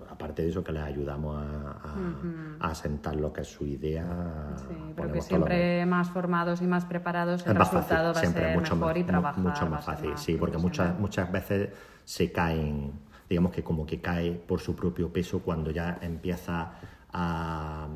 aparte 0.09 0.43
de 0.43 0.49
eso, 0.49 0.65
que 0.65 0.73
les 0.73 0.83
ayudamos 0.83 1.37
a, 1.37 1.83
a, 2.61 2.71
asentar 2.71 3.17
lo 3.17 3.31
que 3.31 3.43
es 3.43 3.49
su 3.49 3.67
idea. 3.67 4.55
Sí, 4.57 4.75
porque 4.97 5.21
siempre 5.21 5.85
más 5.85 6.09
formados 6.09 6.63
y 6.63 6.67
más 6.67 6.87
preparados 6.87 7.47
el 7.47 7.57
resultado 7.57 8.15
va 8.15 8.21
a 8.21 8.25
ser 8.25 8.57
mucho 8.57 8.75
mejor 8.75 8.97
y 8.97 9.05
trabajar. 9.05 9.43
Mucho 9.45 9.67
más 9.67 9.85
fácil, 9.85 10.17
sí, 10.17 10.37
porque 10.37 10.57
muchas, 10.57 10.99
muchas 10.99 11.31
veces 11.31 11.69
se 12.05 12.33
caen, 12.33 12.93
digamos 13.29 13.53
que 13.53 13.63
como 13.63 13.85
que 13.85 14.01
cae 14.01 14.33
por 14.33 14.61
su 14.61 14.75
propio 14.75 15.13
peso 15.13 15.41
cuando 15.41 15.71
ya 15.71 15.99
empieza 16.01 16.73
a, 17.13 17.87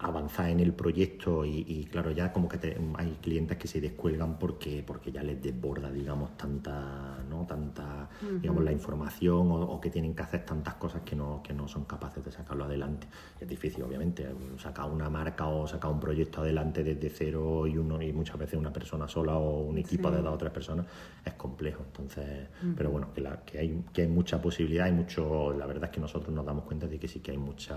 avanzar 0.00 0.48
en 0.48 0.60
el 0.60 0.72
proyecto 0.72 1.44
y, 1.44 1.86
claro, 1.90 2.10
ya 2.10 2.32
como 2.32 2.48
que 2.48 2.76
hay 2.94 3.18
clientes 3.20 3.58
que 3.58 3.68
se 3.68 3.82
descuelgan 3.82 4.38
porque, 4.38 4.82
porque 4.86 5.12
ya 5.12 5.22
les 5.22 5.42
desborda, 5.42 5.90
digamos, 5.90 6.38
tanta, 6.38 7.18
¿no? 7.28 7.44
tanta 7.46 8.08
digamos, 8.40 8.64
la 8.64 8.72
información 8.72 9.48
o, 9.50 9.78
que 9.78 9.90
tienen 9.90 10.14
que 10.14 10.22
hacer 10.22 10.46
tantas 10.46 10.74
cosas 10.76 11.02
que 11.02 11.14
no, 11.14 11.42
que 11.42 11.52
no 11.52 11.68
son 11.68 11.84
capaces 11.84 12.24
de 12.24 12.32
sacarlo 12.32 12.64
adelante. 12.64 13.08
Es 13.38 13.46
difícil, 13.46 13.82
obviamente, 13.82 14.26
sacar 14.56 14.90
una 14.90 15.10
marca 15.10 15.46
o 15.48 15.66
sacar 15.66 15.90
un 15.90 16.00
proyecto 16.00 16.40
adelante 16.40 16.82
desde 16.82 17.10
cero 17.10 17.66
y 17.66 17.76
uno 17.76 18.00
y 18.00 18.10
muchas 18.12 18.38
veces 18.38 18.58
una 18.58 18.72
persona 18.72 19.06
sola 19.06 19.36
o 19.36 19.60
un 19.60 19.76
equipo 19.76 20.10
de 20.10 20.22
dos 20.22 20.34
o 20.34 20.38
tres 20.38 20.52
personas 20.52 20.86
es 21.22 21.34
complejo. 21.34 21.82
Entonces, 21.86 22.48
pero 22.74 22.90
bueno, 22.90 23.12
que, 23.12 23.20
la, 23.20 23.44
que, 23.44 23.58
hay, 23.58 23.84
que 23.92 24.02
hay 24.02 24.08
mucha 24.08 24.40
posibilidad, 24.40 24.86
hay 24.86 24.92
mucho, 24.92 25.52
la 25.52 25.66
verdad 25.66 25.84
es 25.84 25.90
que 25.90 26.00
nosotros 26.00 26.34
nos 26.34 26.46
damos 26.46 26.64
cuenta 26.64 26.86
de 26.86 26.98
que 26.98 27.06
sí 27.06 27.20
que 27.20 27.32
hay 27.32 27.38
mucha 27.38 27.76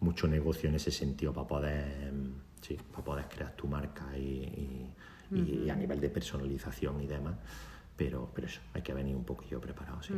mucho 0.00 0.26
negocio 0.26 0.68
en 0.68 0.76
ese 0.76 0.90
sentido 0.90 1.32
para 1.32 1.46
poder, 1.46 2.12
sí, 2.60 2.76
para 2.90 3.04
poder 3.04 3.24
crear 3.28 3.54
tu 3.54 3.66
marca 3.66 4.16
y, 4.16 4.90
a 5.70 5.76
nivel 5.76 6.00
de 6.00 6.10
personalización 6.10 7.00
y 7.00 7.06
demás. 7.06 7.36
Pero, 8.00 8.30
pero 8.34 8.46
eso, 8.46 8.62
hay 8.72 8.80
que 8.80 8.94
venir 8.94 9.14
un 9.14 9.24
poquillo 9.24 9.60
preparado, 9.60 10.00
sí. 10.00 10.14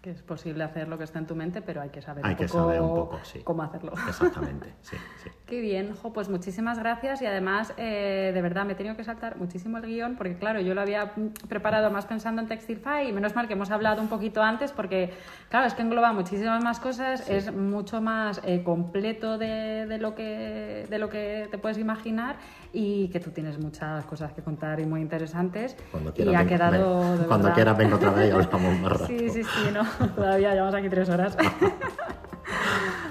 Que 0.00 0.12
es 0.12 0.22
posible 0.22 0.64
hacer 0.64 0.88
lo 0.88 0.96
que 0.96 1.04
está 1.04 1.18
en 1.18 1.26
tu 1.26 1.34
mente, 1.34 1.60
pero 1.60 1.82
hay 1.82 1.90
que 1.90 2.00
saber, 2.00 2.24
hay 2.24 2.32
un, 2.32 2.38
que 2.38 2.48
saber 2.48 2.80
un 2.80 2.94
poco 2.94 3.18
sí. 3.22 3.40
cómo 3.44 3.62
hacerlo. 3.62 3.92
Exactamente, 4.08 4.72
sí, 4.80 4.96
sí. 5.22 5.28
Qué 5.46 5.60
bien, 5.60 5.94
jo, 5.94 6.10
pues 6.10 6.30
muchísimas 6.30 6.78
gracias 6.78 7.20
y 7.20 7.26
además, 7.26 7.74
eh, 7.76 8.30
de 8.32 8.40
verdad, 8.40 8.64
me 8.64 8.72
he 8.72 8.76
tenido 8.76 8.96
que 8.96 9.04
saltar 9.04 9.36
muchísimo 9.36 9.76
el 9.76 9.84
guion 9.84 10.16
porque, 10.16 10.38
claro, 10.38 10.62
yo 10.62 10.72
lo 10.72 10.80
había 10.80 11.12
preparado 11.48 11.90
más 11.90 12.06
pensando 12.06 12.40
en 12.40 12.48
Textilfy 12.48 13.08
y 13.10 13.12
menos 13.12 13.34
mal 13.34 13.46
que 13.46 13.52
hemos 13.52 13.70
hablado 13.70 14.00
un 14.00 14.08
poquito 14.08 14.42
antes 14.42 14.72
porque, 14.72 15.12
claro, 15.50 15.66
es 15.66 15.74
que 15.74 15.82
engloba 15.82 16.14
muchísimas 16.14 16.64
más 16.64 16.80
cosas, 16.80 17.28
es 17.28 17.52
mucho 17.52 18.00
más 18.00 18.40
eh, 18.42 18.62
completo 18.62 19.36
de, 19.36 19.84
de, 19.84 19.98
lo 19.98 20.14
que, 20.14 20.86
de 20.88 20.98
lo 20.98 21.10
que 21.10 21.46
te 21.50 21.58
puedes 21.58 21.76
imaginar 21.76 22.36
y 22.72 23.08
que 23.08 23.20
tú 23.20 23.30
tienes 23.30 23.58
muchas 23.58 24.04
cosas 24.06 24.32
que 24.32 24.42
contar 24.42 24.80
y 24.80 24.86
muy 24.86 25.00
interesantes. 25.00 25.76
Cuando 25.90 26.12
y 26.16 26.34
ha 26.34 26.46
quedado. 26.46 27.17
Cuando 27.26 27.52
quieras, 27.52 27.76
vengo 27.76 27.96
otra 27.96 28.10
vez 28.10 28.28
y 28.28 28.32
hablamos 28.32 28.80
más 28.80 28.92
rato. 28.92 29.06
Sí, 29.06 29.30
sí, 29.30 29.42
sí, 29.42 29.70
no, 29.72 29.84
todavía 30.16 30.52
llevamos 30.52 30.74
aquí 30.74 30.88
tres 30.88 31.08
horas. 31.08 31.36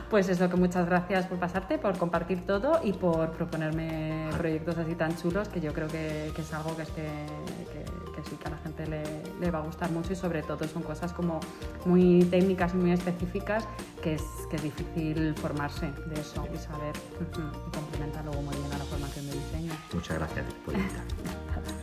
Pues 0.10 0.30
eso, 0.30 0.49
que 0.49 0.55
muchas 0.55 0.86
gracias 0.86 1.26
por 1.26 1.38
pasarte, 1.38 1.78
por 1.78 1.97
compartir 1.97 2.45
todo 2.45 2.80
y 2.82 2.93
por 2.93 3.32
proponerme 3.32 4.30
proyectos 4.38 4.78
así 4.78 4.95
tan 4.95 5.18
chulos 5.18 5.49
que 5.49 5.60
yo 5.60 5.74
creo 5.74 5.89
que, 5.89 6.32
que 6.34 6.41
es 6.41 6.53
algo 6.53 6.78
que, 6.78 6.84
es 6.84 6.89
que, 6.91 7.03
que, 8.16 8.24
sí 8.30 8.38
que 8.38 8.47
a 8.47 8.51
la 8.51 8.58
gente 8.60 8.88
le, 8.88 9.03
le, 9.41 9.51
va 9.51 9.60
a 9.60 9.64
gustar 9.64 9.91
mucho 9.91 10.14
y 10.14 10.16
sobre 10.16 10.43
todo 10.43 10.66
son 10.66 10.84
cosas 10.84 11.12
como 11.12 11.41
muy 11.86 12.24
técnicas 12.32 12.74
y 12.74 12.78
muy 12.78 12.91
específicas 12.91 13.66
que 14.01 14.14
es, 14.14 14.24
que 14.49 14.55
es 14.55 14.64
difícil 14.64 15.36
formarse 15.36 15.91
de 16.05 16.22
eso 16.22 16.47
y 16.53 16.58
saber 16.58 16.95
y 17.20 17.76
complementa 17.76 18.24
luego 18.24 18.41
muy 18.43 18.55
bien 18.55 18.72
a 18.72 18.78
la 18.78 18.86
formación 18.86 19.28
de 19.28 19.34
diseño. 19.34 19.74
Muchas 19.93 20.18
gracias 20.18 20.45
por 20.64 20.74
invitar. 20.74 21.03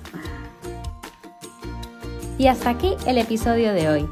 y 2.38 2.48
hasta 2.48 2.70
aquí 2.70 2.94
el 3.06 3.18
episodio 3.18 3.72
de 3.72 3.88
hoy. 3.88 4.08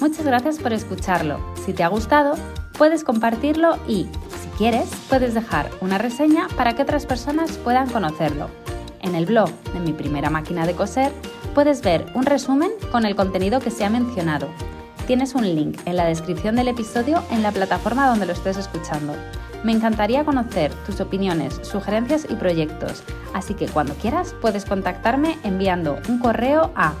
Muchas 0.00 0.24
gracias 0.24 0.58
por 0.58 0.72
escucharlo. 0.72 1.38
Si 1.64 1.72
te 1.72 1.82
ha 1.82 1.88
gustado, 1.88 2.34
puedes 2.76 3.04
compartirlo 3.04 3.78
y, 3.88 4.04
si 4.40 4.48
quieres, 4.56 4.90
puedes 5.08 5.34
dejar 5.34 5.70
una 5.80 5.98
reseña 5.98 6.48
para 6.56 6.74
que 6.74 6.82
otras 6.82 7.06
personas 7.06 7.58
puedan 7.58 7.88
conocerlo. 7.90 8.48
En 9.00 9.14
el 9.14 9.26
blog 9.26 9.50
de 9.72 9.80
mi 9.80 9.92
primera 9.92 10.30
máquina 10.30 10.66
de 10.66 10.74
coser 10.74 11.12
puedes 11.54 11.82
ver 11.82 12.06
un 12.14 12.26
resumen 12.26 12.70
con 12.90 13.04
el 13.04 13.16
contenido 13.16 13.60
que 13.60 13.70
se 13.70 13.84
ha 13.84 13.90
mencionado. 13.90 14.48
Tienes 15.06 15.34
un 15.34 15.44
link 15.44 15.78
en 15.84 15.96
la 15.96 16.06
descripción 16.06 16.56
del 16.56 16.68
episodio 16.68 17.22
en 17.30 17.42
la 17.42 17.52
plataforma 17.52 18.08
donde 18.08 18.26
lo 18.26 18.32
estés 18.32 18.56
escuchando. 18.56 19.14
Me 19.62 19.72
encantaría 19.72 20.24
conocer 20.24 20.72
tus 20.86 21.00
opiniones, 21.00 21.60
sugerencias 21.62 22.26
y 22.28 22.34
proyectos, 22.34 23.02
así 23.34 23.54
que 23.54 23.66
cuando 23.66 23.94
quieras 23.94 24.34
puedes 24.40 24.64
contactarme 24.64 25.38
enviando 25.42 25.98
un 26.08 26.18
correo 26.18 26.70
a 26.74 26.94